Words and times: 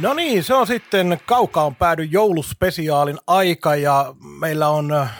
No 0.00 0.14
niin, 0.14 0.44
se 0.44 0.54
on 0.54 0.66
sitten 0.66 1.20
Kaukaan 1.26 1.76
päädy 1.76 2.04
jouluspesiaalin 2.04 3.18
aika 3.26 3.74
ja 3.74 4.14
meillä 4.40 4.68
on 4.68 4.92
äh, 4.92 5.10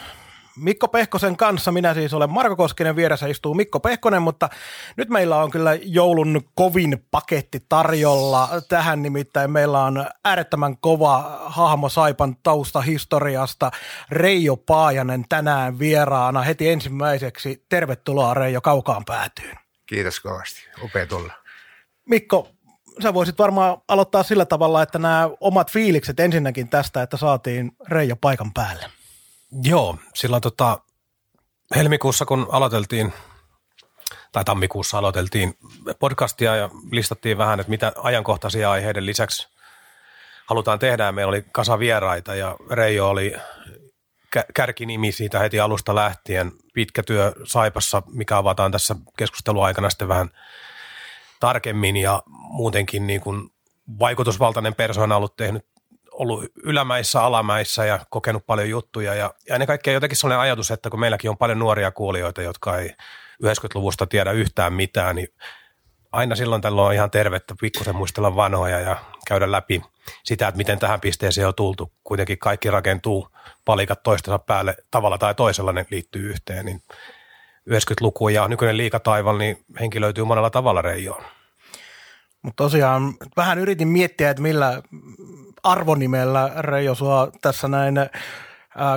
Mikko 0.56 0.88
Pehkosen 0.88 1.36
kanssa, 1.36 1.72
minä 1.72 1.94
siis 1.94 2.14
olen 2.14 2.30
Marko 2.30 2.56
Koskinen, 2.56 2.96
vieressä 2.96 3.26
istuu 3.26 3.54
Mikko 3.54 3.80
Pehkonen, 3.80 4.22
mutta 4.22 4.48
nyt 4.96 5.08
meillä 5.08 5.36
on 5.36 5.50
kyllä 5.50 5.74
joulun 5.74 6.40
kovin 6.54 7.06
paketti 7.10 7.60
tarjolla. 7.68 8.48
Tähän 8.68 9.02
nimittäin 9.02 9.50
meillä 9.50 9.82
on 9.82 10.06
äärettömän 10.24 10.76
kova 10.78 11.40
hahmo 11.44 11.88
Saipan 11.88 12.36
taustahistoriasta, 12.42 13.70
Reijo 14.10 14.56
Paajanen 14.56 15.24
tänään 15.28 15.78
vieraana 15.78 16.42
heti 16.42 16.68
ensimmäiseksi. 16.68 17.64
Tervetuloa 17.68 18.34
Reijo 18.34 18.60
Kaukaan 18.60 19.04
päätyyn. 19.04 19.56
Kiitos 19.86 20.20
kovasti, 20.20 20.68
upea 20.84 21.06
tulla. 21.06 21.32
Mikko, 22.04 22.48
sä 23.02 23.14
voisit 23.14 23.38
varmaan 23.38 23.76
aloittaa 23.88 24.22
sillä 24.22 24.44
tavalla, 24.44 24.82
että 24.82 24.98
nämä 24.98 25.30
omat 25.40 25.70
fiilikset 25.70 26.20
ensinnäkin 26.20 26.68
tästä, 26.68 27.02
että 27.02 27.16
saatiin 27.16 27.72
Reijo 27.88 28.16
paikan 28.16 28.52
päälle. 28.52 28.90
Joo, 29.62 29.98
silloin 30.14 30.42
tota, 30.42 30.78
helmikuussa 31.76 32.26
kun 32.26 32.46
aloiteltiin, 32.50 33.12
tai 34.32 34.44
tammikuussa 34.44 34.98
aloiteltiin 34.98 35.58
podcastia 35.98 36.56
ja 36.56 36.70
listattiin 36.90 37.38
vähän, 37.38 37.60
että 37.60 37.70
mitä 37.70 37.92
ajankohtaisia 37.96 38.70
aiheiden 38.70 39.06
lisäksi 39.06 39.48
halutaan 40.46 40.78
tehdä. 40.78 41.12
Meillä 41.12 41.30
oli 41.30 41.44
kasa 41.52 41.78
vieraita 41.78 42.34
ja 42.34 42.56
Reijo 42.70 43.08
oli 43.08 43.34
kä- 44.36 44.46
kärkinimi 44.54 45.12
siitä 45.12 45.38
heti 45.38 45.60
alusta 45.60 45.94
lähtien. 45.94 46.52
Pitkä 46.74 47.02
työ 47.02 47.32
Saipassa, 47.44 48.02
mikä 48.12 48.36
avataan 48.36 48.72
tässä 48.72 48.96
keskusteluaikana 49.18 49.90
sitten 49.90 50.08
vähän 50.08 50.30
tarkemmin 51.40 51.96
ja 51.96 52.22
muutenkin 52.26 53.06
niin 53.06 53.20
kuin 53.20 53.50
vaikutusvaltainen 53.98 54.74
persoona 54.74 55.16
ollut 55.16 55.36
tehnyt 55.36 55.66
ollut 56.12 56.44
ylämäissä, 56.64 57.22
alamäissä 57.22 57.84
ja 57.84 58.00
kokenut 58.10 58.46
paljon 58.46 58.68
juttuja. 58.68 59.14
Ja, 59.14 59.34
ja 59.48 59.54
ennen 59.54 59.66
kaikkea 59.66 59.94
jotenkin 59.94 60.16
sellainen 60.16 60.40
ajatus, 60.40 60.70
että 60.70 60.90
kun 60.90 61.00
meilläkin 61.00 61.30
on 61.30 61.38
paljon 61.38 61.58
nuoria 61.58 61.90
kuulijoita, 61.90 62.42
jotka 62.42 62.78
ei 62.78 62.88
90-luvusta 63.44 64.06
tiedä 64.06 64.32
yhtään 64.32 64.72
mitään, 64.72 65.16
niin 65.16 65.28
aina 66.12 66.36
silloin 66.36 66.62
tällöin 66.62 66.86
on 66.86 66.94
ihan 66.94 67.10
tervettä 67.10 67.54
pikkusen 67.60 67.96
muistella 67.96 68.36
vanhoja 68.36 68.80
ja 68.80 68.96
käydä 69.26 69.52
läpi 69.52 69.82
sitä, 70.24 70.48
että 70.48 70.56
miten 70.56 70.78
tähän 70.78 71.00
pisteeseen 71.00 71.48
on 71.48 71.54
tultu. 71.54 71.92
Kuitenkin 72.04 72.38
kaikki 72.38 72.70
rakentuu 72.70 73.28
palikat 73.64 74.02
toistensa 74.02 74.38
päälle 74.38 74.76
tavalla 74.90 75.18
tai 75.18 75.34
toisella 75.34 75.72
ne 75.72 75.86
liittyy 75.90 76.30
yhteen, 76.30 76.66
niin 76.66 76.82
90-luku 77.70 78.28
ja 78.28 78.48
nykyinen 78.48 78.76
liikataival, 78.76 79.38
niin 79.38 79.64
henki 79.80 80.00
löytyy 80.00 80.24
monella 80.24 80.50
tavalla 80.50 80.82
reijoon. 80.82 81.24
Mutta 82.42 82.64
tosiaan 82.64 83.14
vähän 83.36 83.58
yritin 83.58 83.88
miettiä, 83.88 84.30
että 84.30 84.42
millä 84.42 84.82
arvonimellä 85.62 86.52
Reijo 86.58 86.94
sua 86.94 87.32
tässä 87.42 87.68
näin 87.68 87.98
äh, 87.98 88.08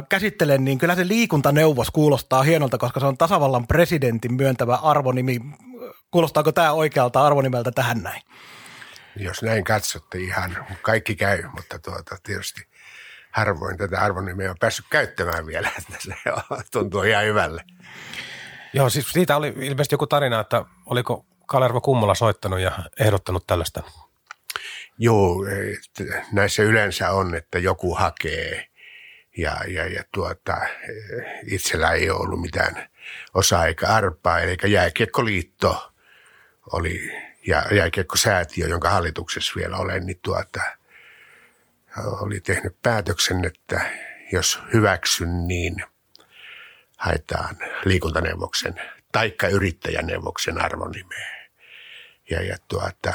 käsittelen, 0.09 0.65
niin 0.65 0.77
kyllä 0.77 0.95
se 0.95 1.07
liikuntaneuvos 1.07 1.91
kuulostaa 1.91 2.43
hienolta, 2.43 2.77
koska 2.77 2.99
se 2.99 3.05
on 3.05 3.17
tasavallan 3.17 3.67
presidentin 3.67 4.33
myöntävä 4.33 4.75
arvonimi. 4.75 5.39
Kuulostaako 6.11 6.51
tämä 6.51 6.71
oikealta 6.71 7.25
arvonimeltä 7.25 7.71
tähän 7.71 8.03
näin? 8.03 8.21
Jos 9.15 9.43
näin 9.43 9.63
katsotte 9.63 10.17
ihan, 10.17 10.57
kaikki 10.81 11.15
käy, 11.15 11.43
mutta 11.55 11.79
tuota, 11.79 12.17
tietysti 12.23 12.61
harvoin 13.31 13.77
tätä 13.77 14.01
arvonimeä 14.01 14.49
on 14.49 14.55
päässyt 14.59 14.85
käyttämään 14.89 15.45
vielä, 15.45 15.71
että 15.77 15.95
se 15.99 16.13
tuntuu 16.71 17.03
ihan 17.03 17.25
hyvälle. 17.25 17.63
Joo, 18.73 18.89
siis 18.89 19.11
siitä 19.11 19.37
oli 19.37 19.47
ilmeisesti 19.47 19.93
joku 19.93 20.07
tarina, 20.07 20.39
että 20.39 20.65
oliko 20.85 21.25
Kalervo 21.45 21.81
Kummola 21.81 22.15
soittanut 22.15 22.59
ja 22.59 22.71
ehdottanut 22.99 23.47
tällaista? 23.47 23.83
Joo, 24.97 25.35
näissä 26.31 26.63
yleensä 26.63 27.11
on, 27.11 27.35
että 27.35 27.59
joku 27.59 27.95
hakee 27.95 28.69
ja, 29.37 29.57
ja, 29.67 29.87
ja 29.87 30.03
tuota, 30.13 30.57
itsellä 31.45 31.91
ei 31.91 32.09
ole 32.09 32.19
ollut 32.19 32.41
mitään 32.41 32.89
osaa 33.33 33.65
eikä 33.65 33.87
arpaa, 33.87 34.39
eli 34.39 34.57
Jääkiekkoliitto 34.65 35.91
oli 36.71 37.11
ja 37.47 37.65
Jääkiekkosäätiö, 37.71 38.67
jonka 38.67 38.89
hallituksessa 38.89 39.53
vielä 39.55 39.77
olen, 39.77 40.05
niin 40.05 40.19
tuota, 40.21 40.61
oli 41.97 42.39
tehnyt 42.39 42.75
päätöksen, 42.83 43.45
että 43.45 43.81
jos 44.31 44.59
hyväksyn, 44.73 45.47
niin 45.47 45.75
haetaan 46.99 47.57
liikuntaneuvoksen 47.85 48.81
taikka 49.11 49.47
yrittäjäneuvoksen 49.47 50.61
arvonimeä. 50.61 51.47
Ja, 52.29 52.41
ja 52.41 52.57
tuota, 52.67 53.13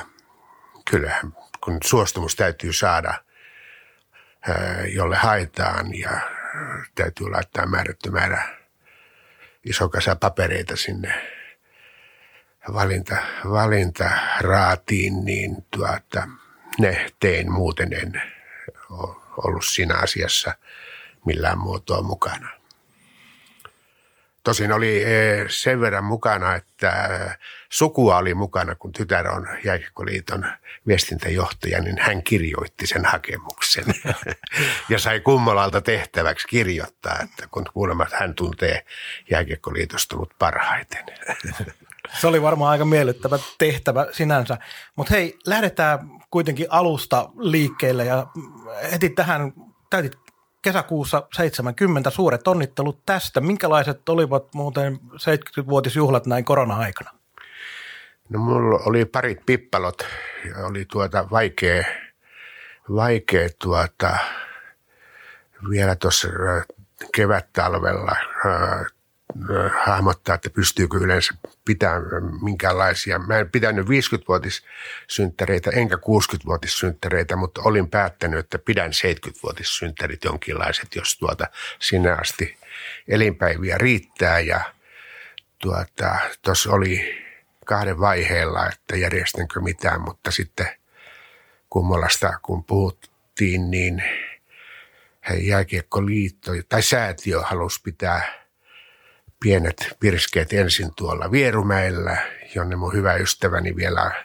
kyllähän 0.91 1.33
kun 1.65 1.78
suostumus 1.84 2.37
täytyy 2.37 2.73
saada, 2.73 3.15
jolle 4.94 5.17
haetaan 5.17 5.99
ja 5.99 6.11
täytyy 6.94 7.31
laittaa 7.31 7.67
määrätty 7.67 8.11
määrä 8.11 8.43
iso 9.65 9.89
kasa 9.89 10.17
papereita 10.17 10.77
sinne 10.77 11.31
valinta, 12.73 13.17
valintaraatiin, 13.50 15.25
niin 15.25 15.67
tuota, 15.71 16.28
ne 16.78 17.06
tein 17.21 17.53
muuten 17.53 17.93
en 17.93 18.23
ollut 19.37 19.65
siinä 19.65 19.94
asiassa 19.94 20.55
millään 21.27 21.59
muotoa 21.59 22.03
mukana. 22.03 22.63
Tosin 24.44 24.72
oli 24.72 25.03
eh, 25.03 25.47
sen 25.49 25.81
verran 25.81 26.05
mukana, 26.05 26.55
että 26.55 26.93
sukua 27.71 28.16
oli 28.16 28.34
mukana, 28.34 28.75
kun 28.75 28.93
tytär 28.93 29.28
on 29.28 29.49
Jääkiekkoliiton 29.65 30.47
viestintäjohtaja, 30.87 31.82
niin 31.82 31.99
hän 31.99 32.22
kirjoitti 32.22 32.87
sen 32.87 33.05
hakemuksen 33.05 33.84
ja 34.91 34.99
sai 34.99 35.21
kummalalta 35.21 35.81
tehtäväksi 35.81 36.49
kirjoittaa, 36.49 37.19
että 37.22 37.49
kun 37.50 37.65
kuulemma 37.72 38.06
hän 38.12 38.34
tuntee 38.34 38.84
Jääkiekkoliitosta 39.31 40.16
ollut 40.16 40.32
parhaiten. 40.38 41.05
Se 42.21 42.26
oli 42.26 42.43
varmaan 42.43 42.71
aika 42.71 42.84
miellyttävä 42.84 43.38
tehtävä 43.59 44.06
sinänsä. 44.12 44.59
Mutta 44.97 45.15
hei, 45.15 45.38
lähdetään 45.47 45.99
kuitenkin 46.31 46.66
alusta 46.71 47.31
liikkeelle 47.38 48.05
ja 48.05 48.26
heti 48.93 49.11
tähän 49.11 49.53
täytit 49.91 50.24
kesäkuussa 50.64 51.28
70. 51.32 52.10
Suuret 52.10 52.48
onnittelut 52.48 53.06
tästä. 53.06 53.41
Minkälaiset 53.41 54.08
olivat 54.08 54.54
muuten 54.54 54.98
70-vuotisjuhlat 55.12 56.26
näin 56.26 56.44
korona-aikana? 56.44 57.10
No 58.28 58.38
mulla 58.38 58.80
oli 58.86 59.04
parit 59.04 59.47
pippalot 59.47 60.06
ja 60.48 60.66
oli 60.66 60.84
tuota 60.84 61.30
vaikea, 61.30 61.84
vaikea 62.94 63.48
tuota, 63.58 64.16
vielä 65.70 65.97
tuossa 65.97 66.28
kevät-talvella 67.16 68.16
hahmottaa, 69.87 70.34
että 70.34 70.50
pystyykö 70.50 70.99
yleensä 70.99 71.34
pitämään 71.65 72.05
minkälaisia. 72.43 73.19
Mä 73.19 73.39
en 73.39 73.50
pitänyt 73.50 73.87
50-vuotissynttäreitä 73.87 75.71
enkä 75.71 75.97
60-vuotissynttäreitä, 75.97 77.37
mutta 77.37 77.62
olin 77.65 77.91
päättänyt, 77.91 78.39
että 78.39 78.59
pidän 78.59 78.91
70-vuotissynttärit 78.91 80.25
jonkinlaiset, 80.25 80.94
jos 80.97 81.19
tuota 81.19 81.47
sinne 81.79 82.11
asti 82.11 82.58
elinpäiviä 83.08 83.79
riittää. 83.79 84.41
Ja 84.41 84.61
tuota, 85.58 86.19
oli 86.69 87.25
kahden 87.67 88.00
vaiheella, 88.00 88.67
että 88.67 88.97
järjestänkö 88.97 89.61
mitään, 89.61 90.00
mutta 90.00 90.31
sitten 90.31 90.69
Kummolasta 91.70 92.38
kun 92.43 92.64
puhuttiin, 92.64 93.70
niin 93.70 94.05
jääkiekkoliitto 95.41 96.53
tai 96.69 96.82
säätiö 96.82 97.41
halusi 97.41 97.81
pitää– 97.82 98.23
pienet 99.44 99.88
pirskeet 100.00 100.52
ensin 100.52 100.94
tuolla 100.96 101.31
Vierumäellä, 101.31 102.17
jonne 102.55 102.76
mun 102.76 102.94
hyvä 102.94 103.14
ystäväni 103.14 103.76
vielä 103.76 104.25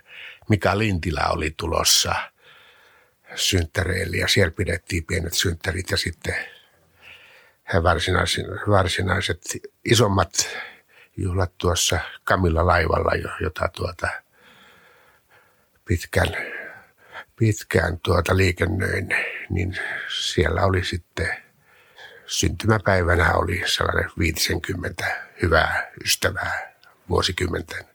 Mika 0.49 0.77
Lintilä 0.77 1.27
oli 1.29 1.53
tulossa 1.57 2.15
synttäreille 3.35 4.17
ja 4.17 4.27
siellä 4.27 4.51
pidettiin 4.51 5.05
pienet 5.05 5.33
synttärit 5.33 5.91
ja 5.91 5.97
sitten 5.97 6.35
varsinaiset, 7.83 8.45
varsinaiset 8.69 9.41
isommat 9.85 10.49
juhlat 11.17 11.57
tuossa 11.57 11.99
Kamilla 12.23 12.67
laivalla, 12.67 13.35
jota 13.41 13.69
tuota 13.73 14.07
pitkän, 15.85 16.37
pitkään 17.35 17.99
tuota 17.99 18.37
liikennöin, 18.37 19.09
niin 19.49 19.77
siellä 20.09 20.65
oli 20.65 20.83
sitten 20.83 21.48
syntymäpäivänä 22.29 23.33
oli 23.33 23.63
sellainen 23.65 24.11
50 24.19 25.05
hyvää 25.41 25.91
ystävää 26.05 26.73
vuosikymmenten 27.09 27.85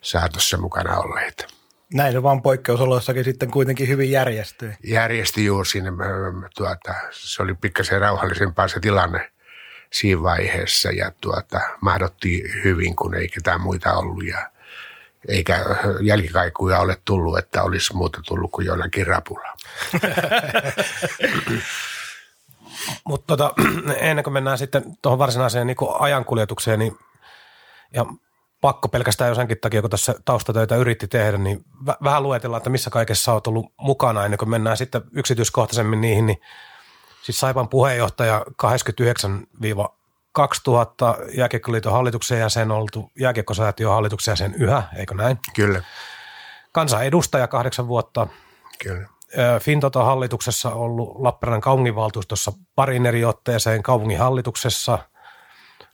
saatossa 0.00 0.56
mukana 0.56 0.96
olleita. 0.96 1.46
Näin 1.94 2.12
se 2.12 2.22
vaan 2.22 2.42
poikkeusoloissakin 2.42 3.24
sitten 3.24 3.50
kuitenkin 3.50 3.88
hyvin 3.88 4.10
järjestyi. 4.10 4.72
Järjesti 4.84 5.44
juuri 5.44 5.68
sinne, 5.68 5.90
tuota, 6.56 6.94
se 7.10 7.42
oli 7.42 7.54
pikkasen 7.54 8.00
rauhallisempaa 8.00 8.68
se 8.68 8.80
tilanne 8.80 9.30
siinä 9.92 10.22
vaiheessa 10.22 10.90
ja 10.90 11.12
tuota, 11.20 11.60
mahdotti 11.80 12.42
hyvin, 12.64 12.96
kun 12.96 13.14
ei 13.14 13.28
ketään 13.28 13.60
muita 13.60 13.92
ollut 13.92 14.26
ja 14.26 14.50
eikä 15.28 15.64
jälkikaikuja 16.00 16.78
ole 16.78 16.98
tullut, 17.04 17.38
että 17.38 17.62
olisi 17.62 17.96
muuta 17.96 18.20
tullut 18.26 18.50
kuin 18.50 18.66
jollakin 18.66 19.06
rapulla. 19.06 19.56
Mutta 23.04 23.36
tota, 23.36 23.54
ennen 24.00 24.24
kuin 24.24 24.34
mennään 24.34 24.58
sitten 24.58 24.84
tuohon 25.02 25.18
varsinaiseen 25.18 25.66
niin 25.66 25.76
ajankuljetukseen, 25.98 26.78
niin 26.78 26.98
ja 27.94 28.06
pakko 28.60 28.88
pelkästään 28.88 29.28
jo 29.28 29.34
senkin 29.34 29.60
takia, 29.60 29.80
kun 29.80 29.90
tässä 29.90 30.14
taustatöitä 30.24 30.76
yritti 30.76 31.08
tehdä, 31.08 31.38
niin 31.38 31.64
v- 31.86 32.04
vähän 32.04 32.22
luetellaan, 32.22 32.58
että 32.58 32.70
missä 32.70 32.90
kaikessa 32.90 33.32
olet 33.32 33.46
ollut 33.46 33.72
mukana 33.80 34.24
ennen 34.24 34.38
kuin 34.38 34.50
mennään 34.50 34.76
sitten 34.76 35.02
yksityiskohtaisemmin 35.12 36.00
niihin, 36.00 36.26
niin 36.26 36.40
siis 37.22 37.40
Saipan 37.40 37.68
puheenjohtaja 37.68 38.44
89 38.56 39.46
2000 40.32 41.16
Jääkiekkoliiton 41.36 41.92
hallituksen 41.92 42.38
jäsen, 42.38 42.70
oltu 42.70 43.10
Jääkiekkosäätiön 43.18 43.92
hallituksen 43.92 44.32
jäsen 44.32 44.54
yhä, 44.54 44.82
eikö 44.96 45.14
näin? 45.14 45.38
Kyllä. 45.54 45.82
Kansanedustaja 46.72 47.48
kahdeksan 47.48 47.88
vuotta. 47.88 48.26
Kyllä. 48.82 49.08
Fintoto 49.60 50.04
hallituksessa 50.04 50.70
ollut 50.70 51.16
Lappeenrannan 51.18 51.60
kaupunginvaltuustossa 51.60 52.52
parin 52.74 53.06
eri 53.06 53.24
otteeseen 53.24 53.82
kaupunginhallituksessa. 53.82 54.98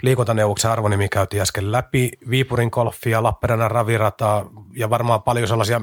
Liikuntaneuvoksen 0.02 0.70
arvonimi 0.70 1.08
käytiin 1.08 1.43
äsken 1.43 1.73
läpi. 1.73 2.11
Viipurin 2.31 2.69
golfia, 2.73 3.23
Lappeenrannan 3.23 3.70
ravirataa 3.70 4.44
ja 4.76 4.90
varmaan 4.90 5.23
paljon 5.23 5.49
sellaisia, 5.49 5.81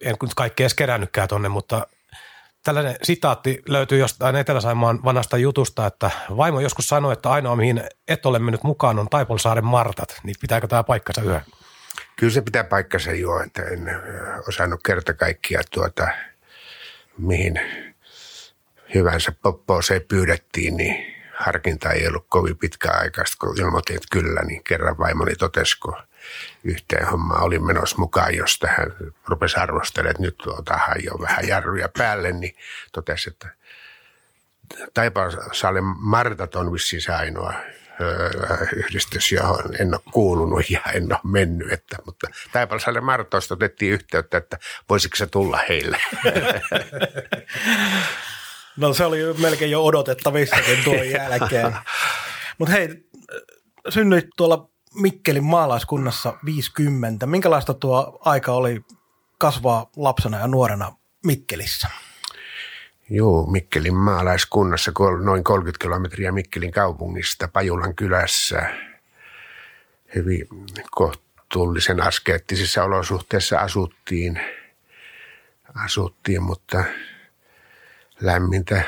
en 0.00 0.16
nyt 0.22 0.34
kaikki 0.36 0.62
edes 0.62 0.74
kerännytkään 0.74 1.28
tonne, 1.28 1.48
mutta 1.48 1.86
tällainen 2.64 2.96
sitaatti 3.02 3.62
löytyy 3.68 3.98
jostain 3.98 4.36
Etelä-Saimaan 4.36 5.04
vanhasta 5.04 5.36
jutusta, 5.36 5.86
että 5.86 6.10
vaimo 6.36 6.60
joskus 6.60 6.88
sanoi, 6.88 7.12
että 7.12 7.30
ainoa 7.30 7.56
mihin 7.56 7.82
et 8.08 8.26
ole 8.26 8.38
mennyt 8.38 8.62
mukaan 8.62 8.98
on 8.98 9.08
Taipolsaaren 9.08 9.64
Martat, 9.64 10.20
niin 10.22 10.36
pitääkö 10.40 10.66
tämä 10.66 10.84
paikkansa 10.84 11.22
yhä? 11.22 11.40
Kyllä 12.16 12.32
se 12.32 12.40
pitää 12.40 12.64
paikkansa 12.64 13.12
jo, 13.12 13.40
että 13.40 13.62
en 13.62 13.90
osannut 14.48 14.80
kerta 14.86 15.14
kaikkia 15.14 15.60
tuota, 15.70 16.08
mihin 17.20 17.60
hyvänsä 18.94 19.32
poppooseen 19.42 20.02
pyydettiin, 20.08 20.76
niin 20.76 21.14
harkinta 21.34 21.90
ei 21.90 22.08
ollut 22.08 22.26
kovin 22.28 22.58
pitkä 22.58 22.90
aikaista, 22.90 23.36
kun 23.40 23.60
ilmoitin, 23.60 23.96
että 23.96 24.08
kyllä, 24.12 24.42
niin 24.42 24.64
kerran 24.64 24.98
vaimoni 24.98 25.36
totesi, 25.36 25.78
kun 25.80 25.96
yhteen 26.64 27.06
homma 27.06 27.34
oli 27.34 27.58
menossa 27.58 27.96
mukaan, 27.98 28.34
jos 28.34 28.58
tähän 28.58 28.92
rupesi 29.26 29.56
arvostelemaan, 29.56 30.10
että 30.10 30.22
nyt 30.22 30.46
otahan 30.46 31.04
jo 31.04 31.12
vähän 31.20 31.48
jarruja 31.48 31.88
päälle, 31.98 32.32
niin 32.32 32.56
totesi, 32.92 33.30
että 33.30 33.48
Taipalsaalen 34.94 35.84
Martat 35.84 36.54
on 36.54 36.72
vissiin 36.72 37.02
se 37.02 37.12
ainoa 37.12 37.54
yhdistys, 38.76 39.32
johon 39.32 39.74
en 39.80 39.94
ole 39.94 40.00
kuulunut 40.12 40.70
ja 40.70 40.80
en 40.94 41.12
ole 41.12 41.20
mennyt. 41.24 41.72
Että, 41.72 41.96
mutta 42.06 42.26
Taipalsaaren 42.52 43.04
Martoista 43.04 43.54
otettiin 43.54 43.92
yhteyttä, 43.92 44.38
että 44.38 44.58
voisiko 44.88 45.16
se 45.16 45.26
tulla 45.26 45.60
heille. 45.68 45.98
No 48.76 48.94
se 48.94 49.04
oli 49.04 49.18
melkein 49.38 49.70
jo 49.70 49.84
odotettavissakin 49.84 50.84
tuon 50.84 51.10
jälkeen. 51.10 51.76
Mutta 52.58 52.72
hei, 52.72 52.88
synnyit 53.88 54.26
tuolla 54.36 54.70
Mikkelin 54.94 55.44
maalaiskunnassa 55.44 56.34
50. 56.44 57.26
Minkälaista 57.26 57.74
tuo 57.74 58.18
aika 58.24 58.52
oli 58.52 58.80
kasvaa 59.38 59.90
lapsena 59.96 60.38
ja 60.38 60.46
nuorena 60.46 60.92
Mikkelissä? 61.26 61.88
Joo, 63.12 63.46
Mikkelin 63.46 63.94
maalaiskunnassa, 63.94 64.92
noin 65.22 65.44
30 65.44 65.82
kilometriä 65.82 66.32
Mikkelin 66.32 66.70
kaupungista, 66.70 67.48
Pajulan 67.48 67.94
kylässä. 67.94 68.70
Hyvin 70.14 70.48
kohtuullisen 70.90 72.02
askeettisissa 72.02 72.84
olosuhteissa 72.84 73.58
asuttiin, 73.58 74.40
asuttiin 75.74 76.42
mutta 76.42 76.84
lämmintä 78.20 78.82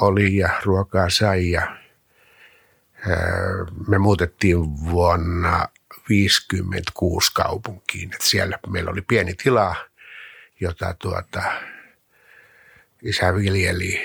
oli 0.00 0.36
ja 0.36 0.48
ruokaa 0.64 1.10
sai 1.10 1.50
ja 1.50 1.76
me 3.88 3.98
muutettiin 3.98 4.58
vuonna 4.90 5.68
56 6.08 7.30
kaupunkiin. 7.34 8.14
Et 8.14 8.20
siellä 8.20 8.58
meillä 8.68 8.90
oli 8.90 9.02
pieni 9.02 9.34
tila, 9.34 9.76
jota 10.60 10.94
tuota, 10.98 11.42
isä 13.02 13.34
viljeli 13.34 14.00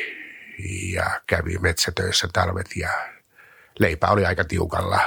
ja 0.94 1.22
kävi 1.28 1.58
metsätöissä 1.58 2.28
talvet 2.34 2.76
ja 2.76 2.90
leipä 3.80 4.08
oli 4.08 4.26
aika 4.26 4.44
tiukalla 4.44 5.00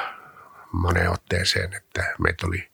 moneen 0.73 1.11
otteeseen, 1.11 1.75
että 1.75 2.15
meitä 2.19 2.47
oli 2.47 2.69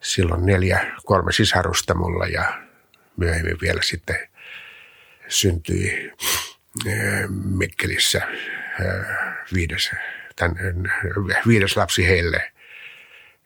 silloin 0.00 0.46
neljä, 0.46 0.92
kolme 1.04 1.32
sisarusta 1.32 1.94
mulla 1.94 2.26
ja 2.26 2.62
myöhemmin 3.16 3.56
vielä 3.62 3.82
sitten 3.82 4.28
syntyi 5.28 6.12
Mikkelissä 7.44 8.28
viides, 9.54 9.90
tämän, 10.36 10.56
viides 11.46 11.76
lapsi 11.76 12.06
heille, 12.06 12.52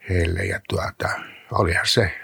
heille 0.08 0.44
ja 0.44 0.60
tuota, 0.68 1.08
olihan 1.52 1.86
se, 1.86 2.20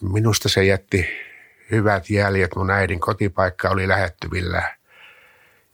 minusta 0.00 0.48
se 0.48 0.64
jätti 0.64 1.23
hyvät 1.70 2.10
jäljet. 2.10 2.56
Mun 2.56 2.70
äidin 2.70 3.00
kotipaikka 3.00 3.68
oli 3.68 3.88
lähettyvillä, 3.88 4.76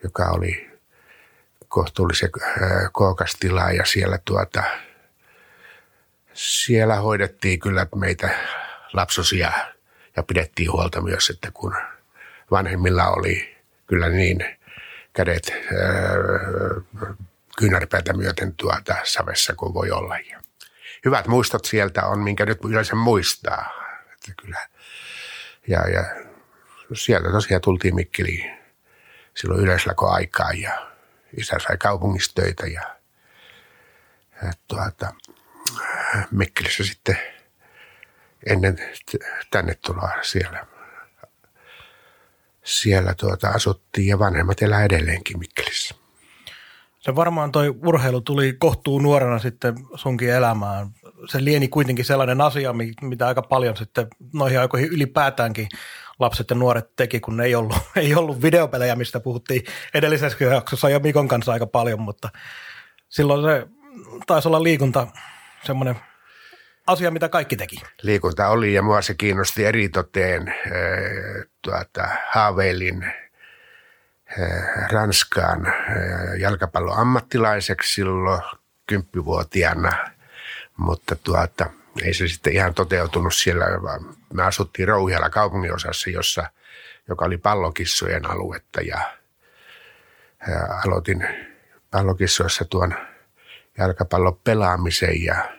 joka 0.03 0.25
oli 0.25 0.71
kohtuullisen 1.69 2.31
kookas 2.93 3.37
tila 3.41 3.71
ja 3.71 3.85
siellä 3.85 4.19
tuota, 4.25 4.63
siellä 6.33 6.95
hoidettiin 6.95 7.61
kyllä 7.61 7.87
meitä 7.97 8.31
lapsosia 8.93 9.53
ja 10.17 10.23
pidettiin 10.23 10.73
huolta 10.73 11.01
myös, 11.01 11.31
että 11.31 11.51
kun 11.51 11.77
vanhemmilla 12.51 13.09
oli 13.09 13.57
kyllä 13.87 14.09
niin 14.09 14.57
kädet 15.13 15.53
kyynärpäätä 17.59 18.13
myöten 18.13 18.55
tuota 18.55 18.97
savessa 19.05 19.55
kuin 19.55 19.75
voi 19.75 19.91
olla. 19.91 20.19
Ja 20.19 20.41
hyvät 21.05 21.27
muistot 21.27 21.65
sieltä 21.65 22.07
on, 22.07 22.19
minkä 22.19 22.47
nyt 22.47 22.59
yleensä 22.65 22.95
muistaa. 22.95 23.71
Että 24.13 24.33
kyllä. 24.43 24.69
Ja, 25.69 25.89
ja 25.89 26.05
sieltä 26.95 27.31
tosiaan 27.31 27.61
tultiin 27.61 27.95
Mikkeliin 27.95 28.51
silloin 29.35 29.61
yleislako 29.61 30.11
aikaa 30.11 30.53
ja 30.53 30.91
isä 31.37 31.57
sai 31.59 31.77
kaupungistöitä 31.77 32.67
ja, 32.67 32.97
ja 34.43 34.53
tuota, 34.69 35.13
Mikkelissä 36.31 36.85
sitten 36.85 37.19
ennen 38.47 38.79
tänne 39.51 39.75
tuloa 39.75 40.13
siellä, 40.23 40.67
siellä 42.65 43.15
tuota 43.15 43.49
asuttiin 43.49 44.07
ja 44.07 44.19
vanhemmat 44.19 44.63
elää 44.63 44.85
edelleenkin 44.85 45.39
Mikkelissä. 45.39 45.95
Se 47.01 47.15
varmaan 47.15 47.53
toi 47.53 47.69
urheilu 47.69 48.21
tuli 48.21 48.53
kohtuu 48.59 48.99
nuorena 48.99 49.39
sitten 49.39 49.75
sunkin 49.95 50.31
elämään. 50.31 50.91
Se 51.29 51.45
lieni 51.45 51.69
kuitenkin 51.69 52.05
sellainen 52.05 52.41
asia, 52.41 52.75
mitä 53.03 53.27
aika 53.27 53.43
paljon 53.43 53.77
sitten 53.77 54.07
noihin 54.33 54.61
aikoihin 54.61 54.89
ylipäätäänkin 54.89 55.69
lapset 56.19 56.51
ja 56.51 56.57
nuoret 56.57 56.97
teki, 56.97 57.21
kun 57.21 57.41
ei 57.41 57.55
ollut, 57.55 57.77
ei 57.97 58.15
ollut 58.15 58.43
videopelejä, 58.43 58.97
mistä 58.97 59.21
puhuttiin 59.21 59.63
edellisessä 59.95 60.45
jaksossa 60.45 60.89
jo 60.89 61.01
Mikon 61.01 61.29
kanssa 61.29 61.53
aika 61.53 61.67
paljon, 61.67 62.01
mutta 62.01 62.29
silloin 63.09 63.45
se 63.45 63.67
taisi 64.27 64.49
olla 64.49 64.63
liikunta 64.63 65.07
semmoinen 65.65 65.97
asia, 66.87 67.11
mitä 67.11 67.29
kaikki 67.29 67.57
teki. 67.57 67.77
Liikunta 68.03 68.49
oli 68.49 68.75
ja 68.75 68.83
mua 68.83 69.03
se 69.03 69.15
kiinnosti 69.15 69.65
eritoteen. 69.65 70.55
Tuota, 71.63 72.09
haaveilin 72.31 73.07
Ranskaan 74.93 75.73
jalkapallon 76.39 76.99
ammattilaiseksi 76.99 77.95
silloin 77.95 78.43
kymppivuotiaana, 78.87 79.93
mutta 80.81 81.17
tuota, 81.17 81.71
ei 82.03 82.15
se 82.15 82.29
sitten 82.29 82.53
ihan 82.53 82.75
toteutunut 82.75 83.35
siellä, 83.35 83.83
vaan 83.83 84.17
me 84.33 84.43
asuttiin 84.43 84.89
Rouhialla 84.89 85.31
kaupunginosassa, 85.31 86.11
jossa, 86.11 86.47
joka 87.09 87.25
oli 87.25 87.39
pallokissojen 87.39 88.31
aluetta 88.31 88.81
ja, 88.81 88.99
ja 90.49 90.81
aloitin 90.87 91.29
pallokissoissa 91.91 92.65
tuon 92.65 92.95
jalkapallon 93.79 94.41
pelaamisen 94.45 95.25
ja 95.25 95.59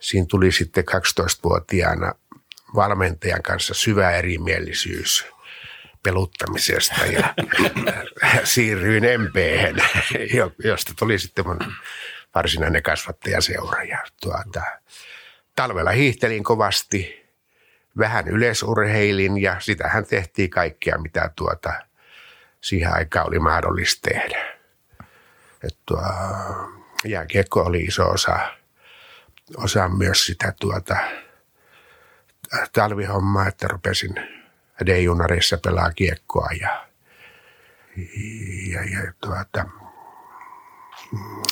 siinä 0.00 0.26
tuli 0.30 0.52
sitten 0.52 0.84
12-vuotiaana 0.84 2.12
valmentajan 2.74 3.42
kanssa 3.42 3.74
syvä 3.74 4.10
erimielisyys 4.10 5.26
peluttamisesta 6.02 7.06
ja 7.06 7.34
siirryin 8.44 9.04
MPhen, 9.20 9.76
josta 10.64 10.92
tuli 10.98 11.18
sitten 11.18 11.46
mun 11.46 11.58
varsinainen 12.34 12.82
kasvattajaseura. 12.82 13.82
Ja 13.82 13.98
tuota, 14.20 14.62
talvella 15.56 15.90
hiihtelin 15.90 16.44
kovasti, 16.44 17.28
vähän 17.98 18.28
yleisurheilin 18.28 19.42
ja 19.42 19.60
sitähän 19.60 20.06
tehtiin 20.06 20.50
kaikkea, 20.50 20.98
mitä 20.98 21.30
tuota, 21.36 21.72
siihen 22.60 22.92
aikaan 22.92 23.26
oli 23.26 23.38
mahdollista 23.38 24.10
tehdä. 24.10 24.58
Tuo, 25.86 26.02
jääkiekko 27.04 27.62
oli 27.62 27.80
iso 27.80 28.08
osa, 28.08 28.38
osa 29.56 29.88
myös 29.88 30.26
sitä 30.26 30.52
tuota, 30.60 30.96
talvihommaa, 32.72 33.48
että 33.48 33.68
rupesin 33.68 34.14
D-junareissa 34.86 35.58
pelaa 35.58 35.92
kiekkoa 35.92 36.48
ja, 36.60 36.88
ja, 38.72 38.84
ja 38.84 39.12
tuota, 39.20 39.64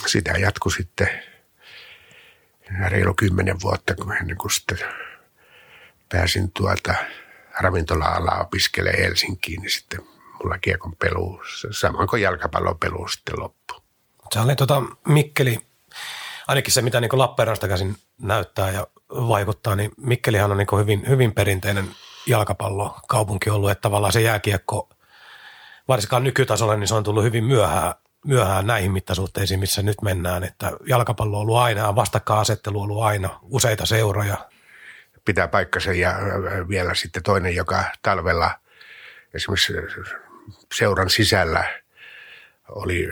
sitä 0.07 0.31
jatkui 0.31 0.73
sitten 0.73 1.09
reilu 2.89 3.15
kymmenen 3.15 3.61
vuotta, 3.63 3.95
kun 3.95 4.17
ennen 4.17 4.37
kuin 4.37 4.51
sitten 4.51 4.79
pääsin 6.09 6.53
tuota 6.53 6.95
ravintola-alaa 7.61 8.41
opiskelemaan 8.41 9.03
Helsinkiin, 9.03 9.63
niin 9.63 9.71
sitten 9.71 10.01
mulla 10.43 10.59
kiekon 10.59 10.97
pelu, 10.97 11.43
samoin 11.71 12.09
kuin 12.09 12.23
jalkapallon 12.23 12.79
pelu 12.79 13.09
sitten 13.09 13.41
loppu. 13.41 13.75
Se 14.33 14.41
oli 14.41 14.57
tota 14.57 14.83
Mikkeli, 15.09 15.59
ainakin 16.47 16.73
se 16.73 16.83
mitä 16.83 17.01
niin 17.01 17.11
Lappeenrannasta 17.13 17.69
käsin 17.69 17.97
näyttää 18.19 18.71
ja 18.71 18.87
vaikuttaa, 19.11 19.77
niin 19.77 19.91
Mikkelihan 19.97 20.51
on 20.51 20.59
niin 20.59 20.79
hyvin, 20.79 21.09
hyvin 21.09 21.33
perinteinen 21.33 21.91
jalkapallokaupunki 22.27 23.51
ollut, 23.51 23.71
että 23.71 23.83
tavallaan 23.83 24.13
se 24.13 24.21
jääkiekko, 24.21 24.89
varsinkaan 25.89 26.25
nykytasolla, 26.25 26.77
niin 26.77 26.89
se 26.89 26.95
on 26.95 27.05
tullut 27.05 27.25
hyvin 27.25 27.45
myöhään, 27.45 27.95
myöhään 28.27 28.67
näihin 28.67 28.93
mittasuhteisiin, 28.93 29.61
missä 29.61 29.83
nyt 29.83 30.03
mennään, 30.03 30.45
että 30.45 30.73
jalkapallo 30.87 31.37
on 31.37 31.43
ollut 31.43 31.57
aina, 31.57 31.95
vastakkainasettelu 31.95 32.81
on 32.81 32.91
ollut 32.91 33.03
aina, 33.03 33.41
useita 33.43 33.87
seuroja. 33.87 34.37
Pitää 35.25 35.49
paikkansa 35.49 35.93
ja 35.93 36.15
vielä 36.69 36.95
sitten 36.95 37.23
toinen, 37.23 37.55
joka 37.55 37.85
talvella 38.03 38.51
esimerkiksi 39.35 39.73
seuran 40.75 41.11
sisällä 41.11 41.65
oli 42.69 43.09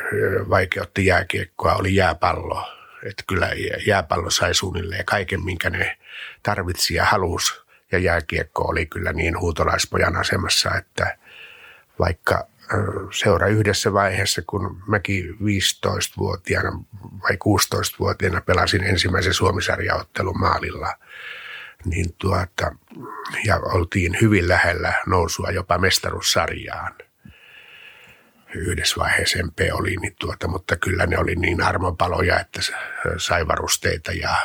vaikeutti 0.51 1.07
jääkiekkoa, 1.07 1.75
oli 1.75 1.95
jääpallo. 1.95 2.71
Että 3.05 3.23
kyllä 3.27 3.51
jääpallo 3.87 4.31
sai 4.31 4.55
suunnilleen 4.55 5.05
kaiken, 5.05 5.45
minkä 5.45 5.71
ne 5.71 5.99
tarvitsi 6.43 6.95
ja 6.95 7.05
halusi. 7.05 7.55
Ja 7.93 7.99
jääkiekko 7.99 8.63
oli 8.63 8.87
kyllä 8.87 9.13
niin 9.13 9.41
huutolaispojan 9.41 10.17
asemassa, 10.17 10.71
että 10.75 11.17
vaikka 11.99 12.47
seura 13.13 13.47
yhdessä 13.47 13.93
vaiheessa, 13.93 14.43
kun 14.47 14.83
mäkin 14.87 15.25
15-vuotiaana 15.31 16.79
vai 17.23 17.35
16-vuotiaana 17.35 18.41
pelasin 18.41 18.85
ensimmäisen 18.85 19.35
Suomisarjaottelun 19.35 20.41
maalilla, 20.41 20.95
niin 21.85 22.15
tuota, 22.19 22.77
ja 23.45 23.57
oltiin 23.57 24.17
hyvin 24.21 24.49
lähellä 24.49 24.93
nousua 25.07 25.51
jopa 25.51 25.79
mestaruussarjaan. 25.79 26.95
Yhdessä 28.55 29.01
vaiheessa 29.01 29.39
MP 29.43 29.59
oli, 29.73 29.97
niin 29.97 30.17
tuota, 30.21 30.49
mutta 30.49 30.77
kyllä 30.77 31.07
ne 31.07 31.19
oli 31.19 31.35
niin 31.35 31.63
armopaloja, 31.63 32.41
että 32.41 32.61
sai 33.17 33.49
varusteita 33.49 34.13
ja 34.13 34.37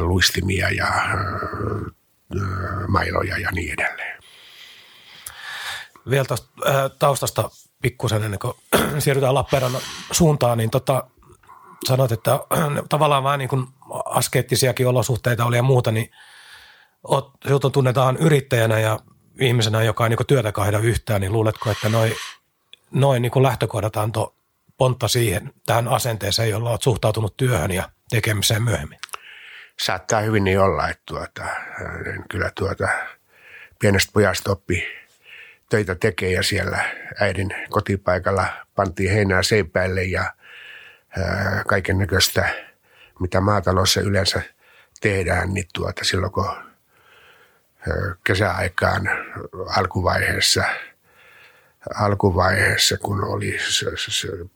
luistimia 0.00 0.70
ja 0.70 0.88
mailoja 2.88 3.38
ja 3.38 3.50
niin 3.50 3.72
edelleen. 3.72 3.93
Vielä 6.10 6.24
tuosta 6.24 6.48
taustasta 6.98 7.50
pikkusen 7.82 8.22
ennen 8.22 8.40
kuin 8.40 8.54
siirrytään 8.98 9.34
Lappeenrannan 9.34 9.82
suuntaan, 10.12 10.58
niin 10.58 10.70
tota, 10.70 11.06
sanoit, 11.86 12.12
että 12.12 12.40
tavallaan 12.88 13.24
vähän 13.24 13.38
niin 13.38 13.48
kuin 13.48 13.66
askeettisiakin 14.04 14.88
olosuhteita 14.88 15.44
oli 15.44 15.56
ja 15.56 15.62
muuta, 15.62 15.92
niin 15.92 16.10
oot, 17.08 17.30
sinut 17.44 17.72
tunnetaan 17.72 18.16
yrittäjänä 18.16 18.78
ja 18.78 18.98
ihmisenä, 19.40 19.82
joka 19.82 20.04
ei 20.04 20.08
niin 20.08 20.26
työtä 20.26 20.52
kaihda 20.52 20.78
yhtään, 20.78 21.20
niin 21.20 21.32
luuletko, 21.32 21.70
että 21.70 21.88
noin 21.88 22.12
noi 22.90 23.20
niin 23.20 23.42
lähtökohdat 23.42 23.96
antoi 23.96 24.34
pontta 24.76 25.08
siihen, 25.08 25.52
tähän 25.66 25.88
asenteeseen, 25.88 26.50
jolla 26.50 26.70
olet 26.70 26.82
suhtautunut 26.82 27.36
työhön 27.36 27.70
ja 27.70 27.88
tekemiseen 28.10 28.62
myöhemmin? 28.62 28.98
Saattaa 29.80 30.20
hyvin 30.20 30.44
niin 30.44 30.60
olla, 30.60 30.88
että 30.88 31.02
tuota, 31.06 31.44
kyllä 32.30 32.50
tuota, 32.58 32.88
pienestä 33.78 34.10
pojasta 34.14 34.52
oppi 34.52 34.84
töitä 35.68 35.94
tekee 35.94 36.32
ja 36.32 36.42
siellä 36.42 36.84
äidin 37.20 37.50
kotipaikalla 37.70 38.46
pantiin 38.74 39.12
heinää 39.12 39.42
seipäille 39.42 40.02
ja 40.02 40.34
kaiken 41.66 41.98
näköistä, 41.98 42.48
mitä 43.20 43.40
maatalossa 43.40 44.00
yleensä 44.00 44.42
tehdään, 45.00 45.54
niin 45.54 45.66
tuota, 45.74 46.04
silloin 46.04 46.32
kun 46.32 46.50
kesäaikaan 48.24 49.10
alkuvaiheessa, 49.76 50.64
alkuvaiheessa 51.94 52.96
kun 52.98 53.24
oli 53.24 53.58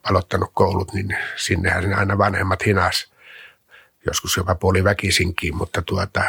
aloittanut 0.02 0.50
koulut, 0.54 0.92
niin 0.92 1.16
sinnehän 1.36 1.94
aina 1.94 2.18
vanhemmat 2.18 2.66
hinas, 2.66 3.12
joskus 4.06 4.36
jopa 4.36 4.54
puoli 4.54 4.84
väkisinkin, 4.84 5.56
mutta 5.56 5.82
tuota, 5.82 6.22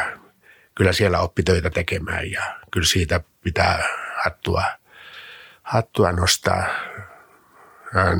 kyllä 0.80 0.92
siellä 0.92 1.18
oppi 1.18 1.42
töitä 1.42 1.70
tekemään 1.70 2.30
ja 2.30 2.42
kyllä 2.70 2.86
siitä 2.86 3.20
pitää 3.44 3.84
hattua, 4.24 4.64
hattua 5.62 6.12
nostaa 6.12 6.66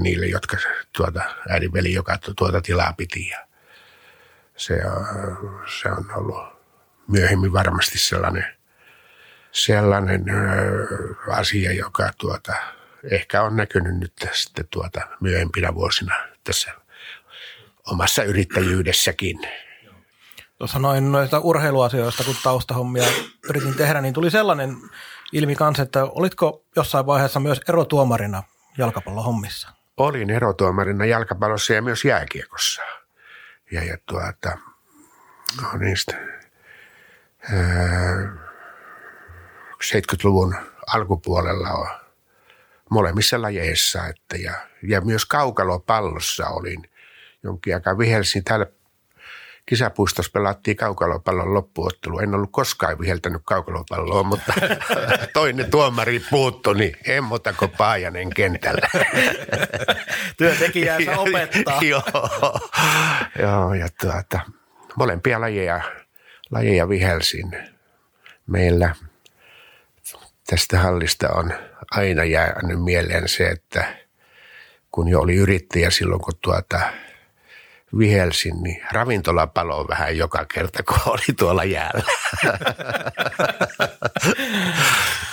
niille, 0.01 0.27
jotka 0.27 0.57
tuota, 0.97 1.23
äidin 1.49 1.73
veli, 1.73 1.93
joka 1.93 2.19
tuota 2.37 2.61
tilaa 2.61 2.93
piti. 2.93 3.29
Ja 3.29 3.47
se, 4.57 4.81
se 5.81 5.89
on 5.89 6.11
ollut 6.15 6.45
myöhemmin 7.09 7.53
varmasti 7.53 7.99
sellainen, 7.99 8.47
sellainen 9.53 10.25
asia, 11.29 11.73
joka 11.73 12.11
tuota, 12.19 12.55
ehkä 13.11 13.43
on 13.43 13.57
näkynyt 13.57 13.99
nyt 13.99 14.13
sitten 14.33 14.69
tuota 14.71 15.01
myöhempinä 15.21 15.75
vuosina 15.75 16.15
tässä 16.45 16.73
omassa 17.87 18.23
yrittäjyydessäkin. 18.23 19.41
Tuossa 20.61 20.79
noin 20.79 21.13
noista 21.13 21.39
urheiluasioista, 21.39 22.25
kun 22.25 22.35
taustahommia 22.43 23.05
yritin 23.49 23.75
tehdä, 23.75 24.01
niin 24.01 24.15
tuli 24.15 24.31
sellainen 24.31 24.77
ilmi 25.33 25.55
kanssa, 25.55 25.83
että 25.83 26.05
olitko 26.05 26.65
jossain 26.77 27.07
vaiheessa 27.07 27.41
myös 27.41 27.61
erotuomarina 27.69 28.43
jalkapallohommissa? 28.79 29.69
Olin 29.97 30.31
erotuomarina 30.31 31.05
jalkapallossa 31.07 31.73
ja 31.73 31.83
myös 31.83 32.05
jääkiekossa. 32.05 32.83
Ja, 33.73 33.85
ja 33.85 33.97
tuota, 34.07 34.59
no 35.63 35.79
niistä, 35.79 36.17
ää, 37.53 38.33
70-luvun 39.85 40.55
alkupuolella 40.87 41.69
on 41.69 41.89
molemmissa 42.91 43.43
lajeissa. 43.43 44.07
Että 44.07 44.37
ja, 44.37 44.55
ja 44.83 45.01
myös 45.01 45.27
kaukalopallossa 45.27 46.49
olin 46.49 46.91
jonkin 47.43 47.75
aikaa 47.75 47.99
vihelsin 47.99 48.45
täällä 48.45 48.67
kisapuistossa 49.71 50.31
pelattiin 50.35 50.77
kaukalopallon 50.77 51.55
loppuottelu. 51.55 52.19
En 52.19 52.35
ollut 52.35 52.53
koskaan 52.53 52.99
viheltänyt 52.99 53.43
kaukalopalloa, 53.45 54.23
mutta 54.23 54.53
toinen 55.33 55.71
tuomari 55.71 56.23
puuttui, 56.31 56.79
niin 56.79 56.97
en 57.07 57.25
muuta 57.25 57.53
kuin 57.53 57.71
Paajanen 57.71 58.31
kentällä. 58.35 58.89
Työntekijäänsä 60.39 61.19
opettaa. 61.19 61.81
Joo, 61.91 62.03
Joo 63.39 63.75
ja 63.75 63.89
tuota, 64.01 64.41
molempia 64.97 65.41
lajeja, 65.41 65.81
lajeja 66.51 66.89
vihelsin. 66.89 67.51
Meillä 68.47 68.95
tästä 70.47 70.79
hallista 70.79 71.29
on 71.29 71.53
aina 71.91 72.25
jäänyt 72.25 72.85
mieleen 72.85 73.29
se, 73.29 73.49
että 73.49 73.97
kun 74.93 75.09
jo 75.09 75.21
oli 75.21 75.37
yrittäjä 75.37 75.91
silloin, 75.91 76.21
kun 76.21 76.35
tuota– 76.43 76.81
vihelsin, 77.99 78.63
niin 78.63 78.83
ravintola 78.93 79.47
paloi 79.47 79.89
vähän 79.89 80.17
joka 80.17 80.47
kerta, 80.55 80.83
kun 80.83 80.99
oli 81.07 81.35
tuolla 81.39 81.65
jäällä. 81.65 82.05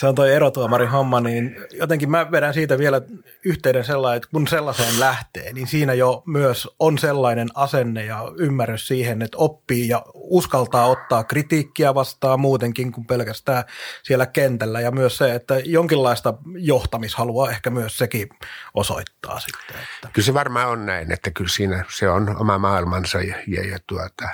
se 0.00 0.06
on 0.06 0.14
toi 0.14 0.32
erotuomarin 0.32 0.88
homma, 0.88 1.20
niin 1.20 1.56
jotenkin 1.72 2.10
mä 2.10 2.30
vedän 2.30 2.54
siitä 2.54 2.78
vielä 2.78 3.02
yhteyden 3.44 3.84
sellainen, 3.84 4.16
että 4.16 4.28
kun 4.32 4.48
sellaiseen 4.48 5.00
lähtee, 5.00 5.52
niin 5.52 5.66
siinä 5.66 5.94
jo 5.94 6.22
myös 6.26 6.68
on 6.78 6.98
sellainen 6.98 7.48
asenne 7.54 8.04
ja 8.04 8.32
ymmärrys 8.38 8.88
siihen, 8.88 9.22
että 9.22 9.38
oppii 9.38 9.88
ja 9.88 10.02
uskaltaa 10.14 10.86
ottaa 10.86 11.24
kritiikkiä 11.24 11.94
vastaan 11.94 12.40
muutenkin 12.40 12.92
kuin 12.92 13.06
pelkästään 13.06 13.64
siellä 14.02 14.26
kentällä. 14.26 14.80
Ja 14.80 14.90
myös 14.90 15.16
se, 15.16 15.34
että 15.34 15.58
jonkinlaista 15.58 16.34
johtamishalua 16.56 17.50
ehkä 17.50 17.70
myös 17.70 17.98
sekin 17.98 18.28
osoittaa 18.74 19.40
sitten. 19.40 19.76
Että. 19.76 20.08
Kyllä 20.12 20.26
se 20.26 20.34
varmaan 20.34 20.68
on 20.68 20.86
näin, 20.86 21.12
että 21.12 21.30
kyllä 21.30 21.50
siinä 21.50 21.84
se 21.88 22.08
on 22.08 22.36
oma 22.40 22.58
maailmansa 22.58 23.20
ja, 23.20 23.36
ja, 23.46 23.66
ja 23.66 23.78
tuota, 23.86 24.28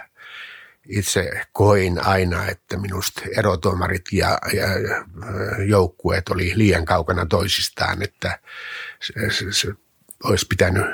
itse 0.88 1.40
koin 1.52 2.06
aina, 2.06 2.46
että 2.46 2.76
minusta 2.76 3.22
erotuomarit 3.38 4.04
ja, 4.12 4.38
ja 4.52 4.66
joukkueet 5.66 6.28
oli 6.28 6.52
liian 6.54 6.84
kaukana 6.84 7.26
toisistaan, 7.26 8.02
että 8.02 8.38
se, 9.00 9.12
se, 9.30 9.52
se 9.52 9.72
olisi 10.24 10.46
pitänyt 10.46 10.86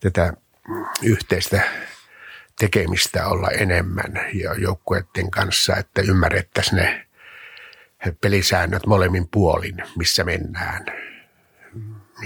tätä 0.00 0.32
yhteistä 1.02 1.62
tekemistä 2.58 3.26
olla 3.26 3.48
enemmän 3.48 4.20
joukkueiden 4.58 5.30
kanssa, 5.30 5.76
että 5.76 6.02
ymmärrettäisiin 6.02 6.76
ne 6.76 7.06
pelisäännöt 8.20 8.86
molemmin 8.86 9.28
puolin, 9.28 9.76
missä 9.96 10.24
mennään. 10.24 10.86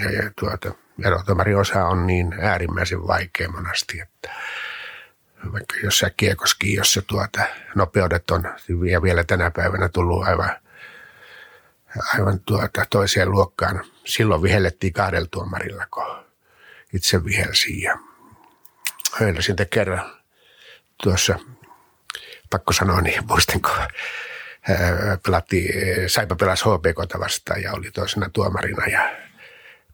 Ja, 0.03 0.11
ja 0.11 0.31
tuota, 0.39 0.71
erotomariosa 1.05 1.85
on 1.85 2.07
niin 2.07 2.33
äärimmäisen 2.41 3.07
vaikea 3.07 3.49
monasti, 3.49 3.99
että 3.99 4.29
vaikka 5.53 5.75
jossain 5.83 6.13
kiekoski, 6.17 6.73
jossa 6.73 7.01
tuota, 7.01 7.41
nopeudet 7.75 8.31
on 8.31 8.43
ja 8.91 9.01
vielä 9.01 9.23
tänä 9.23 9.51
päivänä 9.51 9.89
tullut 9.89 10.27
aivan, 10.27 10.51
aivan 12.13 12.39
tuota, 12.39 12.85
toiseen 12.89 13.31
luokkaan. 13.31 13.85
Silloin 14.05 14.41
vihellettiin 14.41 14.93
kahdella 14.93 15.27
tuomarilla, 15.31 15.85
kun 15.91 16.25
itse 16.93 17.25
vihelsin 17.25 17.81
ja 17.81 17.97
höylläsin 19.19 19.55
kerran 19.69 20.21
tuossa, 21.03 21.39
pakko 22.49 22.73
sanoa 22.73 23.01
niin, 23.01 23.27
muistinko, 23.27 23.69
pelatti, 25.25 25.69
Saipa 26.07 26.35
pelasi 26.35 26.63
HPK 26.63 27.19
vastaan 27.19 27.61
ja 27.61 27.73
oli 27.73 27.91
toisena 27.91 28.29
tuomarina 28.29 28.85
ja 28.85 29.15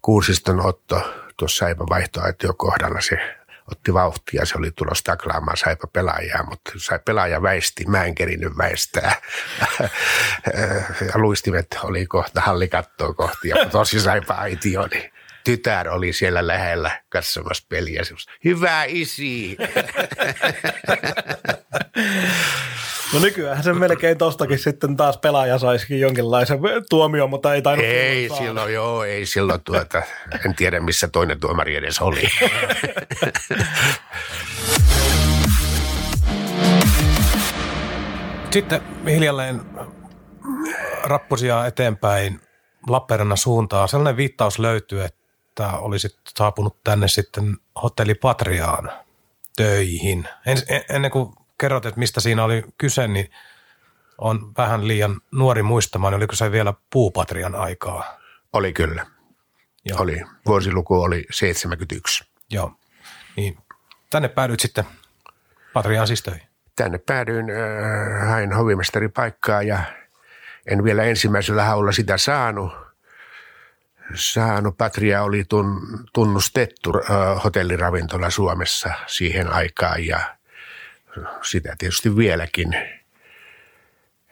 Kuusiston 0.01 0.65
Otto 0.65 1.13
tuossa 1.37 1.57
Saipa 1.57 1.85
vaihtoaitio 1.89 2.53
kohdalla 2.53 3.01
se 3.01 3.36
otti 3.71 3.93
vauhtia, 3.93 4.45
se 4.45 4.57
oli 4.57 4.71
tulossa 4.71 5.03
taklaamaan 5.03 5.57
Saipa 5.57 5.87
pelaajaa, 5.87 6.43
mutta 6.43 6.71
sai 6.77 6.99
pelaaja 7.05 7.41
väisti, 7.41 7.85
mä 7.85 8.03
en 8.03 8.15
kerinyt 8.15 8.57
väistää. 8.57 9.15
ja 11.13 11.15
luistimet 11.15 11.67
oli 11.83 12.05
kohta 12.05 12.41
hallikattoa 12.41 13.13
kohti 13.13 13.49
ja 13.49 13.65
tosi 13.65 13.99
Saipa 13.99 14.33
aitio, 14.33 14.87
niin 14.91 15.11
tytär 15.43 15.89
oli 15.89 16.13
siellä 16.13 16.47
lähellä 16.47 17.01
katsomassa 17.09 17.65
peliä. 17.69 18.01
Hyvä 18.45 18.83
isi! 18.83 19.57
No 23.13 23.19
nykyään 23.19 23.63
se 23.63 23.73
melkein 23.73 24.17
tostakin 24.17 24.59
sitten 24.59 24.97
taas 24.97 25.17
pelaaja 25.17 25.59
saisikin 25.59 25.99
jonkinlaisen 25.99 26.59
tuomio, 26.89 27.27
mutta 27.27 27.53
ei 27.53 27.61
tainnut 27.61 27.87
Ei 27.87 28.29
silloin, 28.29 28.73
joo, 28.73 29.03
ei 29.03 29.25
silloin 29.25 29.61
tuota, 29.63 30.01
en 30.45 30.55
tiedä 30.55 30.79
missä 30.79 31.07
toinen 31.07 31.39
tuomari 31.39 31.75
edes 31.75 31.99
oli. 31.99 32.29
Sitten 38.51 38.81
hiljalleen 39.09 39.61
rappusia 41.03 41.65
eteenpäin 41.65 42.39
Lappeenrannan 42.87 43.37
suuntaan. 43.37 43.87
Sellainen 43.87 44.17
viittaus 44.17 44.59
löytyy, 44.59 45.03
että 45.03 45.69
olisit 45.71 46.15
saapunut 46.37 46.83
tänne 46.83 47.07
sitten 47.07 47.57
hotelli 47.83 48.15
Patriaan 48.15 48.91
töihin. 49.55 50.27
En, 50.45 50.57
ennen 50.89 51.11
kuin 51.11 51.33
kerrot, 51.57 51.85
että 51.85 51.99
mistä 51.99 52.19
siinä 52.19 52.43
oli 52.43 52.63
kyse, 52.77 53.07
niin 53.07 53.31
on 54.17 54.53
vähän 54.57 54.87
liian 54.87 55.21
nuori 55.31 55.63
muistamaan. 55.63 56.13
Oliko 56.13 56.35
se 56.35 56.51
vielä 56.51 56.73
puupatrian 56.89 57.55
aikaa? 57.55 58.19
Oli 58.53 58.73
kyllä. 58.73 59.05
Joo. 59.85 60.01
Oli. 60.01 60.21
Vuosiluku 60.45 61.01
oli 61.01 61.25
71. 61.31 62.23
Joo. 62.49 62.71
Niin 63.35 63.57
tänne 64.09 64.27
päädyit 64.27 64.59
sitten 64.59 64.85
Patriaan 65.73 66.07
siis 66.07 66.23
töihin? 66.23 66.47
Tänne 66.75 66.97
päädyin, 66.97 67.45
äh, 67.49 68.29
hain 68.29 68.53
hovimestaripaikkaa 68.53 69.61
ja 69.61 69.79
en 70.67 70.83
vielä 70.83 71.03
ensimmäisellä 71.03 71.63
haulla 71.63 71.91
sitä 71.91 72.17
saanut. 72.17 72.71
Saanut. 74.13 74.77
Patria 74.77 75.23
oli 75.23 75.43
tun, 75.49 75.81
tunnustettu 76.13 76.93
äh, 76.97 77.43
hotelliravintola 77.43 78.29
Suomessa 78.29 78.93
siihen 79.07 79.53
aikaan 79.53 80.05
ja 80.05 80.36
sitä 81.41 81.75
tietysti 81.77 82.17
vieläkin. 82.17 82.73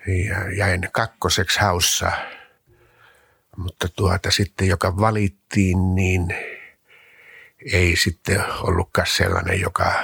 Ja 0.08 0.56
jäin 0.58 0.90
kakkoseksi 0.92 1.60
haussa, 1.60 2.12
mutta 3.58 3.88
tuota 3.90 4.32
sitten, 4.32 4.68
joka 4.68 4.98
valittiin, 4.98 5.96
niin 5.96 6.28
ei 7.74 7.96
sitten 7.96 8.44
ollutkaan 8.62 9.08
sellainen, 9.08 9.62
joka 9.62 10.04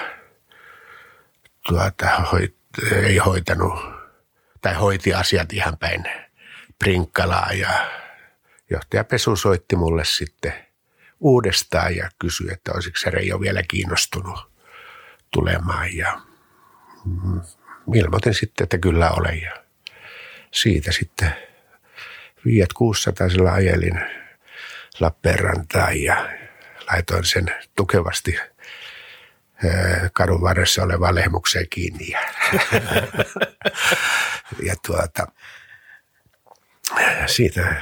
tuota, 1.68 2.08
hoit, 2.32 2.56
ei 2.92 3.18
hoitanut 3.18 3.80
tai 4.62 4.74
hoiti 4.74 5.14
asiat 5.14 5.54
ihan 5.54 5.78
päin 5.78 6.04
prinkkalaa 6.80 7.54
ja 7.54 7.92
johtaja 8.70 9.04
Pesu 9.04 9.36
soitti 9.36 9.76
mulle 9.76 10.06
sitten 10.06 10.54
uudestaan 11.20 11.96
ja 11.96 12.10
kysyi, 12.20 12.48
että 12.52 12.72
olisiko 12.74 12.98
se 13.00 13.10
Reijo 13.10 13.40
vielä 13.40 13.64
kiinnostunut 13.64 14.52
tulemaan 15.34 15.96
ja 15.98 16.22
ilmoitin 17.96 18.34
sitten, 18.34 18.64
että 18.64 18.78
kyllä 18.78 19.12
olen 19.12 19.42
ja 19.42 19.52
siitä 20.52 20.92
sitten 20.92 21.32
Fiat 22.44 22.74
600 22.74 23.28
ajelin 23.54 24.02
Lappeenrantaan 25.00 26.02
ja 26.02 26.30
laitoin 26.92 27.26
sen 27.26 27.46
tukevasti 27.76 28.40
kadun 30.14 30.42
varressa 30.42 30.84
olevaan 30.84 31.16
lehmukseen 31.16 31.70
kiinni. 31.70 32.10
Ja, 32.10 32.20
ja 34.68 34.76
tuota, 34.88 35.28
siitä 37.26 37.82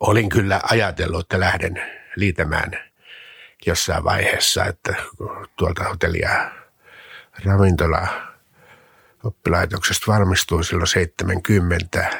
olin 0.00 0.28
kyllä 0.28 0.60
ajatellut, 0.62 1.20
että 1.20 1.40
lähden 1.40 1.82
liitämään 2.16 2.70
jossain 3.66 4.04
vaiheessa, 4.04 4.64
että 4.64 4.94
tuolta 5.56 5.84
hotellia 5.84 6.50
ravintolaa 7.44 8.31
oppilaitoksesta 9.24 10.12
valmistuin 10.12 10.64
silloin 10.64 10.86
70 10.86 12.10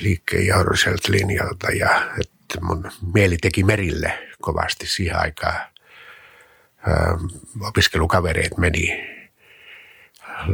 liikkeen 0.00 0.46
johdolliselta 0.46 1.12
linjalta 1.12 1.70
ja 1.70 2.10
että 2.20 2.60
mun 2.60 2.90
mieli 3.14 3.36
teki 3.36 3.64
merille 3.64 4.28
kovasti 4.42 4.86
siihen 4.86 5.18
aikaan. 5.18 5.60
Opiskelukavereet 7.60 8.56
meni 8.58 9.14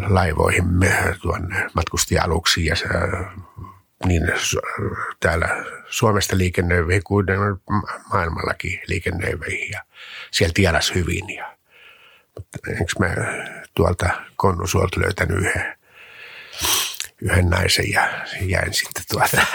laivoihin 0.09 0.65
tuonne 1.23 1.67
matkustajaluksiin 1.75 2.67
ja 2.67 2.75
niin 4.07 4.23
täällä 5.21 5.49
Suomesta 5.89 6.39
liikennöiveihin 6.39 7.05
kuin 7.05 7.27
maailmallakin 8.13 8.81
liikennöiveihin 8.87 9.71
ja 9.71 9.83
siellä 10.31 10.53
tiedas 10.55 10.95
hyvin 10.95 11.31
ja 11.37 11.57
enkö 12.69 12.93
mä 12.99 13.09
tuolta 13.75 14.11
Konnusuolta 14.37 15.01
löytänyt 15.01 15.39
yhden, 15.39 15.77
yhden 17.23 17.51
naisen 17.51 17.91
ja 17.91 18.27
jäin 18.41 18.75
sitten 18.75 19.05
tuota, 19.09 19.47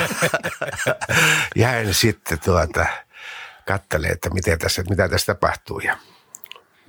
jäin 1.55 1.93
sitten 1.93 2.39
tuota, 2.39 2.85
kattelemaan, 3.67 4.13
että 4.13 4.29
miten 4.29 4.59
tässä, 4.59 4.83
mitä 4.89 5.09
tässä 5.09 5.33
tapahtuu. 5.33 5.79
Ja 5.79 5.97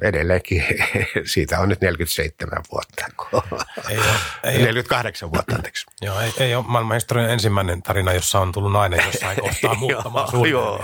edelleenkin 0.03 0.65
siitä 1.25 1.61
on 1.61 1.69
nyt 1.69 1.81
47 1.81 2.63
vuotta. 2.73 3.07
Ei 3.91 3.99
ole, 3.99 4.07
ei 4.45 4.59
48 4.59 5.27
ole. 5.27 5.33
vuotta, 5.33 5.55
anteeksi. 5.55 5.87
Joo, 6.03 6.21
ei, 6.21 6.33
ei 6.39 6.55
ole 6.55 6.65
maailmanhistorian 6.69 7.31
ensimmäinen 7.31 7.83
tarina, 7.83 8.13
jossa 8.13 8.41
on 8.41 8.53
tullut 8.53 8.73
nainen 8.73 9.05
jossain 9.07 9.41
kohtaa 9.41 9.75
muuttamaan 9.85 10.29
joo, 10.33 10.47
joo. 10.47 10.81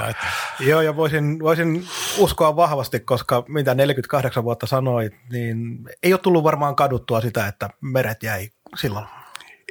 joo, 0.60 0.80
ja 0.80 0.96
voisin, 0.96 1.38
voisin 1.40 1.88
uskoa 2.18 2.56
vahvasti, 2.56 3.00
koska 3.00 3.44
mitä 3.48 3.74
48 3.74 4.44
vuotta 4.44 4.66
sanoit, 4.66 5.14
niin 5.30 5.78
ei 6.02 6.12
ole 6.12 6.20
tullut 6.20 6.44
varmaan 6.44 6.76
kaduttua 6.76 7.20
sitä, 7.20 7.46
että 7.46 7.70
meret 7.80 8.22
jäi 8.22 8.50
silloin. 8.76 9.06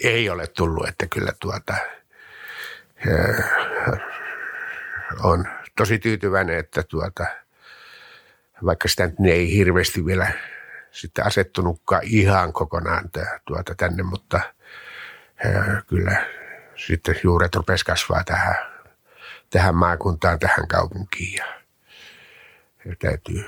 Ei 0.03 0.29
ole 0.29 0.47
tullut, 0.47 0.87
että 0.87 1.07
kyllä 1.07 1.31
tuota, 1.39 1.75
on 5.23 5.45
tosi 5.77 5.99
tyytyväinen, 5.99 6.57
että 6.57 6.83
tuota– 6.83 7.25
vaikka 8.65 8.87
sitä 8.87 9.07
nyt 9.07 9.31
ei 9.31 9.53
hirveästi 9.53 10.05
vielä 10.05 10.31
sitten 10.91 11.25
asettunutkaan 11.25 12.01
ihan 12.05 12.53
kokonaan 12.53 13.09
tuota 13.45 13.75
tänne, 13.75 14.03
mutta 14.03 14.39
kyllä 15.87 16.25
sitten 16.87 17.19
juuret 17.23 17.55
rupesi 17.55 17.85
kasvaa 17.85 18.23
tähän, 18.23 18.55
tähän 19.49 19.75
maakuntaan, 19.75 20.39
tähän 20.39 20.67
kaupunkiin 20.67 21.33
ja 21.33 21.45
täytyy 22.99 23.43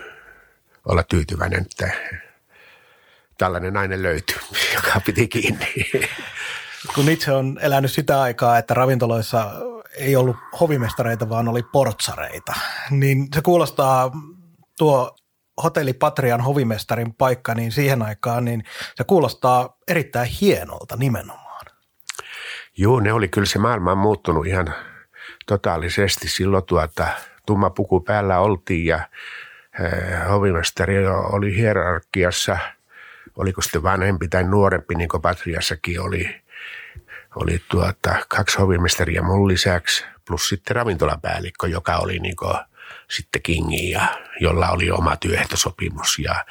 olla 0.86 1.04
tyytyväinen, 1.04 1.62
että 1.62 1.92
tällainen 3.38 3.74
nainen 3.74 4.04
löytyy, 4.04 4.38
joka 4.76 5.00
piti 5.06 5.28
kiinni. 5.28 5.92
Kun 6.96 7.10
itse 7.10 7.32
on 7.32 7.60
elänyt 7.62 7.92
sitä 7.92 8.22
aikaa, 8.22 8.58
että 8.58 8.74
ravintoloissa 8.74 9.52
ei 9.98 10.16
ollut 10.16 10.36
hovimestareita, 10.60 11.30
vaan 11.30 11.48
oli 11.48 11.64
portsareita, 11.64 12.54
niin 12.90 13.28
se 13.36 13.42
kuulostaa 13.42 14.12
tuo 14.78 15.16
hotelli 15.64 15.94
Patrian 15.94 16.42
hovimestarin 16.42 17.14
paikka, 17.14 17.56
niin 17.56 17.72
siihen 17.72 18.02
aikaan 18.02 18.46
niin 18.46 18.64
se 18.96 19.04
kuulostaa 19.04 19.78
erittäin 19.88 20.30
hienolta 20.42 20.96
nimenomaan. 20.96 21.66
Joo, 22.78 23.00
ne 23.00 23.14
oli 23.14 23.28
kyllä 23.28 23.46
se 23.46 23.60
maailma 23.60 23.92
on 23.92 23.98
muuttunut 23.98 24.48
ihan 24.48 24.74
totaalisesti. 25.46 26.28
Silloin 26.28 26.66
tuota, 26.66 27.08
tumma 27.46 27.70
puku 27.70 28.00
päällä 28.00 28.40
oltiin 28.40 28.86
ja 28.86 29.10
eh, 29.80 30.30
hovimestari 30.30 31.08
oli 31.08 31.56
hierarkiassa, 31.56 32.58
oliko 33.36 33.62
sitten 33.62 33.84
vanhempi 33.84 34.28
tai 34.28 34.44
nuorempi, 34.44 34.96
niin 34.96 35.10
kuin 35.10 35.22
Patriassakin 35.22 36.02
oli, 36.02 36.42
oli 37.36 37.62
tuota, 37.72 38.16
kaksi 38.28 38.58
hovimestaria 38.58 39.24
mun 39.24 39.48
lisäksi, 39.48 40.06
plus 40.28 40.50
sitten 40.50 40.76
ravintolapäällikkö, 40.76 41.68
joka 41.68 41.98
oli 41.98 42.20
niin 42.20 42.36
kuin 42.36 42.56
sitten 43.16 43.42
kingi 43.42 43.90
ja 43.90 44.08
jolla 44.40 44.70
oli 44.70 44.92
oma 44.92 45.16
työehtosopimus 45.16 46.20
ja 46.20 46.46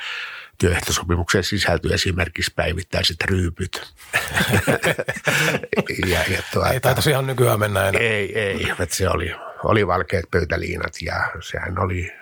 työehtosopimukseen 0.58 1.44
sisältyi 1.44 1.92
esimerkiksi 1.92 2.52
päivittäiset 2.56 3.16
ryypyt. 3.24 3.94
ja, 6.12 6.24
ja 6.28 6.42
tuota, 6.52 6.70
ei 6.70 6.80
taitaisi 6.80 7.10
ihan 7.10 7.26
nykyään 7.26 7.58
mennä 7.58 7.88
enää. 7.88 8.00
Ei, 8.00 8.38
ei. 8.38 8.72
Että 8.80 8.94
se 8.94 9.08
oli, 9.08 9.34
oli 9.64 9.86
valkeat 9.86 10.24
pöytäliinat 10.30 11.02
ja 11.02 11.30
sehän 11.40 11.78
oli, 11.78 12.12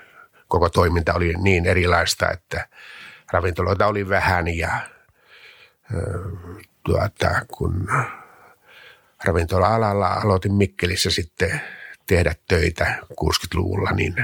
koko 0.49 0.69
toiminta 0.69 1.15
oli 1.15 1.35
niin 1.43 1.67
erilaista, 1.67 2.31
että 2.31 2.69
ravintoloita 3.33 3.87
oli 3.87 4.09
vähän 4.09 4.57
ja 4.57 4.71
tuota, 6.85 7.31
kun 7.49 7.89
ravintola-alalla 9.25 10.07
aloitin 10.07 10.55
Mikkelissä 10.55 11.11
sitten 11.11 11.61
tehdä 12.11 12.35
töitä 12.49 12.99
60-luvulla, 13.13 13.91
niin 13.91 14.15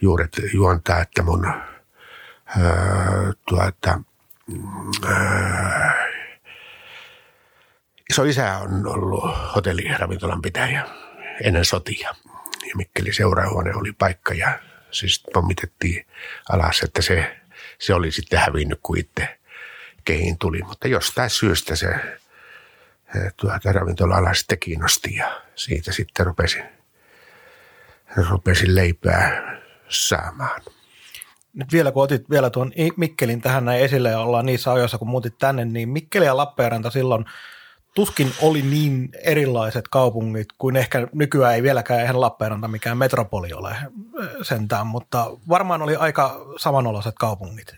juuret 0.00 0.40
juontaa, 0.54 1.00
että 1.00 1.22
mun 1.22 1.46
ää, 1.46 1.62
tuota, 3.48 4.00
ää, 5.06 5.94
iso 8.10 8.24
isä 8.24 8.58
on 8.58 8.86
ollut 8.86 9.24
hotelliravintolan 9.54 10.42
pitäjä 10.42 10.88
ennen 11.44 11.64
sotia. 11.64 12.14
Ja 12.68 12.76
Mikkeli 12.76 13.12
seurahuone 13.12 13.74
oli 13.74 13.92
paikka 13.92 14.34
ja 14.34 14.58
sitten 14.90 15.32
pommitettiin 15.32 16.06
alas, 16.48 16.80
että 16.80 17.02
se, 17.02 17.40
se 17.78 17.94
oli 17.94 18.10
sitten 18.10 18.38
hävinnyt, 18.38 18.78
kun 18.82 18.98
itse 18.98 19.38
kehiin 20.04 20.38
tuli. 20.38 20.62
Mutta 20.62 20.88
jostain 20.88 21.30
syystä 21.30 21.76
se 21.76 21.88
tuota, 23.36 23.72
ravintola-ala 23.72 24.34
sitten 24.34 24.58
kiinnosti 24.58 25.14
ja 25.14 25.42
siitä 25.54 25.92
sitten 25.92 26.26
rupesin, 26.26 26.81
rupesin 28.30 28.74
leipää 28.74 29.56
saamaan. 29.88 30.60
Nyt 31.54 31.72
vielä 31.72 31.92
kun 31.92 32.02
otit 32.02 32.30
vielä 32.30 32.50
tuon 32.50 32.72
Mikkelin 32.96 33.40
tähän 33.40 33.64
näin 33.64 33.80
esille 33.80 34.10
ja 34.10 34.18
ollaan 34.18 34.46
niissä 34.46 34.72
ajoissa, 34.72 34.98
kun 34.98 35.08
muutit 35.08 35.38
tänne, 35.38 35.64
niin 35.64 35.88
Mikkeli 35.88 36.24
ja 36.24 36.36
Lappeenranta 36.36 36.90
silloin 36.90 37.24
tuskin 37.94 38.32
oli 38.42 38.62
niin 38.62 39.08
erilaiset 39.22 39.88
kaupungit 39.88 40.48
kuin 40.58 40.76
ehkä 40.76 41.08
nykyään 41.12 41.54
ei 41.54 41.62
vieläkään 41.62 42.00
eihän 42.00 42.20
Lappeenranta 42.20 42.68
mikään 42.68 42.98
metropoli 42.98 43.52
ole 43.52 43.76
sentään, 44.42 44.86
mutta 44.86 45.26
varmaan 45.48 45.82
oli 45.82 45.96
aika 45.96 46.46
samanoloiset 46.56 47.14
kaupungit. 47.18 47.76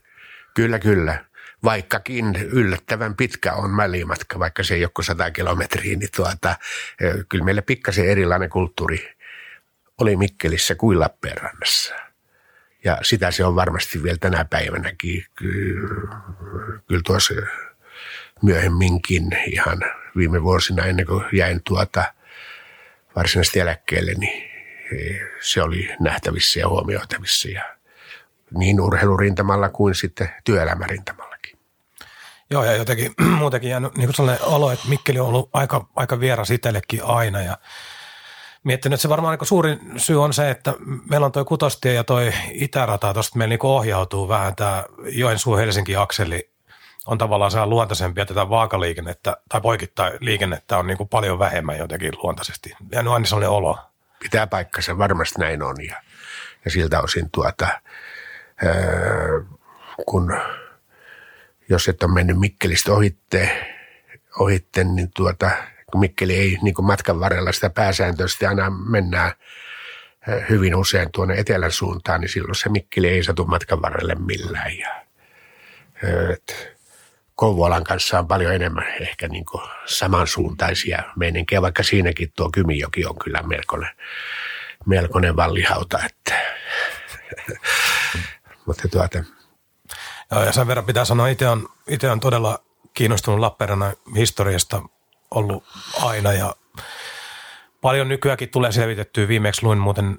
Kyllä, 0.55 0.79
kyllä 0.79 1.25
vaikkakin 1.65 2.37
yllättävän 2.37 3.17
pitkä 3.17 3.53
on 3.53 3.77
välimatka, 3.77 4.39
vaikka 4.39 4.63
se 4.63 4.75
ei 4.75 4.85
ole 4.85 4.91
kuin 4.95 5.05
100 5.05 5.31
kilometriä, 5.31 5.97
niin 5.97 6.11
tuota, 6.17 6.57
kyllä 7.29 7.45
meillä 7.45 7.63
pikkasen 7.63 8.09
erilainen 8.09 8.51
kulttuuri 8.51 9.15
oli 10.01 10.17
Mikkelissä 10.17 10.75
kuin 10.75 11.01
Lappeenrannassa. 11.01 11.95
Ja 12.85 12.99
sitä 13.03 13.31
se 13.31 13.45
on 13.45 13.57
varmasti 13.57 14.03
vielä 14.03 14.19
tänä 14.21 14.45
päivänäkin. 14.45 15.25
Kyllä 15.35 17.03
tuossa 17.05 17.35
myöhemminkin 18.43 19.29
ihan 19.47 19.79
viime 20.17 20.43
vuosina 20.43 20.85
ennen 20.85 21.07
kuin 21.07 21.25
jäin 21.33 21.61
tuota 21.65 22.05
varsinaisesti 23.17 23.61
eläkkeelle, 23.61 24.13
niin 24.15 24.51
se 25.41 25.63
oli 25.63 25.89
nähtävissä 26.01 26.61
ja 26.61 26.69
huomioitavissa 26.69 27.49
ja 27.49 27.77
niin 28.57 28.81
urheilurintamalla 28.81 29.69
kuin 29.69 29.95
sitten 29.95 30.29
työelämärintamalla. 30.45 31.35
Joo, 32.51 32.65
ja 32.65 32.77
jotenkin 32.77 33.13
muutenkin 33.39 33.71
jäänyt 33.71 33.97
niin 33.97 34.07
kuin 34.07 34.15
sellainen 34.15 34.45
olo, 34.45 34.73
että 34.73 34.89
Mikkeli 34.89 35.19
on 35.19 35.27
ollut 35.27 35.51
aika, 35.53 35.89
aika 35.97 36.21
vieras 36.21 36.51
itsellekin 36.51 37.05
aina 37.05 37.43
ja 37.43 37.59
miettinyt, 38.65 38.95
että 38.95 39.03
se 39.03 39.09
varmaan 39.09 39.39
niin 39.39 39.47
suurin 39.47 39.81
syy 39.97 40.23
on 40.23 40.33
se, 40.33 40.51
että 40.51 40.75
meillä 41.11 41.25
on 41.27 41.33
toi 41.33 41.45
kutostie 41.45 41.93
ja 41.93 42.05
toi 42.05 42.33
itärata, 42.53 43.15
tuosta 43.15 43.39
meillä 43.39 43.53
niin 43.53 43.67
ohjautuu 43.67 44.29
vähän 44.29 44.57
tämä 44.57 44.85
Joensuu-Helsinki-akseli 45.05 46.51
on 47.07 47.19
tavallaan 47.19 47.51
se 47.51 47.67
luontaisempi 47.67 48.21
ja 48.21 48.27
tätä 48.27 48.49
vaakaliikennettä 48.49 49.37
tai 49.49 49.61
poikittain 49.61 50.13
liikennettä 50.21 50.79
on 50.79 50.87
niin 50.87 50.97
kuin 50.97 51.09
paljon 51.09 51.39
vähemmän 51.39 51.79
jotenkin 51.79 52.13
luontaisesti. 52.23 52.75
Ja 52.93 53.03
no 53.03 53.13
aina 53.13 53.27
sellainen 53.27 53.51
olo. 53.51 53.79
Pitää 54.21 54.47
paikkansa, 54.47 54.99
varmasti 54.99 55.35
näin 55.39 55.63
on 55.63 55.77
ja, 55.89 55.97
ja 56.65 56.71
siltä 56.71 57.01
osin 57.01 57.31
tuota, 57.31 57.69
öö, 58.65 59.43
kun– 60.07 60.37
jos 61.69 61.89
et 61.89 62.03
ole 62.03 62.13
mennyt 62.13 62.39
Mikkelistä 62.39 62.93
ohitte, 62.93 63.67
ohitte 64.39 64.85
niin 64.85 65.11
tuota, 65.17 65.51
kun 65.95 66.01
Mikkeli 66.01 66.37
ei 66.37 66.59
niin 66.63 66.75
kuin 66.75 66.87
matkan 66.87 67.21
varrella 67.21 67.53
sitä 67.53 67.71
pääsääntöisesti 67.71 68.47
aina 68.47 68.71
mennään 68.71 69.33
eh, 70.29 70.45
hyvin 70.49 70.75
usein 70.77 71.13
tuonne 71.13 71.35
etelän 71.35 71.73
suuntaan, 71.73 72.21
niin 72.21 72.29
silloin 72.29 72.55
se 72.55 72.69
Mikkeli 72.69 73.09
ei 73.09 73.25
satu 73.25 73.45
matkan 73.45 73.83
varrelle 73.83 74.15
millään. 74.15 74.79
Ja, 74.79 75.03
eh, 76.03 76.31
et, 76.31 76.77
Kouvolan 77.35 77.85
kanssa 77.85 78.19
on 78.19 78.29
paljon 78.29 78.55
enemmän 78.55 78.87
ehkä 79.01 79.29
niin 79.29 79.45
kuin 79.45 79.63
samansuuntaisia 79.87 81.03
meininkiä, 81.17 81.63
vaikka 81.63 81.83
siinäkin 81.83 82.33
tuo 82.37 82.51
Kymijoki 82.51 83.07
on 83.07 83.19
kyllä 83.19 83.43
melkoinen, 83.43 83.91
melkoinen 84.87 85.37
vallihauta. 85.37 85.99
Että. 86.07 86.35
Mutta 88.67 88.89
tuota, 88.89 89.25
ja 90.31 90.53
sen 90.53 90.67
verran 90.67 90.85
pitää 90.85 91.05
sanoa, 91.05 91.29
itse 91.29 91.49
on, 91.49 91.69
itse 91.89 92.11
on 92.11 92.21
todella 92.21 92.59
kiinnostunut 92.95 93.41
Lappeenrannan 93.41 93.93
historiasta 94.17 94.83
ollut 95.35 95.65
aina 96.03 96.33
ja 96.33 96.55
paljon 97.81 98.09
nykyäänkin 98.09 98.49
tulee 98.49 98.73
selvitettyä. 98.73 99.29
Viimeksi 99.29 99.63
luin 99.63 99.79
muuten 99.79 100.19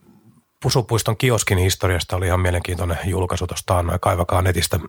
Pusupuiston 0.62 1.18
kioskin 1.18 1.58
historiasta, 1.58 2.16
oli 2.16 2.26
ihan 2.26 2.40
mielenkiintoinen 2.40 2.98
julkaisu 3.06 3.48
tuosta 3.48 3.84
noin 3.84 4.00
kaivakaa 4.00 4.42
netistä 4.42 4.80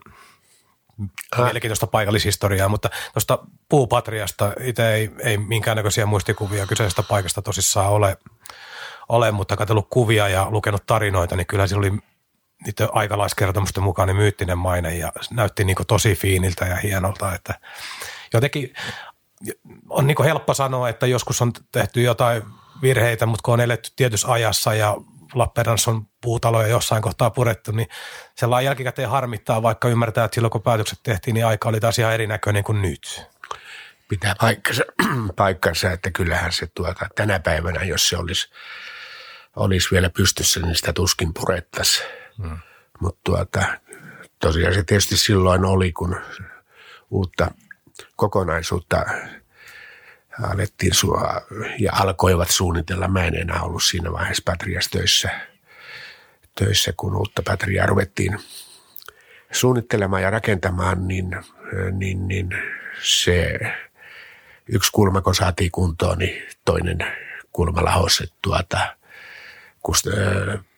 äh. 1.33 1.43
mielenkiintoista 1.43 1.87
paikallishistoriaa, 1.87 2.69
mutta 2.69 2.89
tuosta 3.13 3.39
puupatriasta 3.69 4.53
itse 4.59 4.93
ei, 4.93 5.11
ei 5.19 5.37
minkäännäköisiä 5.37 6.05
muistikuvia 6.05 6.67
kyseisestä 6.67 7.03
paikasta 7.03 7.41
tosissaan 7.41 7.89
ole, 7.89 8.17
ole 9.09 9.31
mutta 9.31 9.57
katsellut 9.57 9.87
kuvia 9.89 10.27
ja 10.27 10.47
lukenut 10.49 10.85
tarinoita, 10.85 11.35
niin 11.35 11.47
kyllä 11.47 11.67
se 11.67 11.75
oli 11.75 11.91
niiden 12.65 12.89
aikalaiskertomusten 12.91 13.83
mukaan 13.83 14.07
niin 14.07 14.17
myyttinen 14.17 14.57
maine 14.57 14.95
ja 14.95 15.11
näytti 15.31 15.63
niin 15.63 15.77
tosi 15.87 16.15
fiiniltä 16.15 16.65
ja 16.65 16.75
hienolta, 16.75 17.35
että 17.35 17.53
jotenkin 18.33 18.73
on 19.89 20.07
niin 20.07 20.23
helppo 20.23 20.53
sanoa, 20.53 20.89
että 20.89 21.07
joskus 21.07 21.41
on 21.41 21.51
tehty 21.71 22.01
jotain 22.01 22.43
virheitä, 22.81 23.25
mutta 23.25 23.41
kun 23.43 23.53
on 23.53 23.61
eletty 23.61 23.91
tietyssä 23.95 24.31
ajassa 24.31 24.73
ja 24.73 24.95
Lappeenrannassa 25.33 25.91
on 25.91 26.07
puutaloja 26.21 26.67
jossain 26.67 27.01
kohtaa 27.01 27.29
purettu, 27.29 27.71
niin 27.71 27.87
sellainen 28.35 28.65
jälkikäteen 28.65 29.09
harmittaa, 29.09 29.61
vaikka 29.61 29.89
ymmärtää, 29.89 30.25
että 30.25 30.35
silloin 30.35 30.51
kun 30.51 30.61
päätökset 30.61 30.99
tehtiin, 31.03 31.33
niin 31.33 31.45
aika 31.45 31.69
oli 31.69 31.79
taas 31.79 31.99
ihan 31.99 32.13
erinäköinen 32.13 32.63
kuin 32.63 32.81
nyt. 32.81 33.21
Pitää 34.09 34.35
paikkansa, 34.41 34.83
paikkansa 35.35 35.91
että 35.91 36.11
kyllähän 36.11 36.51
se 36.51 36.67
tuota, 36.75 37.07
tänä 37.15 37.39
päivänä, 37.39 37.83
jos 37.83 38.09
se 38.09 38.17
olisi, 38.17 38.49
olisi 39.55 39.87
vielä 39.91 40.09
pystyssä, 40.09 40.59
niin 40.59 40.75
sitä 40.75 40.93
tuskin 40.93 41.33
purettaisiin 41.33 42.07
Mm. 42.37 42.57
Mutta 42.99 43.19
tuota, 43.23 43.63
tosiaan 44.39 44.73
se 44.73 44.83
tietysti 44.83 45.17
silloin 45.17 45.65
oli, 45.65 45.91
kun 45.91 46.21
uutta 47.09 47.51
kokonaisuutta 48.15 49.05
alettiin 50.53 50.93
sua, 50.93 51.41
ja 51.79 51.91
alkoivat 51.93 52.49
suunnitella. 52.49 53.07
Mä 53.07 53.25
en 53.25 53.35
enää 53.35 53.61
ollut 53.61 53.83
siinä 53.83 54.11
vaiheessa 54.11 54.43
Patrias 54.45 54.87
töissä, 54.87 55.29
töissä 56.55 56.93
kun 56.97 57.15
uutta 57.15 57.41
Patriaa 57.45 57.85
ruvettiin 57.85 58.39
suunnittelemaan 59.51 60.21
ja 60.21 60.29
rakentamaan, 60.29 61.07
niin, 61.07 61.31
niin, 61.91 62.27
niin 62.27 62.49
se 63.01 63.59
yksi 64.67 64.91
kulma, 64.91 65.21
kun 65.21 65.35
saatiin 65.35 65.71
kuntoon, 65.71 66.17
niin 66.17 66.47
toinen 66.65 66.97
kulma 67.51 67.83
lahosi. 67.83 68.33
Tuota, 68.41 68.95
kun 69.81 69.95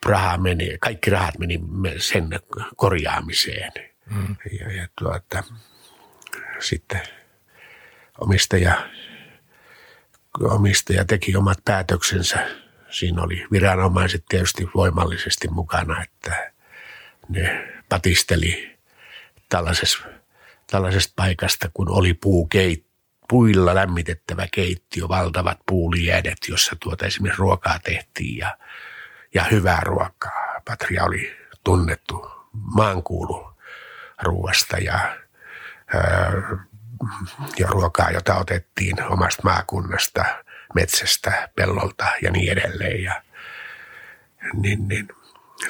rahaa 0.05 0.37
meni, 0.37 0.77
kaikki 0.79 1.09
rahat 1.09 1.37
meni 1.37 1.59
sen 1.97 2.29
korjaamiseen. 2.75 3.71
Mm. 4.09 4.35
Ja, 4.59 4.71
ja 4.71 4.87
tuota, 4.99 5.43
sitten 6.59 7.01
omistaja, 8.21 8.89
omistaja 10.41 11.05
teki 11.05 11.35
omat 11.35 11.57
päätöksensä. 11.65 12.47
Siinä 12.89 13.21
oli 13.21 13.47
viranomaiset 13.51 14.23
tietysti 14.29 14.67
voimallisesti 14.75 15.47
mukana, 15.47 16.03
että 16.03 16.51
ne 17.29 17.73
patisteli 17.89 18.77
tällaisessa, 19.49 19.99
tällaisesta 20.71 21.13
paikasta, 21.15 21.69
kun 21.73 21.89
oli 21.89 22.13
puukeit, 22.13 22.85
puilla 23.29 23.75
lämmitettävä 23.75 24.47
keittiö, 24.51 25.07
valtavat 25.07 25.57
puulijädet, 25.65 26.37
jossa 26.47 26.75
tuota 26.79 27.05
esimerkiksi 27.05 27.39
ruokaa 27.39 27.79
tehtiin 27.79 28.37
ja, 28.37 28.57
ja 29.33 29.43
hyvää 29.43 29.79
ruokaa. 29.83 30.61
Patria 30.65 31.03
oli 31.03 31.37
tunnettu 31.63 32.27
maankuulu 32.53 33.51
ruoasta 34.23 34.77
ja, 34.77 35.17
ja 37.59 37.67
ruokaa, 37.67 38.11
jota 38.11 38.35
otettiin 38.35 39.03
omasta 39.03 39.41
maakunnasta, 39.43 40.25
metsästä, 40.73 41.49
pellolta 41.55 42.05
ja 42.21 42.31
niin 42.31 42.51
edelleen. 42.51 43.03
Ja, 43.03 43.21
niin, 44.53 44.87
niin, 44.87 45.07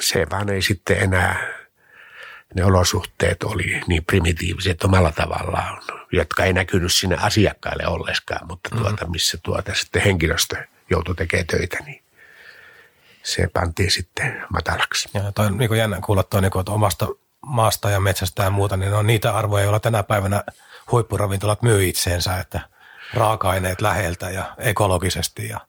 se 0.00 0.26
vaan 0.30 0.48
ei 0.48 0.62
sitten 0.62 0.98
enää, 0.98 1.36
ne 2.54 2.64
olosuhteet 2.64 3.42
oli 3.42 3.80
niin 3.86 4.04
primitiiviset 4.04 4.84
omalla 4.84 5.12
tavallaan, 5.12 5.82
jotka 6.12 6.44
ei 6.44 6.52
näkynyt 6.52 6.92
sinne 6.92 7.16
asiakkaille 7.20 7.86
olleskaan, 7.86 8.46
mutta 8.46 8.68
mm-hmm. 8.70 8.86
tuota, 8.86 9.06
missä 9.06 9.38
tuota 9.42 9.74
sitten 9.74 10.02
henkilöstö 10.02 10.56
joutui 10.90 11.14
tekemään 11.14 11.46
töitä, 11.46 11.78
niin 11.84 12.02
se 13.22 13.48
pantiin 13.52 13.90
sitten 13.90 14.44
matalaksi. 14.52 15.08
Ja 15.14 15.32
toi 15.32 15.46
on 15.46 15.58
niin 15.58 15.76
jännä 15.76 16.00
kuulla 16.04 16.22
toi, 16.22 16.40
niin 16.40 16.50
kuin, 16.50 16.60
että 16.60 16.72
omasta 16.72 17.06
maasta 17.50 17.90
ja 17.90 18.00
metsästä 18.00 18.42
ja 18.42 18.50
muuta, 18.50 18.76
niin 18.76 18.90
ne 18.90 18.96
on 18.96 19.06
niitä 19.06 19.36
arvoja, 19.36 19.64
joilla 19.64 19.80
tänä 19.80 20.02
päivänä 20.02 20.44
huippuravintolat 20.90 21.62
myy 21.62 21.88
itseensä, 21.88 22.38
että 22.38 22.60
raaka-aineet 23.14 23.80
läheltä 23.80 24.30
ja 24.30 24.54
ekologisesti 24.58 25.48
ja 25.48 25.60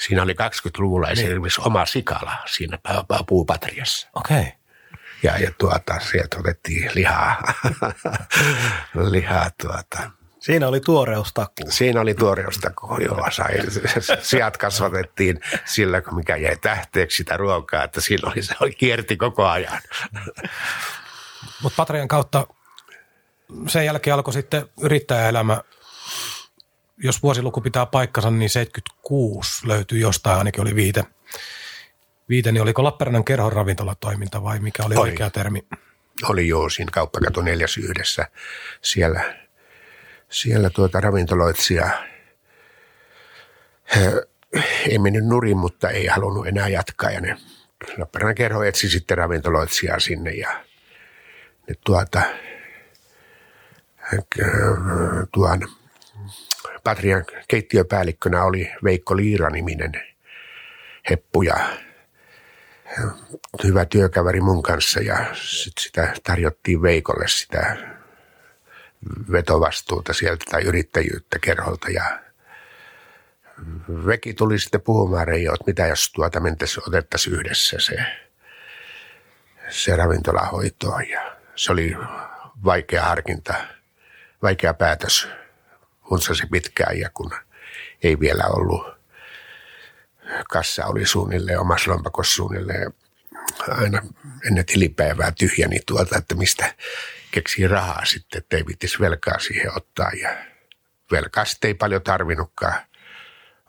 Siinä 0.00 0.22
oli 0.22 0.32
20-luvulla 0.32 1.06
niin. 1.06 1.18
esimerkiksi 1.18 1.60
oma 1.64 1.86
sikala 1.86 2.32
siinä 2.46 2.78
puupatriassa. 3.26 4.08
Okei. 4.14 4.40
Okay. 4.40 4.52
Ja, 5.22 5.38
ja 5.38 5.50
tuota, 5.58 6.00
sieltä 6.00 6.36
otettiin 6.38 6.90
lihaa, 6.94 7.42
lihaa 9.10 9.50
tuota. 9.62 10.10
Siinä 10.38 10.68
oli 10.68 10.80
tuoreustakku. 10.80 11.62
Siinä 11.68 12.00
oli 12.00 12.14
tuoreustakku, 12.14 12.96
joo. 13.00 13.26
Sai, 13.30 13.54
sijat 14.22 14.56
kasvatettiin 14.56 15.40
sillä, 15.64 16.02
mikä 16.14 16.36
jäi 16.36 16.56
tähteeksi 16.56 17.16
sitä 17.16 17.36
ruokaa, 17.36 17.84
että 17.84 18.00
siinä 18.00 18.30
oli, 18.30 18.42
se 18.42 18.54
oli 18.60 18.72
kierti 18.72 19.16
koko 19.16 19.46
ajan. 19.46 19.80
Mutta 21.62 21.76
Patrian 21.76 22.08
kautta 22.08 22.46
sen 23.68 23.84
jälkeen 23.84 24.14
alkoi 24.14 24.34
sitten 24.34 24.66
yrittäjäelämä 24.80 25.62
jos 27.02 27.22
vuosiluku 27.22 27.60
pitää 27.60 27.86
paikkansa, 27.86 28.30
niin 28.30 28.50
76 28.50 29.68
löytyy 29.68 29.98
jostain, 29.98 30.38
ainakin 30.38 30.60
oli 30.60 30.74
viite. 30.74 31.04
Viite, 32.28 32.52
niin 32.52 32.62
oliko 32.62 32.84
Lappeenrannan 32.84 33.24
kerhon 33.24 33.52
ravintolatoiminta 33.52 34.42
vai 34.42 34.58
mikä 34.58 34.84
oli, 34.84 34.94
oli. 34.96 35.10
oikea 35.10 35.30
termi? 35.30 35.66
Oli 36.28 36.48
joo, 36.48 36.68
siinä 36.68 36.90
kauppakato 36.92 37.42
neljäs 37.42 37.76
yhdessä. 37.78 38.28
Siellä, 38.82 39.36
siellä 40.28 40.70
tuota 40.70 41.00
ravintoloitsija 41.00 41.90
ei 44.88 44.98
mennyt 44.98 45.24
nurin, 45.24 45.56
mutta 45.56 45.90
ei 45.90 46.06
halunnut 46.06 46.46
enää 46.46 46.68
jatkaa. 46.68 47.10
Ja 47.10 47.20
ne 47.20 47.36
Lappeenrannan 47.98 48.34
kerho 48.34 48.62
etsi 48.62 48.88
sitten 48.88 49.18
ravintoloitsijaa 49.18 50.00
sinne 50.00 50.30
ja 50.30 50.64
ne 51.70 51.76
tuota, 51.84 52.22
tuon 55.32 55.68
Patrian 56.84 57.24
keittiöpäällikkönä 57.48 58.44
oli 58.44 58.72
Veikko 58.84 59.16
Liira-niminen 59.16 59.92
heppu 61.10 61.42
ja 61.42 61.56
hyvä 63.64 63.84
työkaveri 63.84 64.40
mun 64.40 64.62
kanssa 64.62 65.00
ja 65.00 65.26
sit 65.34 65.72
sitä 65.78 66.14
tarjottiin 66.24 66.82
Veikolle 66.82 67.28
sitä 67.28 67.76
vetovastuuta 69.32 70.12
sieltä 70.12 70.44
tai 70.50 70.62
yrittäjyyttä 70.62 71.38
kerholta 71.38 71.90
ja 71.90 72.20
Veki 74.06 74.34
tuli 74.34 74.58
sitten 74.58 74.80
puhumaan 74.80 75.28
Reijo, 75.28 75.54
että 75.54 75.64
mitä 75.66 75.86
jos 75.86 76.12
tuota 76.12 76.40
mentäisiin, 76.40 76.88
otettaisiin 76.88 77.36
yhdessä 77.36 77.76
se, 77.80 77.96
se 79.68 79.96
ravintolahoitoon 79.96 81.08
ja 81.08 81.39
se 81.60 81.72
oli 81.72 81.96
vaikea 82.64 83.02
harkinta, 83.02 83.54
vaikea 84.42 84.74
päätös 84.74 85.28
huntsasi 86.10 86.46
pitkään 86.46 86.98
ja 86.98 87.10
kun 87.14 87.30
ei 88.02 88.20
vielä 88.20 88.44
ollut, 88.46 88.86
kassa 90.50 90.86
oli 90.86 91.06
suunnilleen, 91.06 91.60
omassa 91.60 91.90
lompakossa 91.90 92.34
suunnilleen 92.34 92.94
aina 93.68 94.02
ennen 94.46 94.66
tilipäivää 94.66 95.32
tyhjä, 95.32 95.68
niin 95.68 95.82
tuolta, 95.86 96.18
että 96.18 96.34
mistä 96.34 96.74
keksii 97.30 97.68
rahaa 97.68 98.04
sitten, 98.04 98.38
että 98.38 98.56
ei 98.56 98.66
viittisi 98.66 99.00
velkaa 99.00 99.38
siihen 99.38 99.76
ottaa. 99.76 100.10
Ja 100.22 100.36
velkaa 101.12 101.44
sitten 101.44 101.68
ei 101.68 101.74
paljon 101.74 102.02
tarvinnutkaan 102.02 102.80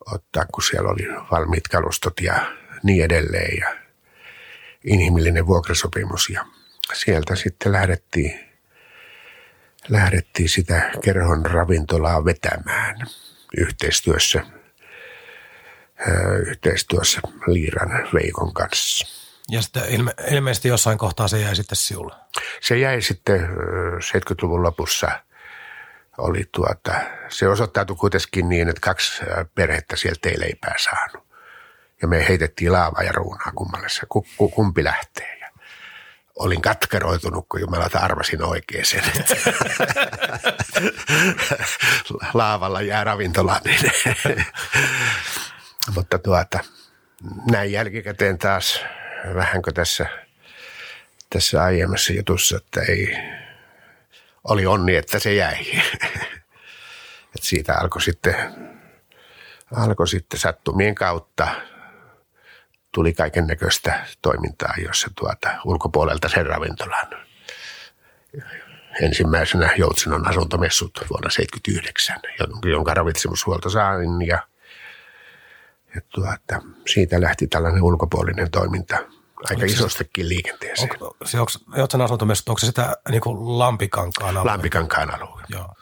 ottaa, 0.06 0.46
kun 0.54 0.64
siellä 0.64 0.90
oli 0.90 1.08
valmiit 1.32 1.68
kalustot 1.68 2.22
ja 2.22 2.54
niin 2.84 3.04
edelleen. 3.04 3.58
Ja 3.58 3.76
inhimillinen 4.84 5.48
vuokrasopimus 5.48 6.30
ja 6.30 6.46
sieltä 6.94 7.36
sitten 7.36 7.72
lähdettiin 7.72 8.52
lähdettiin 9.90 10.50
sitä 10.50 10.92
kerhon 11.04 11.46
ravintolaa 11.46 12.26
vetämään 12.26 12.96
yhteistyössä, 13.58 14.44
yhteistyössä 16.48 17.22
Liiran 17.48 18.10
Veikon 18.14 18.54
kanssa. 18.54 19.08
Ja 19.50 19.62
sitten 19.62 19.84
ilme, 19.90 20.14
ilmeisesti 20.32 20.68
jossain 20.68 20.98
kohtaa 20.98 21.28
se 21.28 21.40
jäi 21.40 21.56
sitten 21.56 21.76
sinulle? 21.76 22.16
Se 22.62 22.78
jäi 22.78 23.02
sitten 23.02 23.50
70-luvun 24.00 24.64
lopussa. 24.64 25.12
Oli 26.18 26.50
tuota, 26.52 26.96
se 27.30 27.48
osoittautui 27.48 27.96
kuitenkin 27.96 28.50
niin, 28.50 28.70
että 28.70 28.82
kaksi 28.82 29.22
perhettä 29.56 29.96
sieltä 29.96 30.30
ei 30.30 30.40
leipää 30.40 30.76
saanut. 30.78 31.28
Ja 32.02 32.08
me 32.08 32.28
heitettiin 32.28 32.72
laavaa 32.72 33.04
ja 33.04 33.12
ruunaa 33.12 33.52
kummalle 33.56 33.90
se, 33.90 34.02
kumpi 34.56 34.84
lähtee 34.84 35.41
olin 36.42 36.62
katkeroitunut, 36.62 37.46
kun 37.50 37.62
jumalata 37.62 38.00
arvasin 38.00 38.44
oikein 38.44 38.86
sen. 38.86 39.04
Laavalla 42.34 42.82
jää 42.82 43.04
ravintola. 43.04 43.62
Niin. 43.66 43.92
Mutta 45.96 46.20
tuota, 46.20 46.60
näin 47.52 47.72
jälkikäteen 47.72 48.38
taas 48.38 48.80
vähänkö 49.36 49.72
tässä, 49.72 50.06
tässä 51.30 51.64
aiemmassa 51.64 52.14
jutussa, 52.14 52.58
että 52.58 52.82
ei, 52.82 53.18
oli 54.44 54.66
onni, 54.66 54.96
että 54.96 55.20
se 55.20 55.34
jäi. 55.34 55.66
Et 57.36 57.44
siitä 57.44 57.78
alkoi 57.78 58.02
sitten, 58.02 58.36
alkoi 59.76 60.08
sitten 60.08 60.40
sattumien 60.40 60.96
kautta– 60.96 61.48
tuli 62.92 63.14
kaiken 63.14 63.48
näköistä 63.48 64.06
toimintaa, 64.22 64.74
jossa 64.86 65.08
tuota, 65.16 65.50
ulkopuolelta 65.66 66.30
sen 66.30 66.46
ravintolan. 66.46 67.08
Ensimmäisenä 69.02 69.70
Joutsinon 69.78 70.28
asuntomessut 70.28 70.92
vuonna 71.10 71.30
1979, 71.30 72.20
jonka 72.72 72.94
ravitsemushuolto 72.94 73.70
sain 73.70 74.22
ja, 74.22 74.48
ja 75.96 76.02
tuota, 76.10 76.62
siitä 76.88 77.22
lähti 77.22 77.48
tällainen 77.48 77.84
ulkopuolinen 77.84 78.52
toiminta 78.52 78.98
aika 79.50 79.66
isostikin 79.66 80.30
liikenteeseen. 80.30 80.92
Onko, 80.92 81.18
se, 81.26 81.40
onko 81.40 81.52
Joutsen 81.78 82.02
asuntomessut, 82.02 82.50
onko 82.50 82.60
se 82.60 82.66
sitä 82.66 82.98
niin 83.10 83.22
kuin 83.22 83.60
Lampikankaan 83.60 84.38
alue? 84.38 84.52
Lampikankaan 84.52 85.14
alue. 85.14 85.42
Joo. 85.50 85.76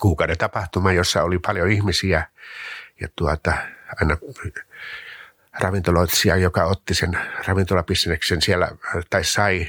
Kuukauden 0.00 0.38
tapahtuma, 0.38 0.92
jossa 0.92 1.22
oli 1.22 1.38
paljon 1.38 1.70
ihmisiä 1.70 2.26
ja 3.00 3.08
tuota, 3.16 3.52
aina 4.00 4.16
ravintoloitsija, 5.60 6.36
joka 6.36 6.64
otti 6.64 6.94
sen 6.94 7.18
ravintolabisneksen 7.46 8.42
siellä 8.42 8.68
tai 9.10 9.24
sai 9.24 9.66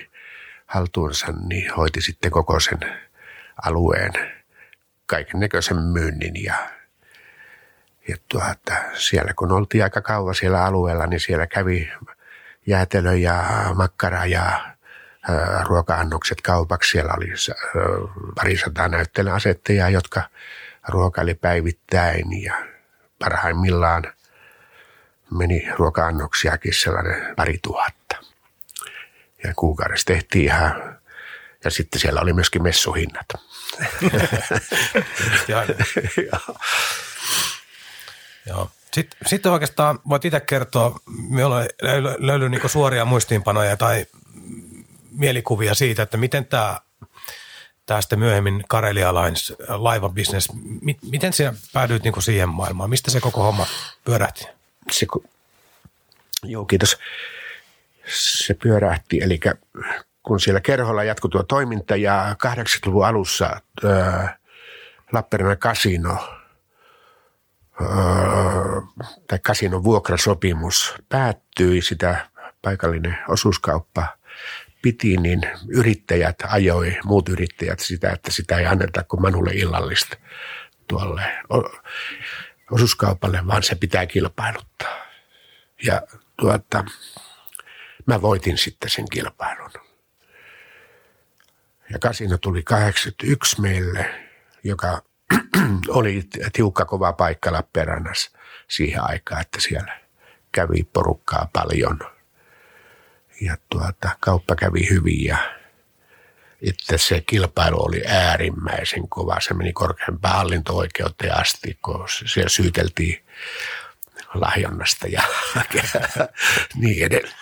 haltuunsa, 0.65 1.28
niin 1.47 1.73
hoiti 1.73 2.02
sitten 2.02 2.32
koko 2.32 2.60
sen 2.60 2.80
alueen 3.63 4.12
kaiken 5.06 5.39
näköisen 5.39 5.78
myynnin 5.78 6.43
ja, 6.43 6.56
ja 8.08 8.15
tuota, 8.28 8.75
siellä 8.93 9.34
kun 9.34 9.52
oltiin 9.52 9.84
aika 9.84 10.02
kauan 10.02 10.36
siellä 10.36 10.65
alueella, 10.65 11.08
niin 11.08 11.19
siellä 11.19 11.47
kävi 11.47 11.91
jäätelö 12.65 13.15
ja 13.15 13.43
makkara 13.75 14.25
ja 14.25 14.75
ruoka-annokset 15.65 16.41
kaupaksi. 16.41 16.91
Siellä 16.91 17.13
oli 17.17 17.28
parisataa 18.36 18.88
näyttelijän 18.88 19.36
asettajaa, 19.36 19.89
jotka 19.89 20.21
ruokaili 20.88 21.34
päivittäin 21.34 22.43
ja 22.43 22.54
parhaimmillaan– 23.19 24.04
meni 25.32 25.68
ruoka-annoksiakin 25.78 26.74
sellainen 26.74 27.36
pari 27.36 27.60
tuhatta. 27.62 28.15
Ja 29.44 29.54
kuukaudessa 29.56 30.06
tehtiin 30.06 30.46
ihan, 30.46 31.00
ja 31.63 31.72
sitten 31.72 32.02
siellä 32.02 32.22
oli 32.22 32.34
myöskin 32.34 32.63
messuhinnat. 32.63 33.26
Joo. 38.46 38.72
Sitten, 38.94 39.20
sitten 39.28 39.52
oikeastaan 39.52 40.00
voit 40.10 40.26
itse 40.26 40.39
kertoa, 40.39 41.00
me 41.30 41.46
ollaan 41.46 41.68
löydy 42.18 42.50
niin 42.50 42.70
suoria 42.70 43.06
muistiinpanoja 43.06 43.78
tai 43.78 44.06
mielikuvia 45.12 45.74
siitä, 45.74 46.04
että 46.04 46.18
miten 46.18 46.46
tämä 46.46 46.80
tämä 47.89 48.02
sitten 48.02 48.20
myöhemmin 48.20 48.63
Karelia 48.68 49.13
Lines 49.13 49.54
laivabisnes, 49.68 50.48
miten 51.12 51.34
sinä 51.34 51.54
päädyit 51.74 52.04
niin 52.04 52.22
siihen 52.22 52.50
maailmaan? 52.50 52.89
Mistä 52.89 53.12
se 53.12 53.20
koko 53.20 53.44
homma 53.44 53.65
pyörähti? 54.04 54.59
Se, 54.91 55.08
joo, 56.43 56.65
kiitos. 56.65 56.97
Se 58.08 58.54
pyörähti, 58.54 59.19
eli 59.21 59.39
kun 60.23 60.39
siellä 60.39 60.62
kerholla 60.62 61.04
jatkui 61.04 61.30
tuo 61.30 61.43
toiminta 61.43 61.95
ja 61.95 62.36
80-luvun 62.47 63.06
alussa 63.06 63.62
ää, 63.86 64.38
Lappeenrannan 65.12 65.58
kasino 65.58 66.39
tai 69.28 69.39
kasinon 69.43 69.84
vuokrasopimus 69.84 70.95
päättyi, 71.10 71.82
sitä 71.82 72.30
paikallinen 72.62 73.17
osuuskauppa 73.28 74.08
piti, 74.82 75.17
niin 75.17 75.41
yrittäjät 75.67 76.36
ajoi, 76.47 76.97
muut 77.06 77.30
yrittäjät 77.30 77.80
sitä, 77.80 78.10
että 78.10 78.32
sitä 78.32 78.58
ei 78.58 78.65
anneta 78.65 79.04
kuin 79.04 79.21
Manulle 79.21 79.52
illallista 79.54 80.17
tuolle 80.88 81.21
osuuskaupalle, 82.72 83.48
vaan 83.48 83.64
se 83.64 83.76
pitää 83.76 84.06
kilpailuttaa. 84.06 85.06
Ja 85.84 86.02
tuota, 86.40 86.84
mä 88.06 88.22
voitin 88.22 88.58
sitten 88.58 88.90
sen 88.90 89.06
kilpailun. 89.12 89.72
Ja 91.92 92.00
kasino 92.00 92.38
tuli 92.38 92.64
81 92.64 93.62
meille, 93.62 94.30
joka 94.64 95.02
oli 95.88 96.24
tiukka 96.54 96.86
kova 96.86 97.14
paikka 97.14 97.54
Lappeenrannassa 97.54 98.32
siihen 98.68 99.04
aikaan, 99.04 99.42
että 99.42 99.62
siellä 99.62 100.00
kävi 100.52 100.84
porukkaa 100.84 101.50
paljon. 101.54 102.00
Ja 103.42 103.58
tuota, 103.70 104.10
kauppa 104.20 104.56
kävi 104.56 104.90
hyvin 104.90 105.24
ja 105.26 105.59
että 106.62 106.98
se 106.98 107.22
kilpailu 107.22 107.86
oli 107.86 108.04
äärimmäisen 108.08 109.10
kova. 109.10 109.39
Se 109.39 109.54
meni 109.54 109.74
korkeampaan 109.74 110.36
hallinto-oikeuteen 110.36 111.36
asti, 111.36 111.78
kun 111.82 112.06
siellä 112.08 112.50
syyteltiin 112.50 113.24
lahjonnasta 114.34 115.08
ja 115.08 115.22
niin 116.82 117.06
edelleen, 117.06 117.36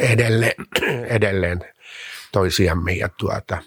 edelleen, 0.00 0.54
edelleen 1.08 1.60
toisiamme. 2.32 2.92
Ja 2.92 3.08
tuota, 3.08 3.62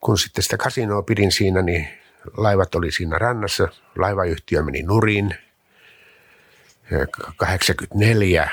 kun 0.00 0.18
sitten 0.18 0.42
sitä 0.42 0.56
kasinoa 0.56 1.02
pidin 1.02 1.32
siinä, 1.32 1.62
niin 1.62 1.88
laivat 2.36 2.74
oli 2.74 2.92
siinä 2.92 3.18
rannassa. 3.18 3.68
Laivayhtiö 3.98 4.62
meni 4.62 4.82
nurin. 4.82 5.34
84, 7.36 8.50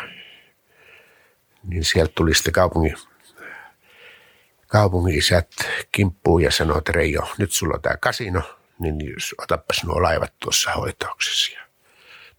niin 1.63 1.85
sieltä 1.85 2.11
tuli 2.15 2.33
sitten 2.33 2.53
kaupungin, 2.53 2.95
kaupungin 4.71 5.17
isät 5.17 5.51
kimppuun 5.91 6.43
ja 6.43 6.51
sanoi, 6.51 6.77
että 6.77 6.91
Reijo, 6.91 7.31
nyt 7.37 7.51
sulla 7.51 7.75
on 7.75 7.81
tämä 7.81 7.97
kasino, 7.97 8.57
niin 8.79 8.95
otapas 9.37 9.83
nuo 9.83 10.01
laivat 10.01 10.33
tuossa 10.39 10.71
hoitauksessa. 10.71 11.51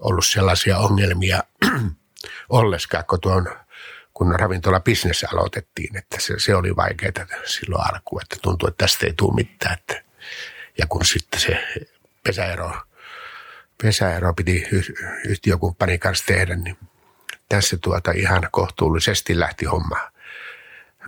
ollut 0.00 0.26
sellaisia 0.26 0.78
ongelmia 0.78 1.42
olleskaan, 2.48 3.04
kun 3.04 3.20
tuon 3.20 3.48
kun 4.14 4.34
ravintola 4.40 4.80
business 4.80 5.24
aloitettiin, 5.24 5.96
että 5.96 6.16
se, 6.20 6.34
se 6.38 6.54
oli 6.54 6.76
vaikeaa 6.76 7.26
silloin 7.44 7.94
alkuun, 7.94 8.22
että 8.22 8.36
tuntui, 8.42 8.68
että 8.68 8.84
tästä 8.84 9.06
ei 9.06 9.12
tule 9.16 9.34
mitään. 9.34 9.74
Että, 9.74 10.02
ja 10.80 10.86
kun 10.88 11.04
sitten 11.04 11.40
se 11.40 11.84
pesäero, 12.22 12.72
pesäero 13.82 14.34
piti 14.34 14.66
yhtiökumppanin 15.28 16.00
kanssa 16.00 16.26
tehdä, 16.26 16.56
niin 16.56 16.76
tässä 17.48 17.78
tuota 17.80 18.10
ihan 18.10 18.48
kohtuullisesti 18.50 19.38
lähti 19.38 19.64
homma 19.64 20.10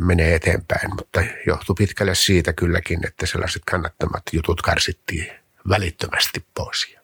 menee 0.00 0.35
eteenpäin, 0.35 0.94
mutta 0.96 1.22
johtui 1.46 1.74
pitkälle 1.78 2.14
siitä 2.14 2.52
kylläkin, 2.52 3.06
että 3.06 3.26
sellaiset 3.26 3.62
kannattamat 3.70 4.22
jutut 4.32 4.62
karsittiin 4.62 5.32
välittömästi 5.68 6.44
pois. 6.54 6.96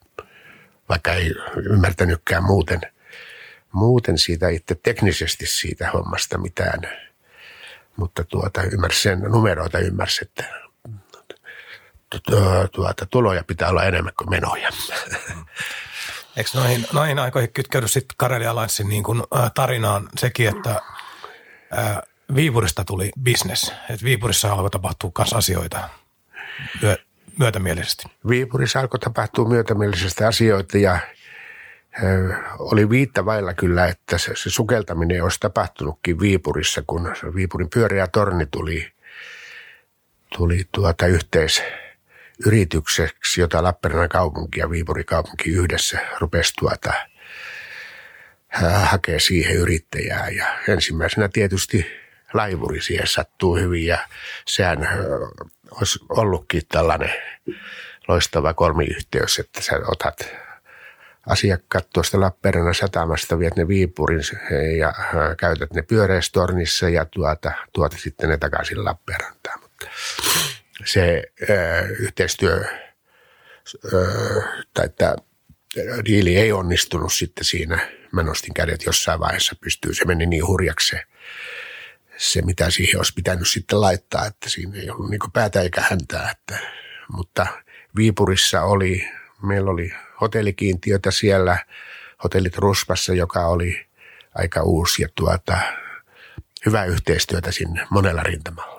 Vaikka 0.89 1.13
ei 1.13 1.35
ymmärtänytkään 1.71 2.45
muuten, 2.45 2.81
muuten 3.73 4.19
siitä 4.19 4.49
itse 4.49 4.75
teknisesti 4.75 5.47
siitä 5.47 5.91
hommasta 5.91 6.39
mitään, 6.39 6.81
mutta 7.97 8.25
tuota, 8.25 8.63
ymmärsi 8.63 9.03
sen 9.03 9.21
numeroita, 9.21 9.79
ymmärsi, 9.79 10.25
että 10.25 10.68
tuota, 12.73 13.07
tuloja 13.07 13.45
pitää 13.45 13.69
olla 13.69 13.85
enemmän 13.85 14.13
kuin 14.19 14.31
menoja. 14.31 14.71
Eikö 16.37 16.51
noihin, 16.55 16.87
noihin 16.93 17.19
aikoihin 17.19 17.53
kytkeydy 17.53 17.89
sitten 17.89 18.15
Karelia 18.17 18.55
Linesin 18.55 18.89
niin 18.89 19.03
kuin, 19.03 19.23
tarinaan 19.55 20.09
sekin, 20.19 20.49
että 20.49 20.83
ää, 21.71 22.03
Viipurista 22.35 22.85
tuli 22.85 23.11
business, 23.25 23.73
että 23.91 24.05
Viipurissa 24.05 24.53
alkoi 24.53 24.71
tapahtua 24.71 25.11
myös 25.19 25.33
asioita 25.33 25.89
myö, 26.83 26.97
myötämielisesti. 27.39 28.05
Viipurissa 28.29 28.81
alkoi 28.81 29.01
tapahtua 29.01 29.49
myötämielisesti 29.49 30.25
asioita 30.25 30.79
ja 30.79 30.99
ö, 32.03 32.35
oli 32.59 32.91
viitta 32.91 33.25
vailla 33.25 33.55
kyllä, 33.55 33.87
että 33.87 34.19
se, 34.19 34.33
se 34.37 34.51
sukeltaminen 34.51 35.23
olisi 35.23 35.41
tapahtunutkin 35.41 36.21
Viipurissa, 36.21 36.83
kun 36.87 37.15
Viipurin 37.35 37.71
pyöreä 37.71 38.07
torni 38.07 38.47
tuli, 38.47 38.93
tuli 40.37 40.65
tuota 40.73 41.07
yhteis, 41.07 41.63
yritykseksi, 42.47 43.41
jota 43.41 43.63
Lappeenrannan 43.63 44.09
kaupunki 44.09 44.61
ja 44.61 44.71
Viipurin 44.71 45.07
kaupunki 45.07 45.51
yhdessä 45.51 45.99
rupesi 46.19 46.53
tuota, 46.59 46.93
hakee 48.85 49.21
siihen 49.21 49.57
yrittäjää. 49.57 50.29
Ja 50.29 50.47
ensimmäisenä 50.69 51.29
tietysti 51.29 51.87
laivuri 52.35 52.81
siihen 52.83 53.07
sattuu 53.07 53.57
hyvin 53.57 53.87
ja 53.87 53.99
sehän 54.47 54.89
olisi 55.71 55.99
ollutkin 56.09 56.63
tällainen 56.69 57.13
loistava 58.09 58.55
kolmiyhteys, 58.55 59.39
että 59.39 59.63
sä 59.63 59.81
otat 59.87 60.17
asiakkaat 61.27 61.91
tuosta 61.93 62.21
Lappeenrannan 62.21 62.75
satamasta, 62.75 63.39
viet 63.39 63.57
ne 63.57 63.69
Viipurin 63.69 64.21
ja 64.79 64.95
käytät 65.37 65.73
ne 65.73 65.83
pyöreistornissa 65.83 66.89
ja 66.89 67.05
tuota, 67.05 67.53
tuot 67.73 67.93
sitten 67.99 68.29
ne 68.29 68.39
takaisin 68.39 68.85
Lappeenrantaan. 68.85 69.61
Mutta 69.61 69.87
se 70.85 71.23
äh, 71.51 71.91
yhteistyö 71.99 72.65
äh, 73.95 74.45
tai 74.75 74.89
tämä 74.89 75.15
diili 76.05 76.37
ei 76.37 76.53
onnistunut 76.53 77.13
sitten 77.13 77.45
siinä. 77.45 77.89
Mä 78.13 78.23
nostin 78.23 78.55
kädet 78.55 78.87
jossain 78.87 79.21
vaiheessa 79.21 79.57
pystyy. 79.61 79.95
Se 79.95 80.05
meni 80.05 80.27
niin 80.27 80.47
hurjaksi 80.47 80.89
se 80.89 81.03
se, 82.19 82.43
mitä 82.43 82.71
siihen 82.71 82.97
olisi 82.97 83.13
pitänyt 83.15 83.49
sitten 83.49 83.81
laittaa, 83.81 84.27
että 84.27 84.49
siinä 84.49 84.79
ei 84.79 84.91
ollut 84.91 85.11
niin 85.11 85.21
päätä 85.33 85.61
eikä 85.61 85.81
häntää. 85.81 86.31
Että, 86.31 86.59
mutta 87.13 87.47
Viipurissa 87.97 88.63
oli, 88.63 89.09
meillä 89.43 89.71
oli 89.71 89.93
hotellikiintiötä 90.21 91.11
siellä, 91.11 91.59
hotellit 92.25 92.59
Ruspassa, 92.59 93.15
joka 93.15 93.47
oli 93.47 93.87
aika 94.35 94.63
uusi 94.63 95.03
ja 95.03 95.09
tuota, 95.15 95.59
hyvää 96.67 96.85
yhteistyötä 96.85 97.53
sinne 97.53 97.87
monella 97.91 98.23
rintamalla. 98.23 98.78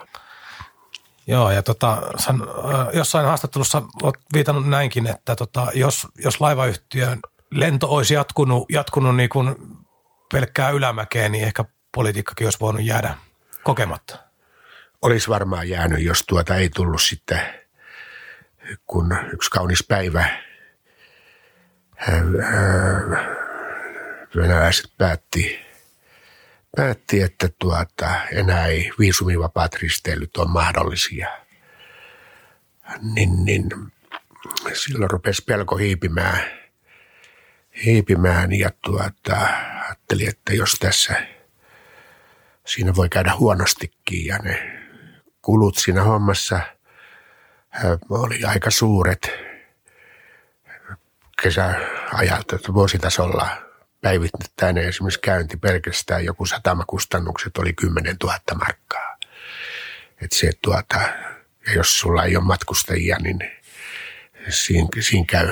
Joo, 1.30 1.52
ja 1.52 1.64
tota, 1.64 2.02
san, 2.18 2.48
jossain 2.94 3.26
haastattelussa 3.26 3.82
olet 4.04 4.16
viitannut 4.34 4.68
näinkin, 4.68 5.08
että 5.08 5.36
tota, 5.36 5.68
jos, 5.74 6.08
jos 6.18 6.42
laivayhtiön 6.42 7.20
lento 7.52 7.88
olisi 7.90 8.14
jatkunut, 8.14 8.66
jatkunut 8.72 9.16
niin 9.16 9.30
kuin 9.30 9.56
pelkkää 10.34 10.70
ylämäkeen, 10.70 11.32
niin 11.32 11.44
ehkä 11.44 11.66
politiikkakin 11.96 12.48
olisi 12.48 12.60
voinut 12.60 12.84
jäädä 12.84 13.16
kokematta. 13.64 14.18
Olisi 15.02 15.30
varmaan 15.30 15.70
jäänyt, 15.70 16.04
jos 16.04 16.24
tuota 16.28 16.56
ei 16.56 16.70
tullut 16.70 17.02
sitten, 17.02 17.42
kun 18.88 19.18
yksi 19.34 19.52
kaunis 19.52 19.86
päivä 19.88 20.26
venäläiset 24.36 24.92
päätti, 24.98 25.69
päätti 26.76 27.22
että 27.22 27.50
tuota, 27.60 28.10
enää 28.32 28.66
ei 28.66 28.92
viisumivapaat 29.00 29.74
risteilyt 29.74 30.38
ole 30.38 30.50
mahdollisia. 30.50 31.30
Niin, 33.02 33.46
niin 33.46 33.70
silloin 34.74 35.12
rupesi 35.12 35.44
pelko 35.44 35.78
hiipimään, 35.78 36.40
hiipimään 37.86 38.52
ja 38.52 38.70
tuota, 38.82 39.36
ajattelin, 39.86 40.30
että 40.30 40.54
jos 40.54 40.74
tässä 40.74 41.28
siinä 42.66 42.96
voi 42.96 43.10
käydä 43.10 43.36
huonostikin 43.36 44.26
ja 44.26 44.38
ne 44.38 44.80
kulut 45.42 45.78
siinä 45.78 46.04
hommassa 46.04 46.60
oli 48.10 48.44
aika 48.44 48.72
suuret 48.72 49.32
kesäajalta, 51.42 52.74
vuositasolla 52.74 53.69
päivittäinen 54.02 54.88
esimerkiksi 54.88 55.20
käynti 55.20 55.58
pelkästään 55.58 56.26
joku 56.26 56.46
satamakustannukset 56.46 57.58
oli 57.58 57.74
10 57.74 58.16
000 58.24 58.40
markkaa. 58.60 59.18
Et 60.22 60.32
se 60.32 60.52
tuota, 60.62 61.00
ja 61.68 61.74
jos 61.76 62.00
sulla 62.00 62.24
ei 62.24 62.36
ole 62.36 62.46
matkustajia, 62.46 63.18
niin 63.20 63.40
siinä, 64.50 64.88
siinä 65.00 65.26
käy, 65.28 65.52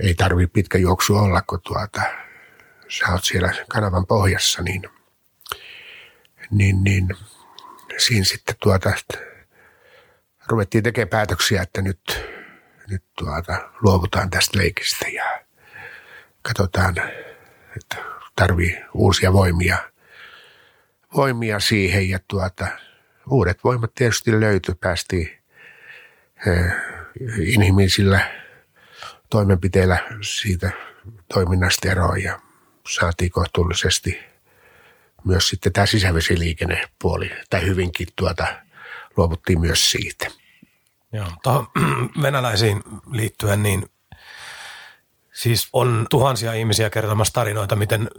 ei 0.00 0.14
tarvi 0.14 0.46
pitkä 0.46 0.78
juoksu 0.78 1.16
olla, 1.16 1.42
kun 1.42 1.60
tuota, 1.62 2.02
sä 2.88 3.12
oot 3.12 3.24
siellä 3.24 3.54
kanavan 3.68 4.06
pohjassa, 4.06 4.62
niin, 4.62 4.82
niin, 6.50 6.84
niin 6.84 7.08
siinä 7.98 8.24
sitten 8.24 8.54
tuota, 8.62 8.92
ruvettiin 10.46 10.84
tekemään 10.84 11.08
päätöksiä, 11.08 11.62
että 11.62 11.82
nyt, 11.82 12.26
nyt 12.90 13.04
tuota, 13.18 13.70
luovutaan 13.82 14.30
tästä 14.30 14.58
leikistä 14.58 15.08
ja 15.08 15.37
katsotaan, 16.48 16.94
että 17.76 17.96
tarvii 18.36 18.78
uusia 18.94 19.32
voimia, 19.32 19.78
voimia 21.16 21.60
siihen 21.60 22.10
ja 22.10 22.18
tuota, 22.28 22.66
uudet 23.30 23.64
voimat 23.64 23.94
tietysti 23.94 24.40
löytyi, 24.40 24.74
päästiin 24.74 25.38
eh, 26.46 26.72
inhimillisillä 27.40 28.30
toimenpiteillä 29.30 29.98
siitä 30.20 30.70
toiminnasta 31.34 31.88
eroon 31.88 32.22
ja 32.22 32.40
saatiin 32.88 33.30
kohtuullisesti 33.30 34.18
myös 35.24 35.48
sitten 35.48 35.72
tämä 35.72 35.86
sisävesiliikennepuoli, 35.86 37.30
tai 37.50 37.66
hyvinkin 37.66 38.08
tuota, 38.16 38.46
luovuttiin 39.16 39.60
myös 39.60 39.90
siitä. 39.90 40.26
Joo, 41.12 41.26
tuohon 41.42 41.66
venäläisiin 42.22 42.82
liittyen, 43.12 43.62
niin 43.62 43.90
siis 45.38 45.68
on 45.72 46.06
tuhansia 46.10 46.52
ihmisiä 46.52 46.90
kertomassa 46.90 47.32
tarinoita, 47.32 47.76
miten 47.76 48.10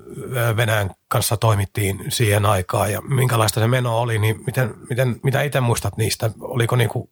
Venäjän 0.58 0.90
kanssa 1.08 1.38
toimittiin 1.38 2.06
siihen 2.10 2.46
aikaan 2.46 2.92
ja 2.92 3.02
minkälaista 3.02 3.60
se 3.60 3.68
meno 3.68 4.00
oli, 4.00 4.20
niin 4.20 4.44
miten, 4.46 4.74
miten, 4.90 5.20
mitä 5.24 5.42
itse 5.42 5.60
muistat 5.60 5.98
niistä? 5.98 6.32
Oliko 6.40 6.76
niin 6.76 6.90
kuin, 6.90 7.10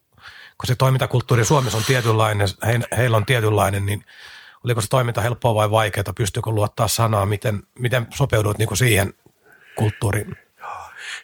kun 0.58 0.68
se 0.68 0.76
toimintakulttuuri 0.76 1.46
Suomessa 1.46 1.78
on 1.78 1.84
tietynlainen, 1.88 2.48
he, 2.66 2.80
heillä 2.98 3.18
on 3.18 3.26
tietynlainen, 3.26 3.86
niin 3.86 4.06
oliko 4.64 4.82
se 4.82 4.90
toiminta 4.90 5.22
helppoa 5.22 5.56
vai 5.56 5.72
vaikeaa? 5.72 6.14
Pystyykö 6.18 6.50
luottaa 6.50 6.88
sanaa? 6.88 7.26
Miten, 7.26 7.64
miten 7.80 8.08
sopeudut 8.16 8.58
niin 8.58 8.68
kuin 8.68 8.78
siihen 8.78 9.14
kulttuuriin? 9.76 10.36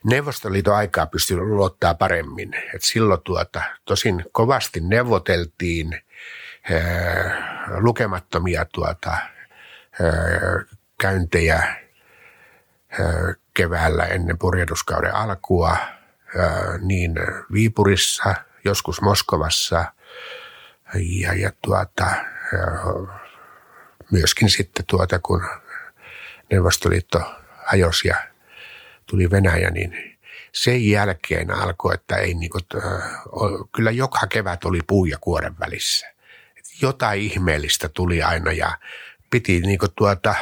Neuvostoliiton 0.04 0.76
aikaa 0.76 1.06
pystyi 1.06 1.38
luottaa 1.38 1.96
paremmin. 1.96 2.54
Et 2.76 2.82
silloin 2.82 3.22
tuota, 3.24 3.62
tosin 3.86 4.26
kovasti 4.32 4.80
neuvoteltiin 4.80 6.02
lukemattomia 7.78 8.66
tuota, 8.66 9.12
ää, 9.12 9.30
käyntejä 11.02 11.56
ää, 11.56 11.78
keväällä 13.54 14.04
ennen 14.06 14.38
purjehduskauden 14.38 15.16
alkua 15.16 15.78
niin 16.82 17.14
Viipurissa, 17.54 18.36
joskus 18.66 19.02
Moskovassa 19.02 19.86
ja, 21.20 21.34
ja 21.34 21.52
tuota, 21.62 22.06
myöskin 24.12 24.50
sitten 24.50 24.86
tuota, 24.86 25.20
kun 25.20 25.46
Neuvostoliitto 26.52 27.36
hajosi 27.66 28.08
ja 28.08 28.16
tuli 29.06 29.32
Venäjä, 29.32 29.70
niin 29.70 30.20
sen 30.52 30.90
jälkeen 30.90 31.52
alkoi, 31.52 31.94
että 31.94 32.16
ei 32.16 32.34
niin 32.34 32.50
kuin, 32.50 32.64
kyllä 33.76 33.92
joka 33.92 34.28
kevät 34.28 34.66
oli 34.66 34.80
puu 34.88 35.06
ja 35.06 35.18
kuoren 35.22 35.60
välissä. 35.60 36.13
Jotain 36.82 37.22
ihmeellistä 37.22 37.90
tuli 37.90 38.24
aina 38.24 38.52
ja 38.52 38.78
piti 39.30 39.60
niin 39.60 39.80
kuin 39.80 39.92
tuota, 39.96 40.36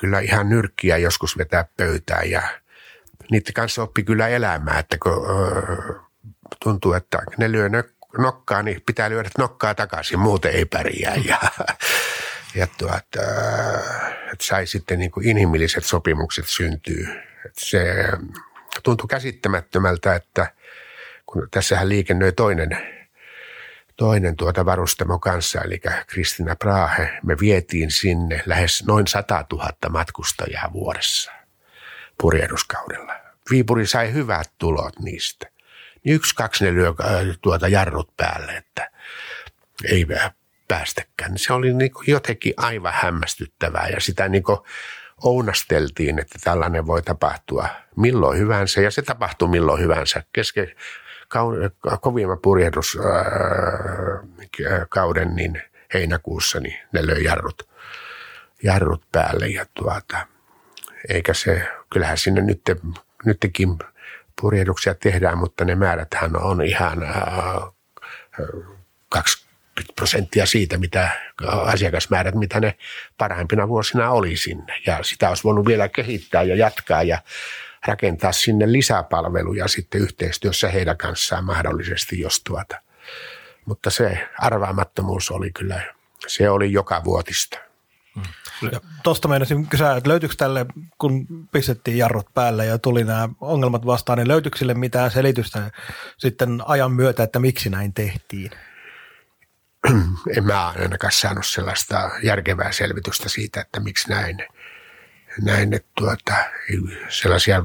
kyllä 0.00 0.20
ihan 0.20 0.48
nyrkkiä 0.48 0.96
joskus 0.96 1.38
vetää 1.38 1.64
pöytään 1.76 2.30
ja 2.30 2.42
niiden 3.30 3.54
kanssa 3.54 3.82
oppi 3.82 4.02
kyllä 4.02 4.28
elämää, 4.28 4.78
että 4.78 4.96
kun 5.02 5.12
tuntuu, 6.62 6.92
että 6.92 7.18
ne 7.38 7.52
lyö 7.52 7.70
nokkaa, 8.18 8.62
niin 8.62 8.82
pitää 8.86 9.10
lyödä 9.10 9.30
nokkaa 9.38 9.74
takaisin, 9.74 10.18
muuten 10.18 10.52
ei 10.52 10.64
pärjää. 10.64 11.14
Ja, 11.24 11.38
ja 12.54 12.66
tuota, 12.78 12.96
että 12.96 13.20
sai 14.40 14.66
sitten 14.66 14.98
niin 14.98 15.10
kuin 15.10 15.26
inhimilliset 15.26 15.84
sopimukset 15.84 16.46
syntyy. 16.46 17.06
Että 17.46 17.60
se 17.60 18.04
tuntui 18.82 19.08
käsittämättömältä, 19.08 20.14
että 20.14 20.52
kun 21.26 21.48
tässähän 21.50 21.88
liikennöi 21.88 22.32
toinen, 22.32 22.99
toinen 24.00 24.36
tuota 24.36 24.64
varustamo 24.64 25.18
kanssa, 25.18 25.60
eli 25.60 25.80
Kristina 26.06 26.56
Prahe, 26.56 27.18
me 27.22 27.36
vietiin 27.40 27.90
sinne 27.90 28.42
lähes 28.46 28.84
noin 28.86 29.06
100 29.06 29.44
000 29.52 29.70
matkustajaa 29.88 30.72
vuodessa 30.72 31.32
purjehduskaudella. 32.20 33.14
Viipuri 33.50 33.86
sai 33.86 34.12
hyvät 34.12 34.52
tulot 34.58 34.98
niistä. 34.98 35.46
Niin 36.04 36.14
yksi, 36.14 36.34
kaksi 36.34 36.64
ne 36.64 36.74
lyö 36.74 36.94
tuota 37.42 37.68
jarrut 37.68 38.16
päälle, 38.16 38.52
että 38.52 38.90
ei 39.84 40.06
päästäkään. 40.68 41.38
Se 41.38 41.52
oli 41.52 41.72
niin 41.72 41.92
jotenkin 42.06 42.54
aivan 42.56 42.94
hämmästyttävää 42.96 43.88
ja 43.88 44.00
sitä 44.00 44.28
niin 44.28 44.44
ounasteltiin, 45.22 46.18
että 46.18 46.38
tällainen 46.44 46.86
voi 46.86 47.02
tapahtua 47.02 47.68
milloin 47.96 48.38
hyvänsä 48.38 48.80
ja 48.80 48.90
se 48.90 49.02
tapahtuu 49.02 49.48
milloin 49.48 49.82
hyvänsä. 49.82 50.22
Kesken 50.32 50.74
kovimman 52.00 52.38
purjehduskauden 52.42 55.36
niin 55.36 55.62
heinäkuussa 55.94 56.60
niin 56.60 56.78
ne 56.92 57.06
löi 57.06 57.24
jarrut, 57.24 57.68
jarrut 58.62 59.02
päälle 59.12 59.48
ja 59.48 59.66
tuota, 59.74 60.26
eikä 61.08 61.34
se, 61.34 61.68
kyllähän 61.92 62.18
sinne 62.18 62.42
nyt, 62.42 62.62
nytkin 63.24 63.78
purjehduksia 64.40 64.94
tehdään, 64.94 65.38
mutta 65.38 65.64
ne 65.64 65.74
määräthän 65.74 66.42
on 66.42 66.62
ihan 66.62 67.02
äh, 67.02 67.12
kaksi 69.08 69.46
prosenttia 69.96 70.46
siitä, 70.46 70.78
mitä 70.78 71.10
asiakasmäärät, 71.46 72.34
mitä 72.34 72.60
ne 72.60 72.74
parhaimpina 73.18 73.68
vuosina 73.68 74.10
oli 74.10 74.36
sinne. 74.36 74.74
Ja 74.86 74.98
sitä 75.02 75.28
olisi 75.28 75.44
voinut 75.44 75.66
vielä 75.66 75.88
kehittää 75.88 76.42
ja 76.42 76.56
jatkaa 76.56 77.02
ja 77.02 77.18
rakentaa 77.86 78.32
sinne 78.32 78.72
lisäpalveluja 78.72 79.68
sitten 79.68 80.00
yhteistyössä 80.00 80.68
heidän 80.68 80.96
kanssaan 80.96 81.44
mahdollisesti, 81.44 82.20
jos 82.20 82.40
tuota. 82.44 82.80
Mutta 83.66 83.90
se 83.90 84.28
arvaamattomuus 84.38 85.30
oli 85.30 85.50
kyllä, 85.50 85.82
se 86.26 86.50
oli 86.50 86.72
joka 86.72 87.04
vuotista. 87.04 87.58
Tuosta 89.02 89.28
meinasin 89.28 89.66
kysyä, 89.66 89.96
että 89.96 90.10
löytyykö 90.10 90.34
tälle, 90.38 90.66
kun 90.98 91.26
pistettiin 91.52 91.98
jarrut 91.98 92.34
päälle 92.34 92.66
ja 92.66 92.78
tuli 92.78 93.04
nämä 93.04 93.28
ongelmat 93.40 93.86
vastaan, 93.86 94.18
niin 94.18 94.28
löytyykö 94.28 94.58
sille 94.58 94.74
mitään 94.74 95.10
selitystä 95.10 95.70
sitten 96.18 96.62
ajan 96.66 96.92
myötä, 96.92 97.22
että 97.22 97.38
miksi 97.38 97.70
näin 97.70 97.94
tehtiin? 97.94 98.50
en 100.36 100.44
mä 100.44 100.68
ainakaan 100.68 101.12
saanut 101.12 101.46
sellaista 101.46 102.10
järkevää 102.22 102.72
selvitystä 102.72 103.28
siitä, 103.28 103.60
että 103.60 103.80
miksi 103.80 104.10
näin. 104.10 104.46
Näin, 105.42 105.74
että 105.74 105.88
tuota, 105.94 106.34
sellaisia 107.08 107.62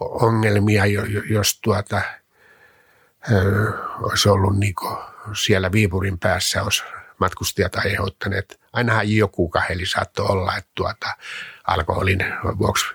ongelmia, 0.00 0.82
jos 1.30 1.60
tuota, 1.60 2.02
olisi 4.02 4.28
ollut 4.28 4.58
niin 4.58 4.74
siellä 5.42 5.72
Viipurin 5.72 6.18
päässä, 6.18 6.62
olisi 6.62 6.84
matkustajat 7.18 7.76
aiheuttaneet. 7.76 8.60
Ainahan 8.72 9.16
joku 9.16 9.48
kaheli 9.48 9.86
saattoi 9.86 10.26
olla, 10.26 10.56
että 10.56 10.70
tuota, 10.74 11.06
alkoholin 11.66 12.24
vuoksi 12.58 12.86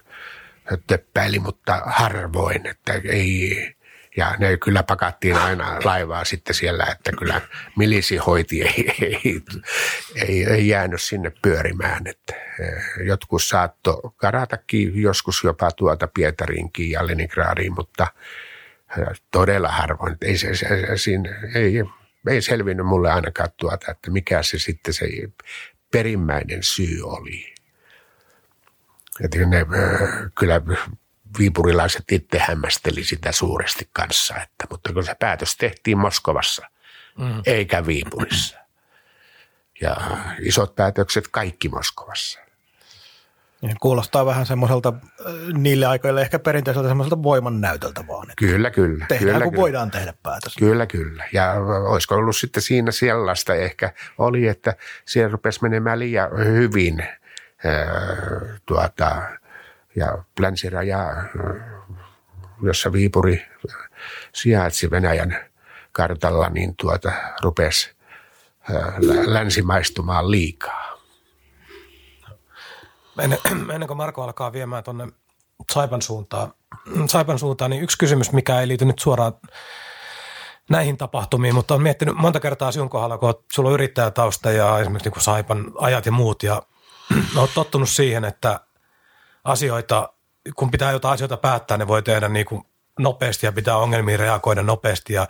töppäili, 0.88 1.40
mutta 1.40 1.82
harvoin, 1.86 2.68
että 2.68 2.94
ei, 3.10 3.76
Ja 4.18 4.36
ne 4.40 4.58
kyllä 4.58 4.84
pakattiin 4.84 5.36
aina 5.36 5.80
laivaa 5.84 6.26
sitten 6.26 6.56
siellä, 6.56 6.86
että 6.86 7.12
kyllä 7.12 7.42
milisi 7.78 8.18
hoiti 8.18 8.62
ei, 8.62 8.96
ei, 9.02 9.42
ei, 10.16 10.46
ei 10.46 10.68
jäänyt 10.68 11.02
sinne 11.02 11.32
pyörimään. 11.42 12.08
Että 12.08 12.36
eh, 12.36 12.84
jotkut 13.06 13.44
saatto 13.44 14.14
karatakin 14.18 15.02
joskus 15.02 15.44
jopa 15.44 15.72
tuota 15.72 16.08
Pietarinkin 16.08 16.92
ja 16.92 17.08
Leningradiin, 17.08 17.74
mutta 17.74 18.08
eh, 18.98 19.22
todella 19.32 19.70
harvoin. 19.70 20.18
Ei, 20.22 20.38
se, 20.38 20.56
se, 20.56 20.68
se, 20.96 21.12
ei, 21.56 21.74
ei 22.30 22.42
selvinnyt 22.42 22.86
mulle 22.86 23.12
ainakaan 23.12 23.50
tuota, 23.58 23.92
että 23.92 24.12
mikä 24.12 24.44
se 24.44 24.60
sitten 24.60 24.94
se 24.94 25.06
perimmäinen 25.92 26.64
syy 26.64 27.02
oli. 27.04 27.54
Että 29.24 29.38
ne, 29.38 29.66
kyllä 30.40 30.62
viipurilaiset 31.40 32.12
itse 32.12 32.40
hämmästeli 32.40 33.04
sitä 33.04 33.32
suuresti 33.32 33.90
kanssa, 33.94 34.36
että, 34.36 34.68
mutta 34.70 34.94
kun 34.94 35.04
se 35.04 35.16
päätös 35.20 35.58
tehtiin 35.58 35.98
Moskovassa, 35.98 36.68
mm. 37.18 37.42
eikä 37.46 37.86
Viipurissa. 37.86 38.58
Ja 39.82 39.96
isot 40.40 40.76
päätökset 40.76 41.28
kaikki 41.28 41.70
Moskovassa. 41.70 42.40
Kuulostaa 43.82 44.26
vähän 44.26 44.46
semmoiselta 44.46 44.94
niille 45.54 45.86
aikoille 45.86 46.22
ehkä 46.22 46.40
perinteiseltä 46.40 46.88
semmoiselta 46.88 47.24
voiman 47.24 47.62
näytöltä 47.62 48.08
vaan. 48.08 48.24
Että 48.24 48.36
kyllä, 48.36 48.72
kyllä. 48.72 49.06
Tehdään, 49.06 49.28
kyllä, 49.28 49.44
kun 49.44 49.52
kyllä. 49.52 49.62
voidaan 49.62 49.92
tehdä 49.92 50.14
päätös. 50.24 50.56
Kyllä, 50.56 50.86
kyllä. 50.86 51.26
Ja 51.34 51.54
olisiko 51.90 52.16
ollut 52.16 52.36
sitten 52.36 52.64
siinä 52.64 52.92
sellaista 52.92 53.56
ehkä 53.56 53.94
oli, 54.18 54.48
että 54.48 54.76
siellä 55.06 55.32
rupesi 55.32 55.60
menemään 55.62 56.00
liian 56.00 56.30
hyvin 56.38 57.00
äh, 57.02 57.10
tuota, 58.66 59.22
ja 59.96 60.24
länsiraja, 60.40 61.24
jossa 62.62 62.92
Viipuri 62.92 63.46
sijaitsi 64.34 64.92
Venäjän 64.92 65.38
kartalla, 65.92 66.50
niin 66.50 66.76
tuota, 66.76 67.12
rupesi 67.42 67.96
länsimaistumaan 69.26 70.32
liikaa. 70.32 70.98
Ennen, 73.20 73.40
ennen 73.74 73.88
kuin 73.88 73.98
Marko 73.98 74.24
alkaa 74.24 74.54
viemään 74.54 74.84
tuonne 74.84 75.08
Saipan 75.74 76.02
suuntaan, 76.02 76.54
Saipan 77.08 77.40
suuntaan, 77.40 77.72
niin 77.72 77.84
yksi 77.84 77.98
kysymys, 77.98 78.32
mikä 78.32 78.60
ei 78.60 78.68
liity 78.68 78.86
nyt 78.86 79.00
suoraan 79.00 79.34
näihin 80.70 80.98
tapahtumiin, 80.98 81.56
mutta 81.56 81.74
olen 81.74 81.84
miettinyt 81.84 82.16
monta 82.16 82.40
kertaa 82.40 82.72
sinun 82.72 82.90
kohdalla, 82.90 83.18
kun 83.18 83.34
sulla 83.52 83.70
on 83.70 83.74
yrittäjätausta 83.74 84.52
ja 84.52 84.80
esimerkiksi 84.80 85.10
niin 85.10 85.22
Saipan 85.22 85.72
ajat 85.78 86.06
ja 86.06 86.12
muut, 86.12 86.44
ja 86.44 86.62
olet 87.38 87.54
tottunut 87.54 87.90
siihen, 87.90 88.26
että 88.26 88.60
asioita, 89.44 90.14
kun 90.56 90.72
pitää 90.72 90.92
jotain 90.92 91.14
asioita 91.14 91.38
päättää, 91.38 91.78
ne 91.78 91.88
voi 91.88 92.04
tehdä 92.04 92.30
niin 92.30 92.46
kuin 92.46 92.64
nopeasti 93.00 93.46
ja 93.46 93.52
pitää 93.52 93.78
ongelmiin 93.78 94.20
reagoida 94.20 94.64
nopeasti 94.64 95.14
ja 95.14 95.28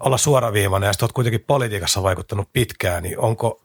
olla 0.00 0.18
suoraviivainen 0.18 0.86
ja 0.86 0.92
sitten 0.92 1.04
olet 1.04 1.12
kuitenkin 1.12 1.44
politiikassa 1.46 2.02
vaikuttanut 2.02 2.52
pitkään, 2.52 3.02
niin 3.02 3.18
onko, 3.18 3.62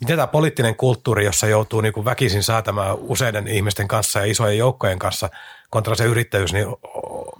miten 0.00 0.16
tämä 0.16 0.26
poliittinen 0.26 0.76
kulttuuri, 0.76 1.24
jossa 1.24 1.46
joutuu 1.46 1.80
niin 1.80 1.92
kuin 1.92 2.04
väkisin 2.04 2.42
säätämään 2.42 2.94
useiden 2.94 3.48
ihmisten 3.48 3.88
kanssa 3.88 4.18
ja 4.18 4.24
isojen 4.24 4.58
joukkojen 4.58 4.98
kanssa 4.98 5.30
kontra 5.70 5.94
se 5.94 6.04
yrittäjyys, 6.04 6.52
niin 6.52 6.66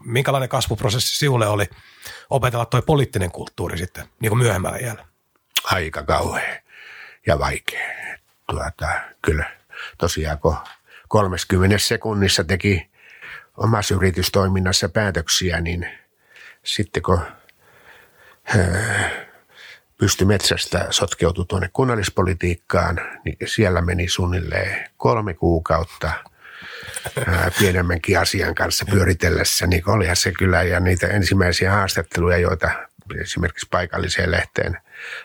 minkälainen 0.05 0.49
kasvuprosessi 0.49 1.17
sinulle 1.17 1.47
oli 1.47 1.67
opetella 2.31 2.67
tuo 2.67 2.83
poliittinen 2.83 3.31
kulttuuri 3.31 3.79
sitten 3.79 4.09
niin 4.21 4.31
kuin 4.31 4.39
myöhemmällä 4.39 4.79
iällä? 4.79 5.05
Aika 5.65 6.03
kauhea 6.03 6.61
ja 7.27 7.39
vaikea. 7.39 7.89
Tuota, 8.51 8.89
kyllä 9.23 9.51
tosiaan 9.99 10.39
kun 10.39 10.57
30 11.09 11.79
sekunnissa 11.79 12.45
teki 12.45 12.91
omassa 13.57 13.95
yritystoiminnassa 13.95 14.89
päätöksiä, 14.89 15.61
niin 15.61 15.89
sitten 16.65 17.03
kun 17.03 17.21
pysty 19.99 20.25
metsästä 20.25 20.87
sotkeutui 20.91 21.45
tuonne 21.49 21.71
kunnallispolitiikkaan, 21.73 23.01
niin 23.25 23.37
siellä 23.47 23.83
meni 23.83 24.09
suunnilleen 24.09 24.91
kolme 24.97 25.35
kuukautta 25.35 26.11
pienemmänkin 27.59 28.19
asian 28.19 28.55
kanssa 28.55 28.85
pyöritellessä, 28.91 29.67
niin 29.67 29.91
olihan 29.91 30.17
se 30.17 30.33
kyllä, 30.33 30.63
ja 30.63 30.81
niitä 30.81 31.07
ensimmäisiä 31.07 31.73
haastatteluja, 31.73 32.39
joita 32.39 32.88
esimerkiksi 33.21 33.67
paikalliseen 33.71 34.31
lehteen 34.31 34.79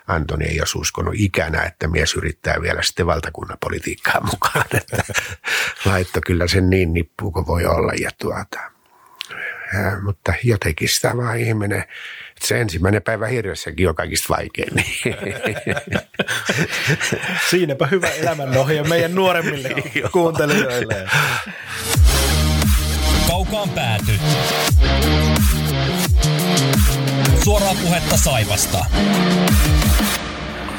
Antoni 0.07 0.45
ei 0.45 0.59
olisi 0.59 0.77
uskonut 0.77 1.13
ikänä, 1.17 1.63
että 1.63 1.87
mies 1.87 2.13
yrittää 2.13 2.61
vielä 2.61 2.81
sitten 2.81 3.05
valtakunnan 3.05 3.57
politiikkaa 3.59 4.21
mukaan. 4.21 4.65
Että 4.77 5.03
laitto 5.85 6.19
kyllä 6.25 6.47
sen 6.47 6.69
niin 6.69 6.93
nippuu 6.93 7.31
kuin 7.31 7.47
voi 7.47 7.65
olla. 7.65 7.93
Ja 8.01 8.09
tuota, 8.21 8.59
ja, 9.73 9.99
mutta 10.03 10.33
jotenkin 10.43 10.89
sitä 10.89 11.17
vaan 11.17 11.39
ihminen, 11.39 11.79
että 11.79 12.47
se 12.47 12.61
ensimmäinen 12.61 13.01
päivä 13.01 13.27
hirvessäkin 13.27 13.89
on 13.89 13.95
kaikista 13.95 14.25
vaikein. 14.29 14.75
Niin. 14.75 14.87
Siinäpä 17.49 17.87
hyvä 17.87 18.09
elämänohje 18.09 18.83
meidän 18.83 19.15
nuoremmille 19.15 19.69
kuuntelijoille. 20.11 21.07
Kaukaan 23.27 23.69
pääty. 23.69 24.11
Suoraa 27.43 27.73
puhetta 27.83 28.17
Saivasta. 28.17 28.85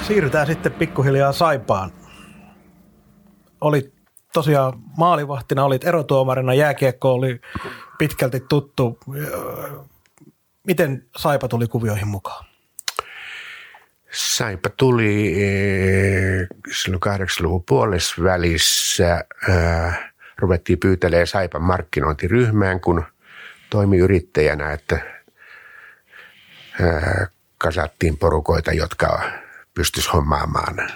Siirrytään 0.07 0.47
sitten 0.47 0.73
pikkuhiljaa 0.73 1.33
Saipaan. 1.33 1.93
Olit 3.61 3.93
tosiaan 4.33 4.73
maalivahtina, 4.99 5.65
olit 5.65 5.85
erotuomarina, 5.85 6.55
jääkiekko 6.55 7.13
oli 7.13 7.41
pitkälti 7.99 8.41
tuttu. 8.41 8.99
Miten 10.67 11.07
Saipa 11.17 11.49
tuli 11.49 11.67
kuvioihin 11.67 12.09
mukaan? 12.09 12.45
Saipa 14.13 14.69
tuli 14.69 15.43
eh, 15.43 16.47
silloin 16.83 17.03
80-luvun 17.07 17.65
puolessa 17.69 18.23
välissä. 18.23 19.25
Äh, 19.51 20.13
ruvettiin 20.39 20.79
pyytelemään 20.79 21.27
Saipan 21.27 21.63
markkinointiryhmään, 21.63 22.81
kun 22.81 23.05
toimi 23.71 23.99
yrittäjänä, 23.99 24.73
että 24.73 25.14
kasattiin 27.59 28.19
porukoita, 28.19 28.73
jotka 28.73 29.31
pystyisi 29.75 30.11
hommaamaan, 30.11 30.91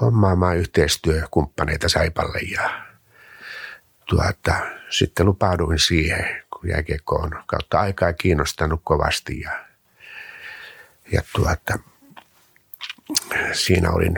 hommaamaan 0.00 0.56
yhteistyökumppaneita 0.56 1.88
Saipalle 1.88 2.38
ja 2.38 2.86
tuota, 4.06 4.54
sitten 4.90 5.26
lupauduin 5.26 5.78
siihen, 5.78 6.42
kun 6.50 6.68
jääkiekko 6.68 7.14
on 7.14 7.42
kautta 7.46 7.80
aikaa 7.80 8.12
kiinnostanut 8.12 8.80
kovasti 8.84 9.40
ja, 9.40 9.66
ja 11.12 11.22
tuota, 11.32 11.78
siinä 13.52 13.90
olin 13.90 14.14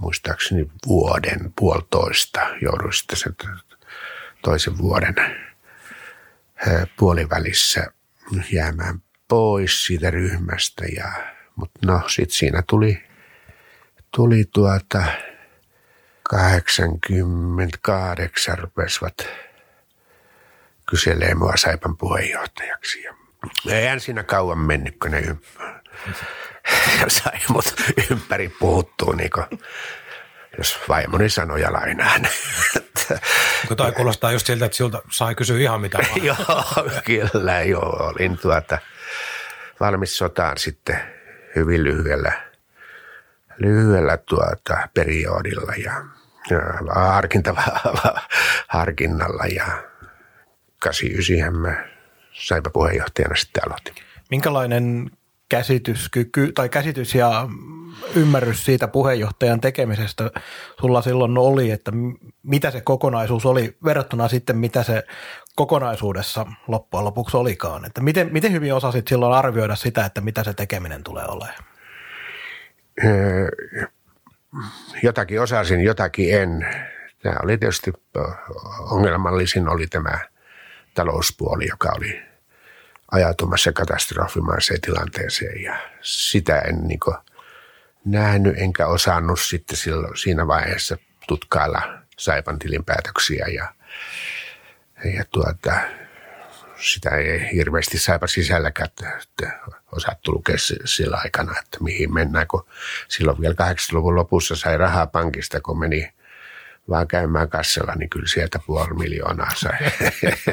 muistaakseni 0.00 0.70
vuoden, 0.86 1.52
puolitoista, 1.56 2.40
jouduin 2.62 2.92
sitten 2.92 3.16
sen 3.16 3.36
toisen 4.42 4.78
vuoden 4.78 5.14
puolivälissä 6.98 7.92
jäämään 8.52 9.02
pois 9.30 9.86
siitä 9.86 10.10
ryhmästä. 10.10 10.84
Ja, 10.96 11.12
mutta 11.56 11.78
no 11.86 12.02
sitten 12.08 12.36
siinä 12.36 12.62
tuli, 12.66 13.02
tuli 14.16 14.44
tuota 14.52 15.04
88 16.22 18.58
rupesivat 18.58 19.28
kyselee 20.90 21.34
mua 21.34 21.52
Saipan 21.56 21.96
puheenjohtajaksi. 21.96 23.04
Ja 23.64 23.76
eihän 23.76 24.00
siinä 24.00 24.22
kauan 24.22 24.58
mennyt, 24.58 24.96
kun 25.02 25.10
ne 25.10 25.36
sai 27.08 27.38
mut 27.48 27.74
ympäri 28.10 28.48
puhuttua, 28.48 29.14
niin 29.14 29.30
kuin, 29.30 29.46
jos 30.58 30.78
vaimoni 30.88 31.28
sanoi 31.28 31.60
ja 31.60 31.72
lainaan. 31.72 32.28
Toi 33.76 33.92
kuulostaa 33.92 34.32
just 34.32 34.46
siltä, 34.46 34.64
että 34.64 34.76
siltä 34.76 34.98
sai 35.10 35.34
kysyä 35.34 35.58
ihan 35.58 35.80
mitä 35.80 35.98
vaan. 35.98 36.24
joo, 36.30 36.36
kyllä 37.04 37.62
joo. 37.62 38.08
Olin 38.08 38.38
tuota 38.38 38.78
valmis 39.80 40.18
sotaan 40.18 40.58
sitten 40.58 41.00
hyvin 41.56 41.84
lyhyellä, 41.84 42.32
lyhyellä 43.58 44.16
tuota 44.16 44.88
periodilla 44.94 45.72
ja, 45.84 46.04
ja 46.50 46.60
harkinnalla 48.68 49.44
ja 49.44 49.66
89 50.78 51.56
mä 51.56 51.88
saipa 52.32 52.70
puheenjohtajana 52.70 53.36
sitten 53.36 53.62
aloitin. 53.66 53.94
Minkälainen 54.30 55.10
käsityskyky 55.48 56.52
tai 56.52 56.68
käsitys 56.68 57.14
ja 57.14 57.48
ymmärrys 58.14 58.64
siitä 58.64 58.88
puheenjohtajan 58.88 59.60
tekemisestä 59.60 60.30
sulla 60.80 61.02
silloin 61.02 61.38
oli, 61.38 61.70
että 61.70 61.92
mitä 62.42 62.70
se 62.70 62.80
kokonaisuus 62.80 63.46
oli 63.46 63.76
verrattuna 63.84 64.28
sitten, 64.28 64.56
mitä 64.56 64.82
se 64.82 65.04
kokonaisuudessa 65.60 66.46
loppujen 66.68 67.04
lopuksi 67.04 67.36
olikaan. 67.36 67.84
Että 67.84 68.00
miten, 68.00 68.32
miten 68.32 68.52
hyvin 68.52 68.74
osasit 68.74 69.08
silloin 69.08 69.32
arvioida 69.32 69.76
sitä, 69.76 70.04
että 70.04 70.20
mitä 70.20 70.44
se 70.44 70.54
tekeminen 70.54 71.04
tulee 71.04 71.24
olemaan? 71.24 71.64
Jotakin 75.02 75.40
osasin, 75.40 75.80
jotakin 75.80 76.34
en. 76.40 76.66
Tämä 77.22 77.36
oli 77.42 77.58
tietysti 77.58 77.92
ongelmallisin 78.90 79.68
oli 79.68 79.86
tämä 79.86 80.18
talouspuoli, 80.94 81.66
joka 81.68 81.92
oli 81.96 82.22
ajautumassa 83.10 83.72
katastrofimaiseen 83.72 84.80
tilanteeseen 84.80 85.62
ja 85.62 85.76
sitä 86.00 86.58
en 86.58 86.88
niin 86.88 87.00
kuin 87.00 87.16
nähnyt 88.04 88.58
enkä 88.58 88.86
osannut 88.86 89.40
sitten 89.40 89.76
silloin, 89.76 90.16
siinä 90.16 90.46
vaiheessa 90.46 90.96
tutkailla 91.28 91.82
Saipan 92.18 92.58
tilinpäätöksiä 92.58 93.46
ja, 93.46 93.74
ja 95.04 95.24
tuota, 95.30 95.80
sitä 96.76 97.10
ei 97.10 97.52
hirveästi 97.52 97.98
Saipa 97.98 98.26
sisälläkään 98.26 98.90
että 99.22 99.60
osattu 99.92 100.32
lukea 100.32 100.56
sillä 100.84 101.16
aikana, 101.24 101.54
että 101.60 101.78
mihin 101.80 102.14
mennään, 102.14 102.46
kun 102.46 102.66
silloin 103.08 103.40
vielä 103.40 103.54
80-luvun 103.54 104.16
lopussa 104.16 104.56
sai 104.56 104.78
rahaa 104.78 105.06
pankista, 105.06 105.60
kun 105.60 105.78
meni 105.78 106.12
vaan 106.88 107.08
käymään 107.08 107.48
kassalla, 107.48 107.94
niin 107.94 108.10
kyllä 108.10 108.26
sieltä 108.28 108.58
puoli 108.66 108.94
miljoonaa 108.94 109.50
sai. 109.54 109.78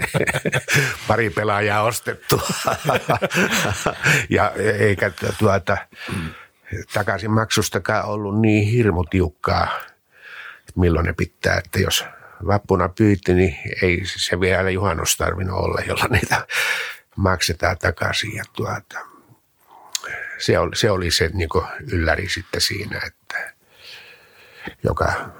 Pari 1.07 1.29
pelaajaa 1.29 1.83
ostettu. 1.83 2.41
ja 4.29 4.51
eikä 4.79 5.11
tuota, 5.39 5.77
takaisin 6.93 7.31
maksustakaan 7.31 8.05
ollut 8.05 8.41
niin 8.41 8.67
hirmu 8.67 9.03
tiukkaa, 9.03 9.79
milloin 10.75 11.05
ne 11.05 11.13
pitää, 11.13 11.57
että 11.57 11.79
jos 11.79 12.05
vappuna 12.47 12.89
pyyti, 12.89 13.33
niin 13.33 13.57
ei 13.81 14.01
se 14.05 14.39
vielä 14.39 14.69
juhannus 14.69 15.17
tarvinnut 15.17 15.59
olla, 15.59 15.81
jolla 15.87 16.07
niitä 16.15 16.47
maksetaan 17.15 17.77
takaisin. 17.77 18.35
Ja 18.35 18.43
tuota, 18.53 18.99
se, 20.37 20.59
oli, 20.59 20.75
se 20.75 20.91
oli 20.91 21.11
se 21.11 21.29
niin 21.33 21.49
ylläri 21.91 22.29
sitten 22.29 22.61
siinä, 22.61 23.01
että 23.07 23.53
joka, 24.83 25.31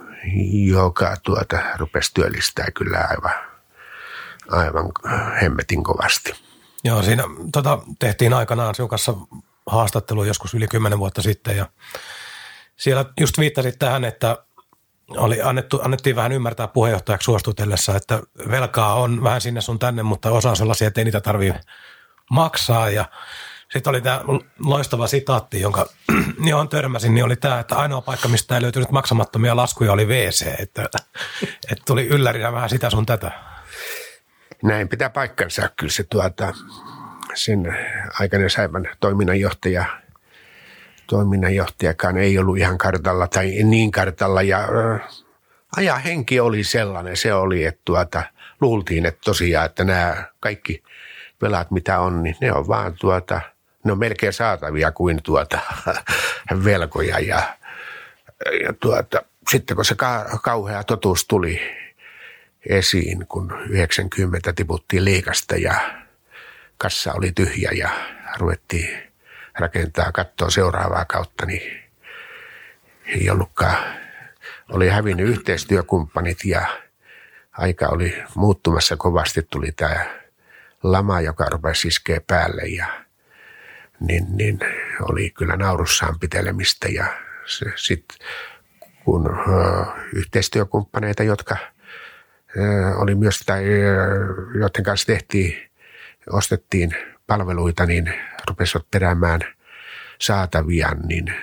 joka 0.68 1.16
tuota, 1.24 1.60
rupesi 1.78 2.14
työllistää 2.14 2.68
kyllä 2.76 3.08
aivan, 3.10 3.34
aivan 4.50 4.92
hemmetin 5.42 5.84
kovasti. 5.84 6.34
Joo, 6.84 7.04
siinä 7.04 7.24
tota, 7.52 7.80
tehtiin 8.00 8.34
aikanaan 8.34 8.76
sinun 8.76 8.90
kanssa 8.90 9.14
haastattelu 9.66 10.24
joskus 10.24 10.54
yli 10.54 10.68
kymmenen 10.68 11.00
vuotta 11.00 11.22
sitten 11.22 11.58
ja 11.58 11.70
siellä 12.76 13.06
just 13.20 13.38
viittasit 13.38 13.80
tähän, 13.80 14.06
että 14.06 14.47
oli 15.10 15.42
annettu, 15.42 15.80
annettiin 15.84 16.16
vähän 16.16 16.32
ymmärtää 16.32 16.68
puheenjohtajaksi 16.68 17.26
suostutellessa, 17.26 17.96
että 17.96 18.22
velkaa 18.52 18.94
on 18.94 19.24
vähän 19.24 19.42
sinne 19.42 19.62
sun 19.62 19.80
tänne, 19.80 20.04
mutta 20.04 20.32
osa 20.32 20.50
on 20.50 20.58
sellaisia, 20.58 20.88
että 20.88 21.02
ei 21.02 21.06
niitä 21.06 21.22
tarvitse 21.22 21.60
maksaa 22.32 22.90
ja 22.90 23.06
sitten 23.72 23.90
oli 23.90 24.02
tämä 24.02 24.22
loistava 24.66 25.08
sitaatti, 25.08 25.62
jonka 25.62 25.86
johon 26.50 26.70
törmäsin, 26.70 27.16
niin 27.16 27.26
oli 27.26 27.36
tämä, 27.36 27.60
että 27.60 27.76
ainoa 27.76 28.02
paikka, 28.02 28.28
mistä 28.28 28.56
ei 28.56 28.62
löytynyt 28.62 28.92
maksamattomia 28.92 29.56
laskuja, 29.56 29.92
oli 29.92 30.08
WC. 30.08 30.48
Että, 30.60 30.82
että 31.72 31.84
tuli 31.86 32.08
yllärinä 32.08 32.52
vähän 32.52 32.70
sitä 32.70 32.90
sun 32.90 33.06
tätä. 33.06 33.32
Näin 34.64 34.88
pitää 34.88 35.10
paikkansa. 35.10 35.70
Kyllä 35.76 35.92
se 35.92 36.04
tuota, 36.04 36.54
sen 37.34 37.78
aikainen 38.20 38.50
Saivan 38.50 38.88
toiminnanjohtaja, 39.00 39.86
toiminnanjohtajakaan 41.08 42.18
ei 42.18 42.38
ollut 42.38 42.58
ihan 42.58 42.78
kartalla 42.78 43.28
tai 43.28 43.64
niin 43.64 43.92
kartalla. 43.92 44.42
Ja 44.42 44.60
äh, 44.60 45.08
aja 45.78 45.96
henki 45.96 46.40
oli 46.40 46.64
sellainen, 46.64 47.18
se 47.18 47.34
oli, 47.34 47.64
että 47.64 47.82
tuota, 47.86 48.24
luultiin, 48.62 49.06
että 49.06 49.22
tosiaan, 49.26 49.66
että 49.66 49.84
nämä 49.84 50.24
kaikki 50.40 50.84
velat, 51.42 51.72
mitä 51.72 52.00
on, 52.00 52.24
niin 52.24 52.36
ne 52.42 52.54
on 52.54 52.68
vaan 52.68 52.94
tuota– 53.00 53.42
ne 53.88 53.92
on 53.92 54.00
melkein 54.00 54.34
saatavia 54.34 54.92
kuin 54.92 55.24
tuota 55.24 55.60
velkoja 56.66 57.20
ja, 57.20 57.58
ja 58.64 58.74
tuota, 58.80 59.22
sitten 59.52 59.76
kun 59.76 59.86
se 59.86 59.96
ka- 59.96 60.40
kauhea 60.44 60.84
totuus 60.84 61.26
tuli 61.28 61.62
esiin, 62.70 63.28
kun 63.28 63.58
90 63.70 64.54
tiputtiin 64.54 65.06
liikasta 65.06 65.56
ja 65.56 65.76
kassa 66.78 67.14
oli 67.14 67.32
tyhjä 67.32 67.72
ja 67.72 67.90
ruvettiin 68.40 69.07
rakentaa 69.60 70.12
kattoa 70.12 70.50
seuraavaa 70.50 71.06
kautta, 71.06 71.46
niin 71.46 71.84
ei 73.06 73.30
ollutkaan, 73.30 73.78
oli 74.70 74.90
hävinnyt 74.90 75.28
yhteistyökumppanit 75.30 76.46
ja 76.46 76.68
aika 77.52 77.88
oli 77.88 78.24
muuttumassa 78.36 78.98
kovasti, 78.98 79.48
tuli 79.50 79.72
tämä 79.72 80.06
lama, 80.84 81.22
joka 81.22 81.46
rupesi 81.50 81.88
iskeä 81.88 82.22
päälle 82.28 82.62
ja– 82.62 82.88
niin, 84.00 84.26
niin 84.38 84.60
oli 85.02 85.30
kyllä 85.30 85.56
naurussaan 85.56 86.20
pitelemistä. 86.20 86.88
Ja 86.88 87.06
sitten 87.76 88.18
kun 89.06 89.28
ö, 89.28 89.86
yhteistyökumppaneita, 90.14 91.24
jotka 91.24 91.58
ö, 92.58 92.96
oli 92.98 93.16
myös, 93.16 93.40
tai 93.46 93.64
joiden 94.60 94.84
kanssa 94.84 95.08
tehtiin, 95.08 95.70
ostettiin 96.32 96.96
palveluita, 97.28 97.86
niin 97.86 98.14
rupesivat 98.48 98.92
peräämään 98.92 99.42
saatavia, 100.22 100.90
niin 101.08 101.34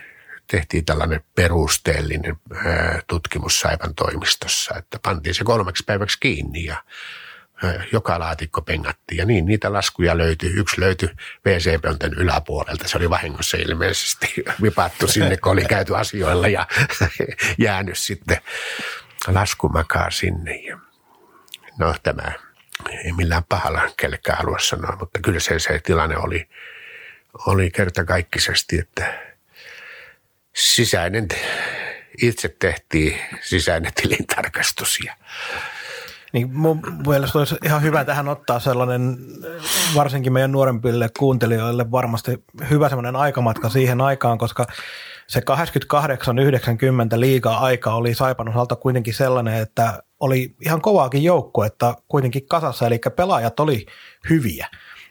tehtiin 0.46 0.84
tällainen 0.84 1.20
perusteellinen 1.34 2.36
tutkimus 3.06 3.60
Saivan 3.60 3.94
toimistossa, 3.94 4.74
että 4.78 4.98
pantiin 5.02 5.34
se 5.34 5.44
kolmeksi 5.44 5.84
päiväksi 5.84 6.20
kiinni 6.20 6.64
ja 6.64 6.76
joka 7.92 8.18
laatikko 8.18 8.62
pengattiin 8.62 9.18
ja 9.18 9.24
niin 9.24 9.46
niitä 9.46 9.72
laskuja 9.72 10.18
löytyi. 10.18 10.50
Yksi 10.50 10.80
löytyi 10.80 11.08
WC-pöntön 11.46 12.14
yläpuolelta. 12.14 12.88
Se 12.88 12.96
oli 12.96 13.10
vahingossa 13.10 13.56
ilmeisesti 13.56 14.34
vipattu 14.62 15.06
sinne, 15.06 15.36
kun 15.36 15.52
oli 15.52 15.64
käyty 15.64 15.96
asioilla 15.96 16.48
ja 16.48 16.66
jäänyt 17.58 17.98
sitten 17.98 18.36
laskumakaa 19.26 20.10
sinne. 20.10 20.60
No 21.78 21.94
tämä 22.02 22.32
ei 23.04 23.12
millään 23.12 23.44
pahalla 23.48 23.80
kellekään 23.96 24.38
halua 24.38 24.58
sanoa, 24.58 24.96
mutta 25.00 25.18
kyllä 25.20 25.40
se, 25.40 25.58
se 25.58 25.80
tilanne 25.84 26.16
oli, 26.18 26.48
oli 27.46 27.70
kertakaikkisesti, 27.70 28.78
että 28.78 29.20
sisäinen, 30.54 31.28
itse 32.22 32.56
tehtiin 32.58 33.18
sisäinen 33.40 33.92
tilintarkastus 33.94 34.98
ja 35.06 35.16
niin 36.34 36.54
mun 36.54 36.82
mielestä 37.06 37.38
olisi 37.38 37.56
ihan 37.64 37.82
hyvä 37.82 38.04
tähän 38.04 38.28
ottaa 38.28 38.60
sellainen, 38.60 39.18
varsinkin 39.94 40.32
meidän 40.32 40.52
nuorempille 40.52 41.08
kuuntelijoille 41.18 41.90
varmasti 41.90 42.44
hyvä 42.70 42.88
sellainen 42.88 43.16
aikamatka 43.16 43.68
siihen 43.68 44.00
aikaan, 44.00 44.38
koska 44.38 44.66
se 45.26 45.40
88-90 45.40 45.44
liiga 47.16 47.54
aika 47.54 47.94
oli 47.94 48.14
Saipan 48.14 48.48
osalta 48.48 48.76
kuitenkin 48.76 49.14
sellainen, 49.14 49.54
että 49.54 50.02
oli 50.20 50.56
ihan 50.60 50.80
kovaakin 50.80 51.22
joukko, 51.22 51.64
että 51.64 51.94
kuitenkin 52.08 52.46
kasassa, 52.46 52.86
eli 52.86 53.00
pelaajat 53.16 53.60
oli 53.60 53.86
hyviä. 54.30 54.68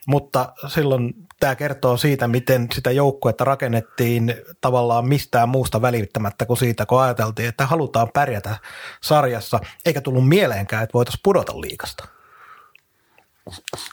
Mutta 0.07 0.53
silloin 0.67 1.13
tämä 1.43 1.55
kertoo 1.55 1.97
siitä, 1.97 2.27
miten 2.27 2.67
sitä 2.73 2.91
joukkuetta 2.91 3.43
rakennettiin 3.43 4.35
tavallaan 4.61 5.07
mistään 5.07 5.49
muusta 5.49 5.81
välittämättä 5.81 6.45
kuin 6.45 6.57
siitä, 6.57 6.85
kun 6.85 7.01
ajateltiin, 7.01 7.49
että 7.49 7.65
halutaan 7.65 8.09
pärjätä 8.13 8.57
sarjassa, 9.01 9.59
eikä 9.85 10.01
tullut 10.01 10.27
mieleenkään, 10.29 10.83
että 10.83 10.93
voitaisiin 10.93 11.21
pudota 11.23 11.61
liikasta. 11.61 12.07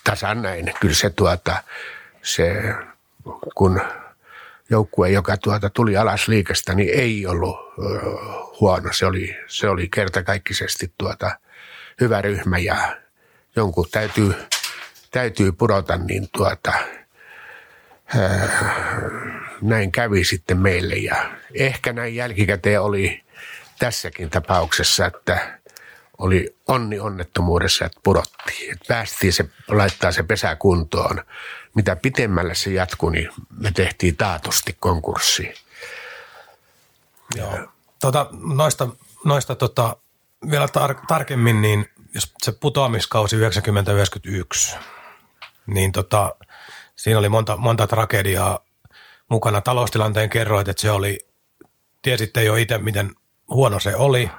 Tasan 0.05 0.43
näin. 0.43 0.73
Kyllä 0.81 0.95
se, 0.95 1.11
tuota, 1.11 1.63
se 2.23 2.75
kun 3.55 3.81
joukkue, 4.71 5.11
joka 5.11 5.37
tuota 5.37 5.71
tuli 5.71 5.97
alas 5.97 6.29
liikasta, 6.29 6.75
niin 6.75 7.01
ei 7.01 7.27
ollut 7.27 7.57
uh, 7.79 8.61
huono. 8.61 8.93
Se 8.93 9.07
oli, 9.07 9.37
se 9.47 9.69
oli 9.69 9.89
kertakaikkisesti 9.89 10.93
tuota 10.99 11.31
hyvä 12.01 12.23
ryhmä 12.23 12.59
ja 12.59 12.97
jonkun 13.57 13.87
täytyy, 13.91 14.35
täytyy 15.11 15.53
pudota, 15.53 15.97
niin 15.97 16.29
tuota– 16.33 16.73
näin 19.63 19.93
kävi 19.93 20.25
sitten 20.25 20.59
meille 20.59 20.95
ja 20.95 21.31
ehkä 21.55 21.93
näin 21.93 22.15
jälkikäteen 22.15 22.81
oli 22.81 23.23
tässäkin 23.79 24.31
tapauksessa, 24.31 25.07
että 25.07 25.61
oli 26.19 26.57
onni 26.67 27.01
onnettomuudessa, 27.01 27.85
että 27.85 28.01
pudottiin. 28.03 28.73
Että 28.73 28.85
päästiin 28.89 29.33
se, 29.33 29.45
laittaa 29.69 30.13
se 30.13 30.23
pesä 30.23 30.57
kuntoon. 30.57 31.25
Mitä 31.75 31.97
pitemmälle 31.97 32.55
se 32.55 32.71
jatkui, 32.71 33.13
niin 33.13 33.31
me 33.59 33.73
tehtiin 33.73 34.17
taatusti 34.17 34.77
konkurssi. 34.81 35.55
Joo. 37.37 37.59
Tota, 38.01 38.27
noista 38.33 38.89
noista 39.25 39.55
tota, 39.55 39.97
vielä 40.51 40.67
tar- 40.67 41.07
tarkemmin, 41.09 41.63
niin 41.63 41.91
jos 42.15 42.33
se 42.43 42.53
putoamiskausi 42.53 43.37
90-91, 44.73 44.77
niin 45.67 45.93
tota, 45.93 46.35
siinä 47.01 47.19
oli 47.19 47.29
monta, 47.29 47.57
monta 47.57 47.87
tragediaa 47.87 48.59
mukana. 49.29 49.61
Taloustilanteen 49.61 50.31
kerroit, 50.31 50.69
että 50.69 50.83
se 50.83 50.91
oli, 50.91 51.19
tiesitte 52.03 52.45
jo 52.45 52.57
itse, 52.57 52.79
miten 52.79 53.11
huono 53.49 53.81
se 53.81 53.97
oli, 53.97 54.31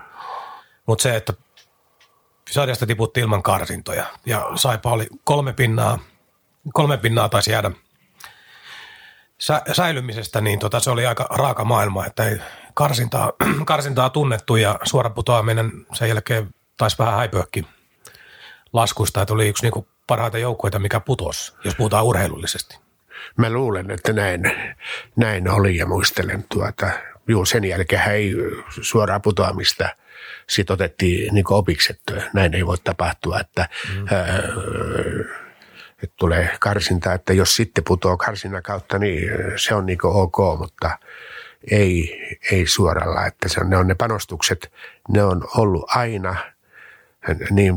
mutta 0.88 1.03
se, 1.03 1.16
että 1.16 1.34
sarjasta 2.51 2.86
tiputti 2.88 3.20
ilman 3.20 3.43
karsintoja. 3.43 4.05
Ja 4.26 4.51
Saipa 4.55 4.91
oli 4.91 5.07
kolme 5.24 5.53
pinnaa, 5.53 5.99
kolme 6.74 6.97
pinnaa 6.97 7.30
taisi 7.30 7.51
jäädä 7.51 7.72
sä, 9.38 9.62
säilymisestä, 9.72 10.41
niin 10.41 10.59
tota, 10.59 10.80
se 10.80 10.89
oli 10.89 11.05
aika 11.05 11.28
raaka 11.30 11.66
maailma, 11.66 12.05
että 12.05 12.26
ei 12.26 12.38
karsintaa, 12.74 13.34
karsintaa 13.66 14.09
tunnettu 14.09 14.55
ja 14.55 14.80
suora 14.84 15.09
putoaminen 15.09 15.72
sen 15.93 16.09
jälkeen 16.09 16.49
taisi 16.78 16.97
vähän 16.97 17.16
häipyäkin 17.16 17.68
laskusta, 18.74 19.22
että 19.22 19.34
oli 19.34 19.47
yksi 19.47 19.70
niin 19.70 19.86
parhaita 20.08 20.38
joukkueita, 20.38 20.80
mikä 20.80 20.99
putos, 20.99 21.58
jos 21.64 21.76
puhutaan 21.76 22.06
urheilullisesti. 22.06 22.78
Mä 23.38 23.49
luulen, 23.49 23.91
että 23.91 24.14
näin, 24.14 24.41
näin 25.16 25.49
oli 25.49 25.78
ja 25.78 25.86
muistelen 25.86 26.45
tuota, 26.49 26.91
juu, 27.28 27.45
sen 27.45 27.64
jälkeen 27.64 28.12
ei 28.12 28.34
suoraa 28.82 29.20
putoamista 29.20 29.89
sit 30.49 30.70
otettiin 30.70 31.34
niin 31.34 31.45
opiksi, 31.49 31.93
että 31.93 32.30
näin 32.34 32.54
ei 32.54 32.66
voi 32.66 32.78
tapahtua, 32.84 33.39
että, 33.39 33.70
mm. 33.95 34.08
ää, 34.12 34.43
että 36.04 36.16
tulee 36.20 36.49
karsinta, 36.60 37.14
että 37.14 37.34
jos 37.34 37.56
sitten 37.56 37.84
putoaa 37.84 38.18
karsinnan 38.18 38.64
kautta, 38.64 38.99
niin 38.99 39.30
se 39.56 39.76
on 39.76 39.86
niin 39.86 40.06
ok, 40.06 40.38
mutta 40.58 40.97
ei, 41.72 42.20
ei 42.52 42.68
suoralla, 42.68 43.26
että 43.26 43.49
se 43.49 43.60
on, 43.62 43.70
ne 43.70 43.78
on 43.78 43.88
ne 43.88 43.95
panostukset, 43.95 44.74
ne 45.10 45.24
on 45.24 45.47
ollut 45.58 45.86
aina 45.88 46.36
niin 47.51 47.76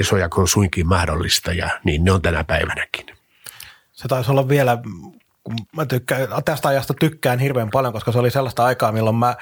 isoja 0.00 0.28
kuin 0.28 0.48
suinkin 0.48 0.86
mahdollista 0.86 1.52
ja 1.52 1.70
niin 1.84 2.04
ne 2.04 2.12
on 2.12 2.22
tänä 2.22 2.44
päivänäkin. 2.44 3.06
Se 3.92 4.08
taisi 4.08 4.30
olla 4.30 4.48
vielä 4.48 4.78
kun 5.46 5.56
mä 5.76 5.86
tykkään, 5.86 6.28
tästä 6.44 6.68
ajasta 6.68 6.94
tykkään 6.94 7.38
hirveän 7.38 7.70
paljon, 7.70 7.92
koska 7.92 8.12
se 8.12 8.18
oli 8.18 8.30
sellaista 8.30 8.64
aikaa, 8.64 8.92
milloin 8.92 9.16
mä 9.16 9.36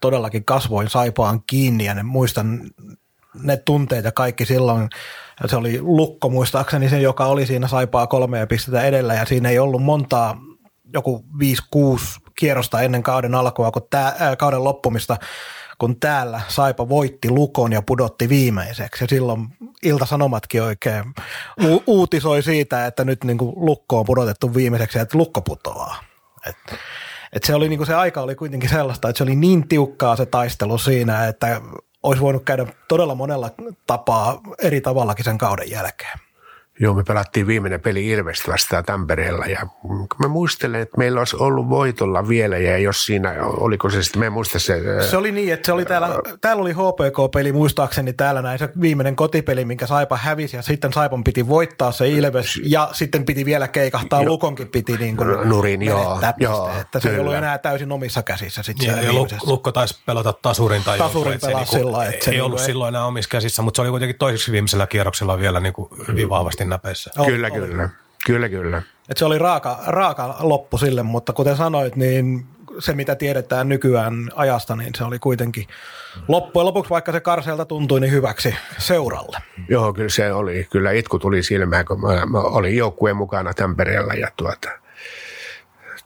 todellakin 0.00 0.44
kasvoin 0.44 0.90
saipaan 0.90 1.42
kiinni 1.46 1.84
ja 1.84 1.94
ne, 1.94 2.02
muistan 2.02 2.60
ne 3.42 3.56
tunteet 3.56 4.04
ja 4.04 4.12
kaikki 4.12 4.44
silloin. 4.44 4.88
Se 5.46 5.56
oli 5.56 5.78
Lukko 5.80 6.28
muistaakseni 6.28 6.88
se, 6.88 7.00
joka 7.00 7.26
oli 7.26 7.46
siinä 7.46 7.68
saipaa 7.68 8.06
kolmea 8.06 8.46
pistettä 8.46 8.82
edellä 8.82 9.14
ja 9.14 9.24
siinä 9.24 9.48
ei 9.48 9.58
ollut 9.58 9.82
montaa, 9.82 10.40
joku 10.92 11.24
5-6 11.76 12.00
kierrosta 12.38 12.80
ennen 12.80 13.02
kauden 13.02 13.34
alkua, 13.34 13.70
kun 13.70 13.86
tää, 13.90 14.06
äh, 14.06 14.36
kauden 14.38 14.64
loppumista, 14.64 15.16
kun 15.78 16.00
täällä 16.00 16.40
Saipa 16.48 16.88
voitti 16.88 17.30
Lukon 17.30 17.72
ja 17.72 17.82
pudotti 17.82 18.28
viimeiseksi. 18.28 19.04
Ja 19.04 19.08
silloin 19.08 19.48
Ilta-Sanomatkin 19.82 20.62
oikein 20.62 21.04
u- 21.64 21.82
uutisoi 21.86 22.42
siitä, 22.42 22.86
että 22.86 23.04
nyt 23.04 23.24
niin 23.24 23.38
kuin 23.38 23.52
Lukko 23.56 23.98
on 23.98 24.06
pudotettu 24.06 24.54
viimeiseksi 24.54 24.98
ja 24.98 25.02
että 25.02 25.18
Lukko 25.18 25.40
putoaa. 25.40 26.04
Et, 26.46 26.56
et 27.32 27.44
se, 27.44 27.54
oli, 27.54 27.68
niin 27.68 27.78
kuin 27.78 27.86
se 27.86 27.94
aika 27.94 28.20
oli 28.20 28.34
kuitenkin 28.34 28.70
sellaista, 28.70 29.08
että 29.08 29.18
se 29.18 29.22
oli 29.24 29.36
niin 29.36 29.68
tiukkaa 29.68 30.16
se 30.16 30.26
taistelu 30.26 30.78
siinä, 30.78 31.26
että 31.26 31.60
olisi 32.02 32.22
voinut 32.22 32.44
käydä 32.44 32.66
todella 32.88 33.14
monella 33.14 33.50
tapaa 33.86 34.40
eri 34.58 34.80
tavallakin 34.80 35.24
sen 35.24 35.38
kauden 35.38 35.70
jälkeen. 35.70 36.25
Joo, 36.80 36.94
me 36.94 37.04
pelattiin 37.04 37.46
viimeinen 37.46 37.80
peli 37.80 38.08
Ilvestä 38.08 38.52
vastaan 38.52 38.84
Tampereella 38.84 39.46
ja 39.46 39.66
mä 40.18 40.28
muistelen, 40.28 40.80
että 40.80 40.98
meillä 40.98 41.20
olisi 41.20 41.36
ollut 41.36 41.68
voitolla 41.68 42.28
vielä 42.28 42.58
ja 42.58 42.78
jos 42.78 43.06
siinä, 43.06 43.34
oliko 43.42 43.90
se 43.90 44.02
sitten, 44.02 44.20
mä 44.20 44.26
en 44.26 44.32
muista 44.32 44.58
se. 44.58 44.82
Se 45.10 45.16
oli 45.16 45.32
niin, 45.32 45.52
että 45.52 45.66
se 45.66 45.72
oli 45.72 45.84
täällä, 45.84 46.08
täällä 46.40 46.62
oli 46.62 46.72
HPK-peli 46.72 47.52
muistaakseni 47.52 48.12
täällä 48.12 48.42
näin 48.42 48.58
se 48.58 48.68
viimeinen 48.80 49.16
kotipeli, 49.16 49.64
minkä 49.64 49.86
Saipa 49.86 50.16
hävisi 50.16 50.56
ja 50.56 50.62
sitten 50.62 50.92
Saipan 50.92 51.24
piti 51.24 51.48
voittaa 51.48 51.92
se 51.92 52.08
Ilves 52.08 52.60
ja 52.64 52.88
sitten 52.92 53.24
piti 53.24 53.44
vielä 53.44 53.68
keikahtaa, 53.68 54.22
jo, 54.22 54.28
Lukonkin 54.28 54.68
piti 54.68 54.96
niin 54.96 55.16
kuin 55.16 55.28
Nurin, 55.48 55.82
joo, 55.82 56.20
joo, 56.38 56.70
että 56.80 57.00
se 57.00 57.10
ei 57.10 57.20
ollut 57.20 57.34
enää 57.34 57.58
täysin 57.58 57.92
omissa 57.92 58.22
käsissä 58.22 58.62
sitten 58.62 58.86
ja, 58.86 59.02
ja 59.02 59.12
Lukko 59.46 59.72
taisi 59.72 60.02
pelata 60.06 60.32
tasurin 60.32 60.84
tai 60.84 60.98
tasurin 60.98 61.32
joku, 61.32 61.46
pelaa 61.46 61.64
se, 61.64 61.78
sillä, 61.78 62.06
että 62.06 62.24
se 62.24 62.30
ei 62.30 62.34
niinku 62.34 62.46
ollut 62.46 62.60
ei... 62.60 62.66
silloin 62.66 62.94
enää 62.94 63.06
omissa 63.06 63.30
käsissä, 63.30 63.62
mutta 63.62 63.78
se 63.78 63.82
oli 63.82 63.90
kuitenkin 63.90 64.18
toiseksi 64.18 64.52
viimeisellä 64.52 64.86
kierroksella 64.86 65.38
vielä 65.38 65.60
niin 65.60 65.72
kuin 65.72 65.88
hyvin 66.08 66.28
vahvasti 66.28 66.65
näpeissä. 66.66 67.10
Kyllä, 67.26 67.48
oli. 67.52 67.60
kyllä. 67.60 67.88
Kyllä, 68.26 68.48
kyllä. 68.48 68.82
Et 69.08 69.16
se 69.16 69.24
oli 69.24 69.38
raaka, 69.38 69.78
raaka 69.86 70.36
loppu 70.40 70.78
sille, 70.78 71.02
mutta 71.02 71.32
kuten 71.32 71.56
sanoit, 71.56 71.96
niin 71.96 72.46
se 72.78 72.94
mitä 72.94 73.14
tiedetään 73.14 73.68
nykyään 73.68 74.30
ajasta, 74.34 74.76
niin 74.76 74.90
se 74.96 75.04
oli 75.04 75.18
kuitenkin 75.18 75.66
loppujen 76.28 76.66
lopuksi, 76.66 76.90
vaikka 76.90 77.12
se 77.12 77.20
karseelta 77.20 77.64
tuntui, 77.64 78.00
niin 78.00 78.12
hyväksi 78.12 78.54
seuralle. 78.78 79.38
Joo, 79.68 79.92
kyllä 79.92 80.08
se 80.08 80.32
oli. 80.32 80.66
Kyllä 80.70 80.92
itku 80.92 81.18
tuli 81.18 81.42
silmään, 81.42 81.84
kun 81.84 82.00
mä, 82.00 82.26
mä 82.26 82.38
olin 82.38 82.76
joukkueen 82.76 83.16
mukana 83.16 83.54
Tampereella 83.54 84.14
ja 84.14 84.28
tuota, 84.36 84.70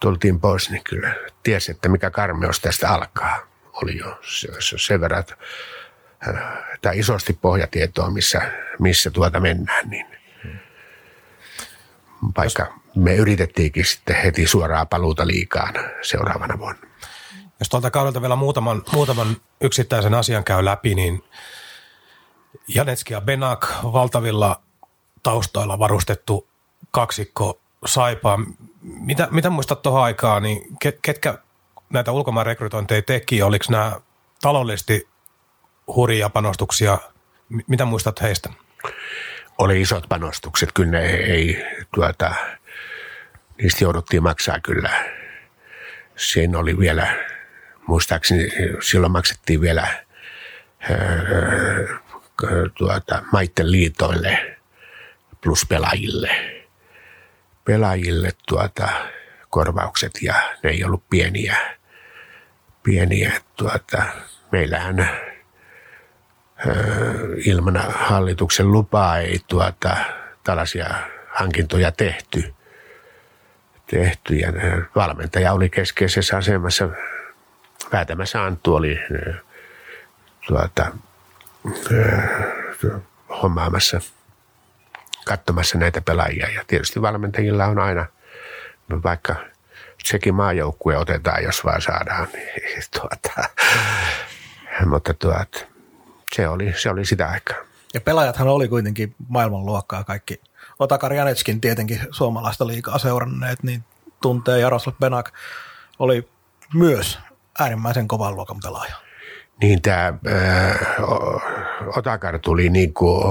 tultiin 0.00 0.40
pois, 0.40 0.70
niin 0.70 0.84
kyllä 0.84 1.14
tiesi, 1.42 1.70
että 1.70 1.88
mikä 1.88 2.11
karmeus 2.11 2.61
tästä 2.61 2.88
alkaa. 2.88 3.38
Oli 3.72 3.98
jo 3.98 4.18
se, 4.22 4.48
se, 4.58 4.76
sen 4.78 5.00
verran, 5.00 5.20
että 5.20 5.34
tämä 6.80 6.92
isosti 6.92 7.38
pohjatietoa, 7.42 8.11
missä, 8.11 8.42
missä 8.78 9.11
tuota 9.11 9.40
mennään, 9.40 9.88
niin 9.90 10.06
vaikka 12.36 12.74
me 12.94 13.14
yritettiinkin 13.14 13.84
sitten 13.84 14.16
heti 14.16 14.46
suoraa 14.46 14.86
paluuta 14.86 15.26
liikaan 15.26 15.74
seuraavana 16.02 16.58
vuonna. 16.58 16.80
Jos 17.60 17.68
tuolta 17.68 17.90
kaudelta 17.90 18.20
vielä 18.20 18.36
muutaman, 18.36 18.82
muutaman 18.92 19.36
yksittäisen 19.60 20.14
asian 20.14 20.44
käy 20.44 20.64
läpi, 20.64 20.94
niin 20.94 21.24
Janetski 22.68 23.12
ja 23.12 23.20
Benak 23.20 23.66
valtavilla 23.82 24.62
taustoilla 25.22 25.78
varustettu 25.78 26.48
kaksikko 26.90 27.60
Saipaa. 27.86 28.38
Mitä, 28.82 29.28
mitä 29.30 29.50
muistat 29.50 29.82
tuohon 29.82 30.02
aikaan, 30.02 30.42
niin 30.42 30.76
ketkä 31.02 31.38
näitä 31.90 32.12
ulkomaan 32.12 32.46
rekrytointeja 32.46 33.02
teki? 33.02 33.42
Oliko 33.42 33.64
nämä 33.68 34.00
taloudellisesti 34.42 35.08
hurjia 35.86 36.30
panostuksia? 36.30 36.98
Mitä 37.66 37.84
muistat 37.84 38.22
heistä? 38.22 38.50
Oli 39.61 39.80
isot 39.80 40.04
panostukset. 40.08 40.72
Kyllä 40.74 40.90
ne 40.90 41.04
ei, 41.06 41.64
tuota, 41.94 42.34
niistä 43.62 43.84
jouduttiin 43.84 44.22
maksaa 44.22 44.61
kyllä. 44.61 44.90
Siinä 46.16 46.58
oli 46.58 46.78
vielä, 46.78 47.14
muistaakseni 47.86 48.48
silloin 48.82 49.12
maksettiin 49.12 49.61
vielä 49.61 49.88
öö, 50.90 51.88
tuota, 52.74 53.22
maitten 53.32 53.72
liitoille 53.72 54.56
plus 55.40 55.66
pelaajille. 55.68 56.30
Pelaajille 57.64 58.30
tuota, 58.48 58.88
korvaukset 59.50 60.12
ja 60.22 60.34
ne 60.62 60.70
ei 60.70 60.84
ollut 60.84 61.08
pieniä. 61.11 61.56
Pieniä. 62.82 63.32
Tuota, 63.56 64.02
meillähän 64.52 65.29
ilman 67.46 67.76
hallituksen 67.94 68.72
lupaa 68.72 69.18
ei 69.18 69.40
tuota, 69.48 69.96
tällaisia 70.44 70.86
hankintoja 71.28 71.92
tehty. 71.92 72.54
tehty. 73.86 74.34
Ja 74.34 74.52
valmentaja 74.96 75.52
oli 75.52 75.68
keskeisessä 75.68 76.36
asemassa. 76.36 76.88
Päätämässä 77.90 78.44
Anttu 78.44 78.74
oli 78.74 79.00
tuota, 80.46 80.86
hommaamassa, 83.42 84.00
katsomassa 85.26 85.78
näitä 85.78 86.00
pelaajia. 86.00 86.48
Ja 86.48 86.64
tietysti 86.66 87.02
valmentajilla 87.02 87.66
on 87.66 87.78
aina, 87.78 88.06
vaikka 89.04 89.36
sekin 90.04 90.34
maajoukkue 90.34 90.96
otetaan, 90.96 91.42
jos 91.42 91.64
vaan 91.64 91.80
saadaan. 91.82 92.28
Niin, 92.32 92.82
tuota, 93.00 93.48
mutta 94.86 95.14
tuota, 95.14 95.69
oli, 96.48 96.74
se 96.76 96.90
oli 96.90 97.04
sitä 97.04 97.28
aikaa. 97.28 97.56
Ja 97.94 98.00
pelaajathan 98.00 98.48
oli 98.48 98.68
kuitenkin 98.68 99.14
maailmanluokkaa 99.28 100.04
kaikki. 100.04 100.40
Otakar 100.78 101.12
Janetskin 101.12 101.60
tietenkin 101.60 102.00
suomalaista 102.10 102.66
liikaa 102.66 102.98
seuranneet, 102.98 103.62
niin 103.62 103.84
tuntee 104.22 104.60
Jaroslav 104.60 104.94
Benak 105.00 105.32
oli 105.98 106.28
myös 106.74 107.18
äärimmäisen 107.58 108.08
kovan 108.08 108.34
luokan 108.34 108.60
pelaaja. 108.62 108.94
Niin 109.62 109.82
tämä 109.82 110.06
äh, 110.06 110.78
Otakar 111.96 112.38
tuli 112.38 112.68
niin 112.68 112.94
kuin 112.94 113.24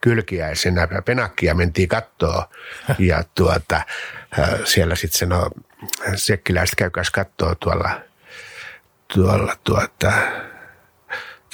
kylkiäisenä, 0.00 0.88
Penakkia 1.04 1.54
mentiin 1.54 1.88
kattoa 1.88 2.48
ja 2.98 3.24
tuota, 3.34 3.76
äh, 4.38 4.48
siellä 4.64 4.94
sitten 4.94 5.18
sanoi, 5.18 5.50
sekkiläiset 6.14 6.74
käykäs 6.74 7.10
kattoa 7.10 7.54
tuolla, 7.54 8.00
tuolla 9.14 9.56
tuota, 9.64 10.12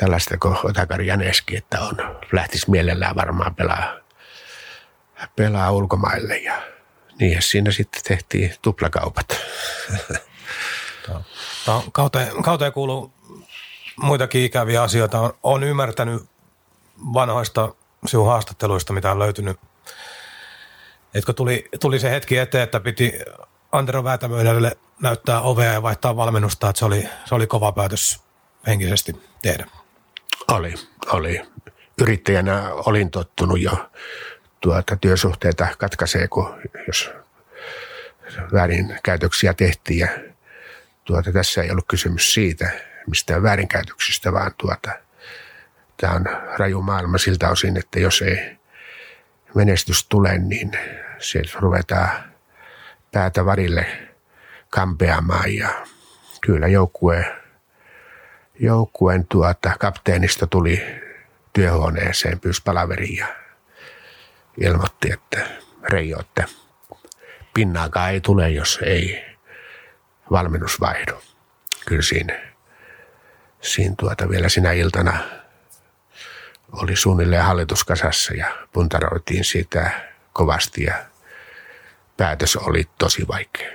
tällaista 0.01 0.39
kuin 0.39 0.57
Otakari 0.65 1.07
Janeski, 1.07 1.57
että 1.57 1.81
on, 1.81 1.97
lähtisi 2.33 2.71
mielellään 2.71 3.17
varmaan 3.17 3.55
pelaa, 3.55 3.97
pelaa 5.37 5.71
ulkomaille 5.71 6.39
ja 6.39 6.63
niin 7.19 7.43
siinä 7.43 7.71
sitten 7.71 8.03
tehtiin 8.09 8.55
tuplakaupat. 8.63 9.27
Kauteen, 11.93 12.43
kauteen 12.43 12.73
kuuluu 12.73 13.13
muitakin 13.97 14.43
ikäviä 14.43 14.83
asioita. 14.83 15.35
On 15.43 15.65
ymmärtänyt 15.65 16.23
vanhoista 17.15 17.75
sinun 18.07 18.27
haastatteluista, 18.27 18.93
mitä 18.93 19.11
on 19.11 19.19
löytynyt. 19.19 19.61
Etkö 21.15 21.33
tuli, 21.33 21.69
tuli 21.81 21.99
se 21.99 22.11
hetki 22.11 22.39
eteen, 22.39 22.65
että 22.65 22.81
piti 22.81 23.13
Antero 23.73 24.05
Väätämöydelle 24.05 24.77
näyttää 25.03 25.41
ovea 25.41 25.73
ja 25.73 25.83
vaihtaa 25.83 26.17
valmennusta, 26.17 26.69
että 26.69 26.79
se 26.79 26.85
oli, 26.85 27.09
se 27.25 27.35
oli 27.35 27.47
kova 27.47 27.73
päätös 27.73 28.21
henkisesti 28.67 29.23
tehdä. 29.43 29.80
Oli, 30.49 30.75
oli. 31.07 31.43
Yrittäjänä 32.01 32.71
olin 32.73 33.11
tottunut 33.11 33.61
jo 33.61 33.91
tuota, 34.61 34.97
työsuhteita 34.97 35.69
katkaisee, 35.79 36.29
kun 36.29 36.61
jos 36.87 37.11
väärinkäytöksiä 38.53 39.55
tehtiin. 39.55 39.99
Ja 39.99 40.09
tuota, 41.05 41.33
tässä 41.33 41.63
ei 41.63 41.71
ollut 41.71 41.85
kysymys 41.89 42.35
siitä, 42.35 42.71
mistään 43.07 43.43
väärinkäytöksistä, 43.43 44.33
vaan 44.33 44.53
tuota, 44.59 44.91
tämä 45.97 46.13
on 46.13 46.25
raju 46.59 46.83
maailma 46.83 47.19
siltä 47.19 47.49
osin, 47.51 47.77
että 47.77 48.01
jos 48.01 48.23
ei 48.23 48.59
menestys 49.55 50.07
tulee, 50.09 50.39
niin 50.39 50.71
se 51.19 51.43
ruvetaan 51.55 52.11
päätä 53.13 53.45
varille 53.45 53.87
kampeamaan 54.71 55.57
ja 55.57 55.87
kyllä 56.41 56.69
joukkue, 56.69 57.40
joukkueen 58.61 59.27
tuota, 59.27 59.73
kapteenista 59.79 60.47
tuli 60.47 60.83
työhuoneeseen, 61.53 62.41
pyysi 62.41 62.63
palaveriin 62.65 63.17
ja 63.17 63.27
ilmoitti, 64.61 65.13
että 65.13 65.47
Reijo, 65.83 66.21
että 66.21 66.45
pinnaakaan 67.55 68.11
ei 68.11 68.21
tule, 68.21 68.51
jos 68.51 68.79
ei 68.83 69.25
valmennus 70.31 70.81
vaihdu. 70.81 71.13
Kyllä 71.87 72.03
siinä, 72.03 72.41
siinä 73.61 73.95
tuota 73.99 74.29
vielä 74.29 74.49
sinä 74.49 74.73
iltana 74.73 75.19
oli 76.73 76.97
suunnilleen 76.97 77.45
hallituskasassa 77.45 78.35
ja 78.35 78.57
puntaroitiin 78.73 79.45
sitä 79.45 79.91
kovasti 80.33 80.83
ja 80.85 80.95
päätös 82.17 82.57
oli 82.57 82.89
tosi 82.99 83.29
vaikea. 83.29 83.71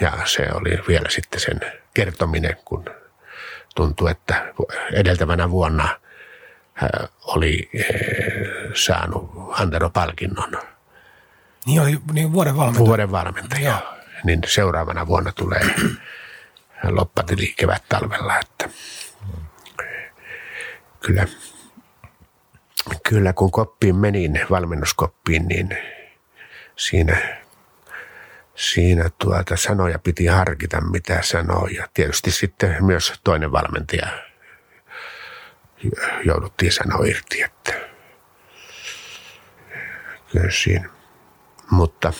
Ja 0.00 0.12
se 0.24 0.48
oli 0.54 0.70
vielä 0.88 1.10
sitten 1.10 1.40
sen 1.40 1.60
kertominen, 1.94 2.56
kun 2.64 2.84
tuntui, 3.74 4.10
että 4.10 4.52
edeltävänä 4.92 5.50
vuonna 5.50 6.00
oli 7.22 7.70
saanut 8.74 9.30
Antero-palkinnon. 9.52 10.52
Niin 11.66 11.82
oli 11.82 11.98
niin 12.12 12.32
vuoden 12.32 12.56
valmentaja. 12.56 12.86
Vuoden 12.86 13.10
valmentaja. 13.10 13.70
Joo. 13.70 13.94
Niin 14.24 14.40
seuraavana 14.46 15.06
vuonna 15.06 15.32
tulee 15.32 15.74
loppatili 16.88 17.54
kevät 17.56 17.82
talvella, 17.88 18.38
että 18.38 18.68
kyllä, 21.00 21.26
kyllä 23.08 23.32
kun 23.32 23.50
koppiin 23.50 23.96
menin, 23.96 24.40
valmennuskoppiin, 24.50 25.48
niin 25.48 25.78
siinä, 26.76 27.16
siinä 28.54 29.10
tuota 29.18 29.56
sanoja 29.56 29.98
piti 29.98 30.26
harkita, 30.26 30.80
mitä 30.80 31.18
sanoo. 31.22 31.66
Ja 31.66 31.88
tietysti 31.94 32.30
sitten 32.30 32.76
myös 32.84 33.12
toinen 33.24 33.52
valmentaja 33.52 34.08
jouduttiin 36.24 36.72
sanoa 36.72 37.04
irti, 37.04 37.42
että 37.42 37.72
siinä. 40.50 40.88
Mutta 41.70 42.12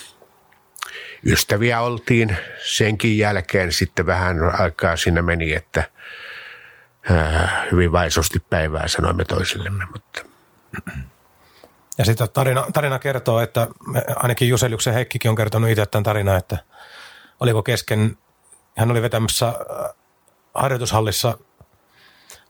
ystäviä 1.27 1.81
oltiin 1.81 2.37
senkin 2.65 3.19
jälkeen 3.19 3.73
sitten 3.73 4.07
vähän 4.07 4.61
aikaa 4.61 4.97
siinä 4.97 5.23
meni, 5.23 5.53
että 5.53 5.91
hyvin 7.73 7.93
vaisosti 7.93 8.41
päivää 8.51 8.89
sanoimme 8.89 9.25
toisillemme, 9.25 9.85
mutta 9.93 10.25
ja 11.99 12.05
sitten 12.05 12.29
tarina, 12.31 12.67
tarina 12.73 12.99
kertoo, 12.99 13.41
että 13.41 13.69
ainakin 14.17 14.49
Juseliuksen 14.49 14.95
Heikkikin 14.95 15.29
on 15.29 15.37
kertonut 15.37 15.71
itse 15.71 15.87
tämän 15.87 16.05
tarinan, 16.05 16.37
että 16.37 16.59
oliko 17.41 17.63
kesken, 17.63 18.19
hän 18.77 18.91
oli 18.91 19.03
vetämässä 19.03 19.53
harjoitushallissa 20.55 21.39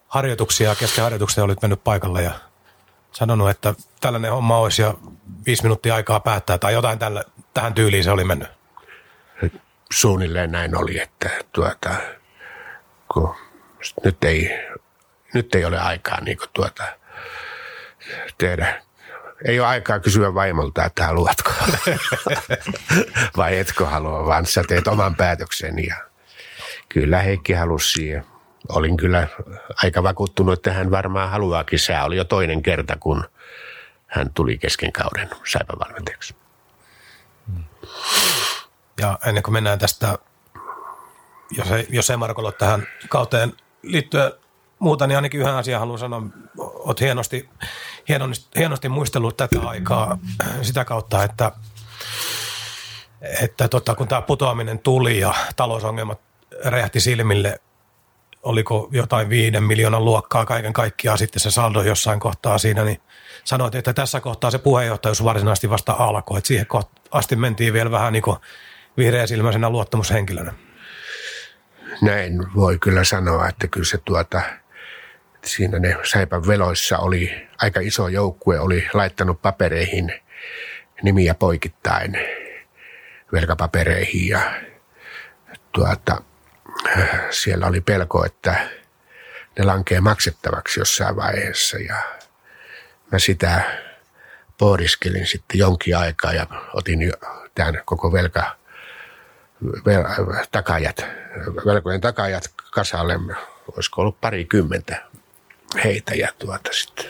harjoituksia, 0.08 0.74
kesken 0.74 1.04
harjoituksia 1.04 1.44
olit 1.44 1.62
mennyt 1.62 1.84
paikalle 1.84 2.22
ja 2.22 2.32
sanonut, 3.12 3.50
että 3.50 3.74
tällainen 4.00 4.32
homma 4.32 4.58
olisi 4.58 4.82
ja 4.82 4.94
viisi 5.46 5.62
minuuttia 5.62 5.94
aikaa 5.94 6.20
päättää 6.20 6.58
tai 6.58 6.72
jotain 6.72 6.98
tällä, 6.98 7.24
tähän 7.54 7.74
tyyliin 7.74 8.04
se 8.04 8.10
oli 8.10 8.24
mennyt. 8.24 8.48
Suunnilleen 9.92 10.52
näin 10.52 10.76
oli, 10.76 11.00
että 11.00 11.30
tuota, 11.52 11.94
kun 13.12 13.34
nyt 14.04 14.24
ei, 14.24 14.68
nyt 15.34 15.54
ei 15.54 15.64
ole 15.64 15.78
aikaa 15.78 16.20
niin 16.20 16.38
tuota, 16.52 16.84
tehdä. 18.38 18.82
Ei 19.44 19.60
ole 19.60 19.68
aikaa 19.68 20.00
kysyä 20.00 20.34
vaimolta, 20.34 20.84
että 20.84 21.06
haluatko 21.06 21.50
vai 23.36 23.58
etkö 23.58 23.86
halua, 23.86 24.26
vaan 24.26 24.46
sä 24.46 24.64
teet 24.68 24.88
oman 24.88 25.16
päätöksen 25.16 25.86
ja 25.86 25.96
kyllä 26.88 27.18
Heikki 27.18 27.52
halusi 27.52 27.92
siihen 27.92 28.24
olin 28.68 28.96
kyllä 28.96 29.28
aika 29.82 30.02
vakuuttunut, 30.02 30.52
että 30.52 30.72
hän 30.72 30.90
varmaan 30.90 31.30
haluaakin. 31.30 31.78
Se 31.78 32.00
oli 32.00 32.16
jo 32.16 32.24
toinen 32.24 32.62
kerta, 32.62 32.96
kun 33.00 33.24
hän 34.06 34.30
tuli 34.34 34.58
kesken 34.58 34.92
kauden 34.92 35.30
saipan 35.52 35.78
valmentajaksi. 35.78 36.36
Ja 39.00 39.18
ennen 39.26 39.42
kuin 39.42 39.52
mennään 39.52 39.78
tästä, 39.78 40.18
jos 41.50 41.70
ei, 41.70 41.86
jos 41.90 42.10
ei 42.10 42.16
Marko 42.16 42.42
ole 42.42 42.52
tähän 42.52 42.86
kauteen 43.08 43.52
liittyen 43.82 44.32
muuta, 44.84 45.06
niin 45.06 45.16
ainakin 45.16 45.40
yhden 45.40 45.54
asian 45.54 45.80
haluan 45.80 45.98
sanoa. 45.98 46.22
Olet 46.58 47.00
hienosti, 47.00 47.48
hienosti, 48.08 48.46
hienosti 48.56 48.88
muistellut 48.88 49.36
tätä 49.36 49.60
aikaa 49.60 50.18
sitä 50.62 50.84
kautta, 50.84 51.24
että, 51.24 51.52
että 53.42 53.68
tota, 53.68 53.94
kun 53.94 54.08
tämä 54.08 54.22
putoaminen 54.22 54.78
tuli 54.78 55.20
ja 55.20 55.34
talousongelmat 55.56 56.20
räjähti 56.64 57.00
silmille– 57.00 57.58
oliko 58.44 58.88
jotain 58.92 59.28
viiden 59.28 59.62
miljoonan 59.62 60.04
luokkaa 60.04 60.46
kaiken 60.46 60.72
kaikkiaan 60.72 61.18
sitten 61.18 61.40
se 61.40 61.50
saldo 61.50 61.82
jossain 61.82 62.20
kohtaa 62.20 62.58
siinä, 62.58 62.84
niin 62.84 63.00
sanoit, 63.44 63.74
että 63.74 63.92
tässä 63.92 64.20
kohtaa 64.20 64.50
se 64.50 64.58
puheenjohtajuus 64.58 65.24
varsinaisesti 65.24 65.70
vasta 65.70 65.92
alkoi, 65.98 66.38
että 66.38 66.48
siihen 66.48 66.66
asti 67.10 67.36
mentiin 67.36 67.72
vielä 67.72 67.90
vähän 67.90 68.12
niin 68.12 68.22
kuin 68.22 68.36
vihreäsilmäisenä 68.96 69.70
luottamushenkilönä. 69.70 70.52
Näin 72.02 72.54
voi 72.54 72.78
kyllä 72.78 73.04
sanoa, 73.04 73.48
että 73.48 73.68
kyllä 73.68 73.86
se 73.86 73.98
tuota, 73.98 74.42
siinä 75.44 75.78
ne 75.78 75.96
Saipan 76.02 76.46
veloissa 76.46 76.98
oli 76.98 77.48
aika 77.58 77.80
iso 77.80 78.08
joukkue, 78.08 78.60
oli 78.60 78.88
laittanut 78.94 79.42
papereihin 79.42 80.14
nimiä 81.02 81.34
poikittain 81.34 82.18
velkapapereihin 83.32 84.28
ja 84.28 84.40
tuota, 85.72 86.22
siellä 87.30 87.66
oli 87.66 87.80
pelko, 87.80 88.24
että 88.24 88.68
ne 89.58 89.64
lankee 89.64 90.00
maksettavaksi 90.00 90.80
jossain 90.80 91.16
vaiheessa 91.16 91.78
ja 91.78 91.96
mä 93.12 93.18
sitä 93.18 93.62
pohdiskelin 94.58 95.26
sitten 95.26 95.58
jonkin 95.58 95.96
aikaa 95.96 96.32
ja 96.32 96.46
otin 96.72 97.12
tämän 97.54 97.82
koko 97.84 98.12
velka, 98.12 98.56
vel, 99.86 100.04
takajat, 100.52 101.06
velkojen 101.66 102.00
takajat 102.00 102.50
kasalle, 102.70 103.18
olisiko 103.76 104.00
ollut 104.00 104.20
parikymmentä 104.20 105.02
heitä 105.84 106.14
ja 106.14 106.28
tuota 106.38 106.72
sitten 106.72 107.06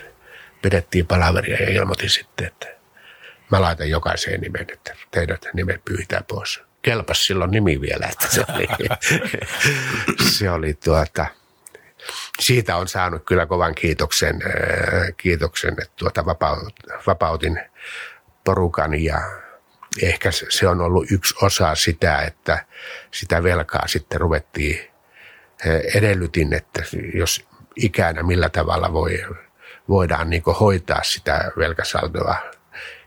pidettiin 0.63 1.07
palaveria 1.07 1.63
ja 1.63 1.71
ilmoitin 1.71 2.11
sitten, 2.11 2.47
että 2.47 2.69
mä 3.51 3.61
laitan 3.61 3.91
jokaiseen 3.91 4.41
nimen, 4.41 4.67
että 4.73 4.95
teidät 5.11 5.47
nimet 5.55 5.85
pyyhitään 5.85 6.25
pois. 6.25 6.63
Kelpas 6.83 7.27
silloin 7.27 7.51
nimi 7.51 7.81
vielä, 7.81 8.07
että 8.07 8.27
se 8.29 8.45
oli, 8.55 8.69
se 10.39 10.51
oli 10.51 10.75
tuota, 10.75 11.27
siitä 12.41 12.77
on 12.77 12.89
saanut 12.89 13.25
kyllä 13.25 13.47
kovan 13.47 13.75
kiitoksen, 13.75 14.41
äh, 14.47 15.15
kiitoksen 15.17 15.73
että 15.73 15.95
tuota 15.97 16.27
vapautin 17.07 17.61
porukan 18.45 19.03
ja 19.03 19.23
ehkä 20.03 20.31
se 20.49 20.69
on 20.69 20.81
ollut 20.81 21.11
yksi 21.11 21.35
osa 21.43 21.75
sitä, 21.75 22.19
että 22.23 22.65
sitä 23.11 23.43
velkaa 23.43 23.89
sitten 23.89 24.21
ruvettiin, 24.21 24.91
äh, 25.67 25.97
edellytin, 25.97 26.53
että 26.53 26.83
jos 27.15 27.47
ikänä 27.77 28.23
millä 28.23 28.49
tavalla 28.49 28.93
voi, 28.93 29.25
voidaan 29.89 30.31
niin 30.31 30.43
hoitaa 30.61 31.03
sitä 31.03 31.53
velkasaldoa 31.57 32.37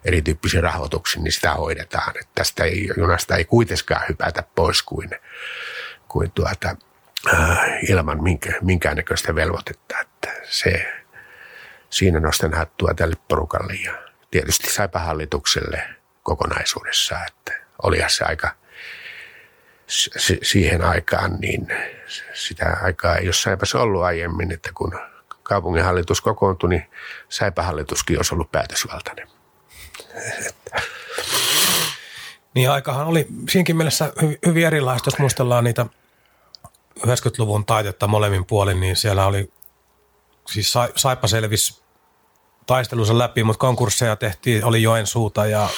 erityyppisiin 0.05 0.63
rahoituksiin, 0.63 1.23
niin 1.23 1.31
sitä 1.31 1.51
hoidetaan. 1.53 2.09
Että 2.09 2.31
tästä 2.35 2.63
ei, 2.63 2.89
junasta 2.97 3.35
ei 3.35 3.45
kuitenkaan 3.45 4.01
hypätä 4.09 4.43
pois 4.55 4.81
kuin, 4.83 5.09
kuin 6.07 6.31
tuota, 6.31 6.75
äh, 7.33 7.59
ilman 7.89 8.23
minkä, 8.23 8.53
minkäännäköistä 8.61 9.35
velvoitetta. 9.35 9.99
Että 10.01 10.33
se, 10.43 10.93
siinä 11.89 12.19
nostan 12.19 12.53
hattua 12.53 12.93
tälle 12.93 13.15
porukalle 13.27 13.73
ja 13.73 13.93
tietysti 14.31 14.71
saipa 14.73 14.99
hallitukselle 14.99 15.83
kokonaisuudessaan, 16.23 17.27
että 17.27 17.53
olihan 17.83 18.09
se 18.09 18.23
aika 18.25 18.55
siihen 20.43 20.81
aikaan, 20.81 21.39
niin 21.39 21.67
sitä 22.33 22.77
aikaa 22.81 23.15
ei 23.15 23.25
jossainpä 23.25 23.65
se 23.65 23.77
ollut 23.77 24.03
aiemmin, 24.03 24.51
että 24.51 24.69
kun 24.73 24.99
kaupunginhallitus 25.43 26.21
kokoontui, 26.21 26.69
niin 26.69 26.85
Saipa-hallituskin 27.29 28.17
olisi 28.17 28.33
ollut 28.35 28.51
päätösvaltainen. 28.51 29.27
Niin 32.53 32.69
aikahan 32.71 33.07
oli 33.07 33.27
siinkin 33.49 33.77
mielessä 33.77 34.13
hyvin, 34.45 34.65
erilaista, 34.65 35.07
jos 35.07 35.19
muistellaan 35.19 35.63
niitä 35.63 35.85
90-luvun 36.99 37.65
taitetta 37.65 38.07
molemmin 38.07 38.45
puolin, 38.45 38.79
niin 38.79 38.95
siellä 38.95 39.25
oli, 39.25 39.53
siis 40.47 40.73
Saipa 40.95 41.27
selvisi 41.27 41.81
taistelunsa 42.65 43.17
läpi, 43.17 43.43
mutta 43.43 43.59
konkursseja 43.59 44.15
tehtiin, 44.15 44.65
oli 44.65 44.83
Joensuuta 44.83 45.45
ja 45.45 45.69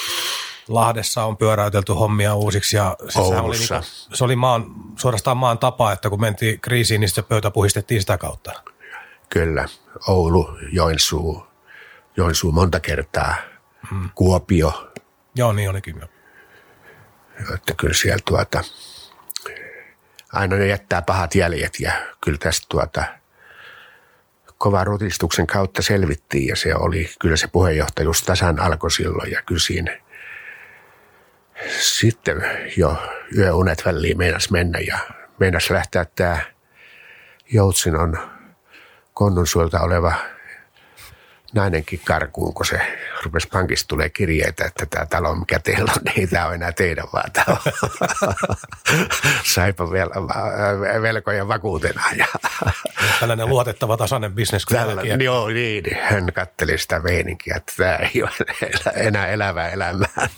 Lahdessa 0.69 1.23
on 1.23 1.37
pyöräytelty 1.37 1.93
hommia 1.93 2.35
uusiksi 2.35 2.77
ja 2.77 2.95
siis 3.09 3.17
oli 3.17 3.57
niinku, 3.57 3.87
se 4.13 4.23
oli 4.23 4.35
maan, 4.35 4.65
suorastaan 4.95 5.37
maan 5.37 5.57
tapa, 5.57 5.91
että 5.91 6.09
kun 6.09 6.21
mentiin 6.21 6.59
kriisiin, 6.59 7.01
niin 7.01 7.09
se 7.09 7.21
pöytä 7.21 7.51
puhistettiin 7.51 8.01
sitä 8.01 8.17
kautta. 8.17 8.51
Kyllä, 9.29 9.65
Oulu, 10.07 10.57
Joensuu, 10.71 11.47
Joensuu 12.17 12.51
monta 12.51 12.79
kertaa– 12.79 13.35
mm. 13.91 14.09
Kuopio. 14.15 14.91
Joo, 15.35 15.53
niin 15.53 15.69
olikin 15.69 15.95
jo. 16.01 16.07
Että 17.53 17.73
kyllä 17.77 17.93
siellä 17.93 18.19
tuota, 18.25 18.63
aina 20.33 20.55
ne 20.55 20.67
jättää 20.67 21.01
pahat 21.01 21.35
jäljet 21.35 21.79
ja 21.79 21.91
kyllä 22.21 22.37
tästä 22.37 22.65
tuota, 22.69 23.03
kovan 24.57 24.87
rutistuksen 24.87 25.47
kautta 25.47 25.81
selvittiin 25.81 26.47
ja 26.47 26.55
se 26.55 26.75
oli, 26.75 27.09
kyllä 27.19 27.37
se 27.37 27.47
puheenjohtajuus 27.47 28.23
tasan 28.23 28.59
alkoi 28.59 28.91
silloin 28.91 29.31
ja 29.31 29.41
kyllä 29.41 29.61
siinä 29.61 29.99
sitten 31.79 32.45
jo 32.77 32.97
yöunet 33.37 33.85
väliin 33.85 34.17
meinas 34.17 34.51
mennä 34.51 34.79
ja 34.79 34.97
meinas 35.39 35.69
lähteä 35.69 36.05
tämä 36.15 36.39
Joutsinon 37.53 38.17
Konnunsuolta 39.13 39.79
oleva 39.79 40.13
nainenkin 41.53 42.01
karkuun, 42.05 42.53
kun 42.53 42.65
se 42.65 42.97
rupesi 43.23 43.47
pankista 43.47 43.87
tulee 43.87 44.09
kirjeitä, 44.09 44.65
että 44.65 44.85
tämä 44.85 45.05
talo, 45.05 45.35
mikä 45.35 45.59
teillä 45.59 45.91
on, 45.91 46.01
niin 46.15 46.29
tämä 46.29 46.47
on 46.47 46.53
enää 46.53 46.71
teidän 46.71 47.07
vaan 47.13 47.31
talo. 47.31 47.57
Saipa 49.53 49.91
vel, 49.91 50.09
velkojen 51.01 51.47
vakuutena. 51.47 52.03
Ja 52.15 52.27
Tällainen 53.19 53.49
luotettava 53.49 53.97
tasainen 53.97 54.33
bisnes. 54.33 54.65
Tällä, 54.65 55.01
joo, 55.23 55.47
niin. 55.47 55.83
Hän 56.01 56.33
katteli 56.33 56.77
sitä 56.77 56.99
meininkiä, 56.99 57.55
että 57.57 57.73
tämä 57.77 57.95
ei 57.95 58.23
ole 58.23 58.31
enää 59.07 59.27
elävää 59.27 59.69
elämää. 59.69 60.29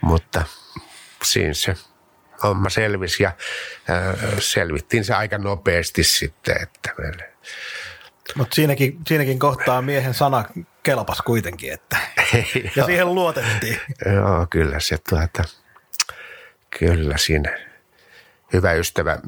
Mutta 0.00 0.44
siinä 1.22 1.54
se 1.54 1.76
homma 2.42 2.70
selvisi 2.70 3.22
ja 3.22 3.28
äh, 3.90 4.38
selvittiin 4.38 5.04
se 5.04 5.14
aika 5.14 5.38
nopeasti 5.38 6.04
sitten, 6.04 6.62
että 6.62 6.94
meille 6.98 7.33
mutta 8.34 8.54
siinäkin, 8.54 8.98
siinäkin 9.08 9.38
kohtaa 9.38 9.82
miehen 9.82 10.14
sana 10.14 10.44
kelpas 10.82 11.22
kuitenkin, 11.22 11.72
että 11.72 11.96
ja 12.76 12.84
siihen 12.84 13.14
luotettiin. 13.14 13.80
Joo, 14.14 14.46
kyllä 14.50 14.80
se 14.80 14.98
tuota, 15.08 15.44
kyllä 16.78 17.16
siinä 17.16 17.58
hyvä 18.52 18.72
ystävä 18.72 19.18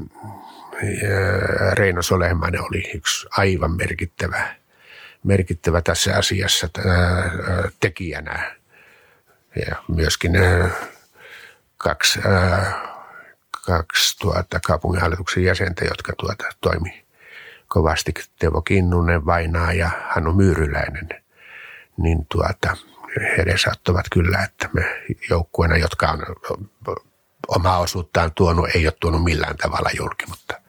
Reino 1.72 2.02
Solehmanen 2.02 2.60
oli 2.60 2.90
yksi 2.94 3.26
aivan 3.30 3.76
merkittävä, 3.76 4.54
merkittävä 5.22 5.80
tässä 5.80 6.16
asiassa 6.16 6.68
tekijänä. 7.80 8.56
Ja 9.68 9.76
myöskin 9.88 10.32
kaksi, 11.76 12.20
kaksi 13.66 14.18
tuota, 14.18 14.60
kaupunginhallituksen 14.66 15.42
jäsentä, 15.44 15.84
jotka 15.84 16.12
tuota, 16.18 16.44
toimi 16.60 17.05
kovasti 17.68 18.14
Teuvo 18.38 18.62
Kinnunen, 18.62 19.26
Vainaa 19.26 19.72
ja 19.72 19.90
Hannu 20.08 20.32
Myyryläinen, 20.32 21.08
niin 21.96 22.26
tuota, 22.28 22.76
he 23.20 23.42
edesauttavat 23.42 24.06
kyllä, 24.12 24.44
että 24.44 24.68
me 24.72 25.02
joukkueena, 25.30 25.76
jotka 25.76 26.08
on 26.08 26.70
omaa 27.48 27.78
osuuttaan 27.78 28.32
tuonut, 28.34 28.68
ei 28.74 28.86
ole 28.86 28.94
tuonut 29.00 29.24
millään 29.24 29.56
tavalla 29.56 29.90
julki, 29.96 30.26
mutta 30.26 30.60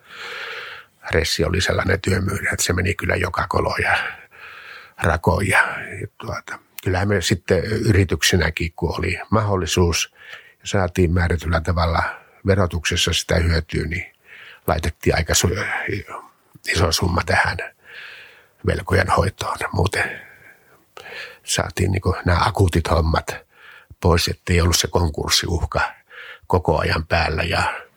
Ressi 1.12 1.44
oli 1.46 1.62
sellainen 1.62 2.02
työmyyri, 2.02 2.48
että 2.54 2.64
se 2.64 2.74
meni 2.74 2.96
kyllä 2.96 3.16
joka 3.16 3.46
kolo 3.50 3.76
ja 3.84 3.98
rakoon 5.04 5.48
ja 5.48 5.64
tuota, 6.18 6.60
kyllähän 6.84 7.08
me 7.08 7.22
sitten 7.22 7.64
yrityksenäkin, 7.64 8.74
kun 8.76 9.00
oli 9.00 9.20
mahdollisuus 9.30 10.14
ja 10.60 10.68
saatiin 10.68 11.12
määrätyllä 11.12 11.62
tavalla 11.62 12.04
verotuksessa 12.48 13.14
sitä 13.14 13.36
hyötyä, 13.36 13.86
niin 13.86 14.14
laitettiin 14.68 15.16
aika 15.16 15.34
iso 16.74 16.92
summa 16.92 17.22
tähän 17.26 17.58
velkojen 18.68 19.08
hoitoon. 19.08 19.58
Muuten 19.72 20.22
saatiin 21.44 21.92
niin 21.92 22.02
nämä 22.26 22.40
akuutit 22.46 22.90
hommat 22.90 23.36
pois, 24.02 24.28
ettei 24.28 24.62
ollut 24.62 24.78
se 24.78 24.88
konkurssiuhka 24.88 25.82
koko 26.48 26.80
ajan 26.80 27.08
päällä 27.08 27.44
ja 27.44 27.88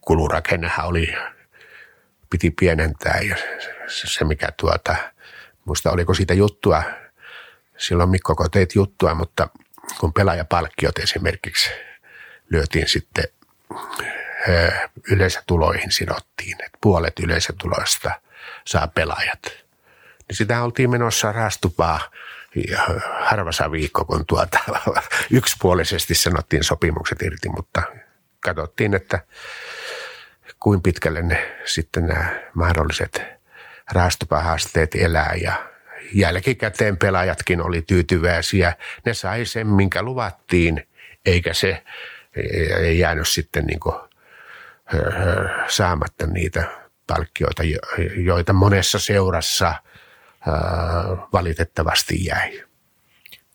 kulurakennehan 0.00 0.86
oli, 0.86 1.14
piti 2.30 2.50
pienentää 2.50 3.20
ja 3.28 3.36
se 3.86 4.24
mikä 4.24 4.48
tuota, 4.56 4.96
muista 5.64 5.90
oliko 5.90 6.14
siitä 6.14 6.34
juttua, 6.34 6.82
silloin 7.76 8.10
Mikko 8.10 8.34
kun 8.34 8.50
teit 8.50 8.74
juttua, 8.74 9.14
mutta 9.14 9.48
kun 10.00 10.12
pelaajapalkkiot 10.12 10.98
esimerkiksi 10.98 11.70
lyötiin 12.50 12.88
sitten 12.88 13.24
yleisötuloihin 15.10 15.92
sidottiin, 15.92 16.56
että 16.64 16.78
puolet 16.80 17.18
yleisötuloista 17.18 18.10
saa 18.64 18.88
pelaajat. 18.88 19.42
Niin 20.28 20.36
sitä 20.36 20.62
oltiin 20.62 20.90
menossa 20.90 21.32
rastupaa 21.32 22.00
harvassa 23.20 23.72
viikko, 23.72 24.04
kun 24.04 24.26
tuota, 24.26 24.58
yksipuolisesti 25.30 26.14
sanottiin 26.14 26.64
sopimukset 26.64 27.22
irti, 27.22 27.48
mutta 27.48 27.82
katsottiin, 28.40 28.94
että 28.94 29.20
kuin 30.60 30.82
pitkälle 30.82 31.22
ne 31.22 31.56
sitten 31.64 32.06
nämä 32.06 32.40
mahdolliset 32.54 33.22
raastupahaasteet 33.92 34.94
elää 34.94 35.34
ja 35.42 35.68
jälkikäteen 36.12 36.96
pelaajatkin 36.96 37.60
oli 37.62 37.82
tyytyväisiä. 37.82 38.72
Ne 39.04 39.14
sai 39.14 39.44
sen, 39.44 39.66
minkä 39.66 40.02
luvattiin, 40.02 40.88
eikä 41.26 41.54
se 41.54 41.82
jäänyt 42.96 43.28
sitten 43.28 43.64
niin 43.64 43.80
saamatta 45.68 46.26
niitä 46.26 46.64
palkkioita, 47.06 47.62
joita 48.16 48.52
monessa 48.52 48.98
seurassa 48.98 49.74
valitettavasti 51.32 52.24
jäi. 52.24 52.62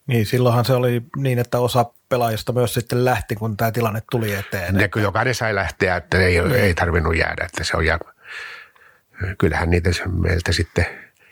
Niin, 0.07 0.25
silloinhan 0.25 0.65
se 0.65 0.73
oli 0.73 1.01
niin, 1.15 1.39
että 1.39 1.59
osa 1.59 1.85
pelaajista 2.09 2.53
myös 2.53 2.73
sitten 2.73 3.05
lähti, 3.05 3.35
kun 3.35 3.57
tämä 3.57 3.71
tilanne 3.71 4.01
tuli 4.11 4.33
eteen. 4.33 4.75
Ne, 4.75 4.87
kun 4.87 5.01
jokainen 5.01 5.35
sai 5.35 5.55
lähteä, 5.55 5.95
että 5.95 6.17
ei, 6.17 6.41
niin. 6.41 6.55
ei 6.55 6.73
tarvinnut 6.73 7.17
jäädä, 7.17 7.45
että 7.45 7.63
se 7.63 7.77
on 7.77 7.85
ja 7.85 7.99
kyllähän 9.37 9.69
niitä 9.69 9.89
meiltä 10.21 10.51
sitten 10.51 10.85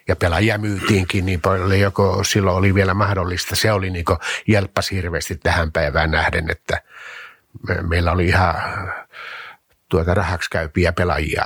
ja 0.07 0.15
pelaajia 0.15 0.57
myytiinkin 0.57 1.25
niin 1.25 1.41
paljon, 1.41 1.79
joko 1.79 2.23
silloin 2.23 2.57
oli 2.57 2.75
vielä 2.75 2.93
mahdollista. 2.93 3.55
Se 3.55 3.71
oli 3.71 3.89
niin 3.89 4.05
jelppas 4.47 4.91
hirveästi 4.91 5.35
tähän 5.35 5.71
päivään 5.71 6.11
nähden, 6.11 6.51
että 6.51 6.81
meillä 7.89 8.11
oli 8.11 8.25
ihan 8.25 8.55
tuota 9.91 10.13
rahaksi 10.13 10.49
käypiä 10.49 10.93
pelaajia 10.93 11.45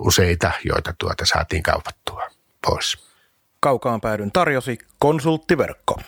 useita, 0.00 0.52
joita 0.64 0.94
tuota 0.98 1.26
saatiin 1.26 1.62
kaupattua 1.62 2.26
pois. 2.66 2.98
Kaukaan 3.60 4.00
päädyn 4.00 4.32
tarjosi 4.32 4.78
konsulttiverkko. 4.98 6.00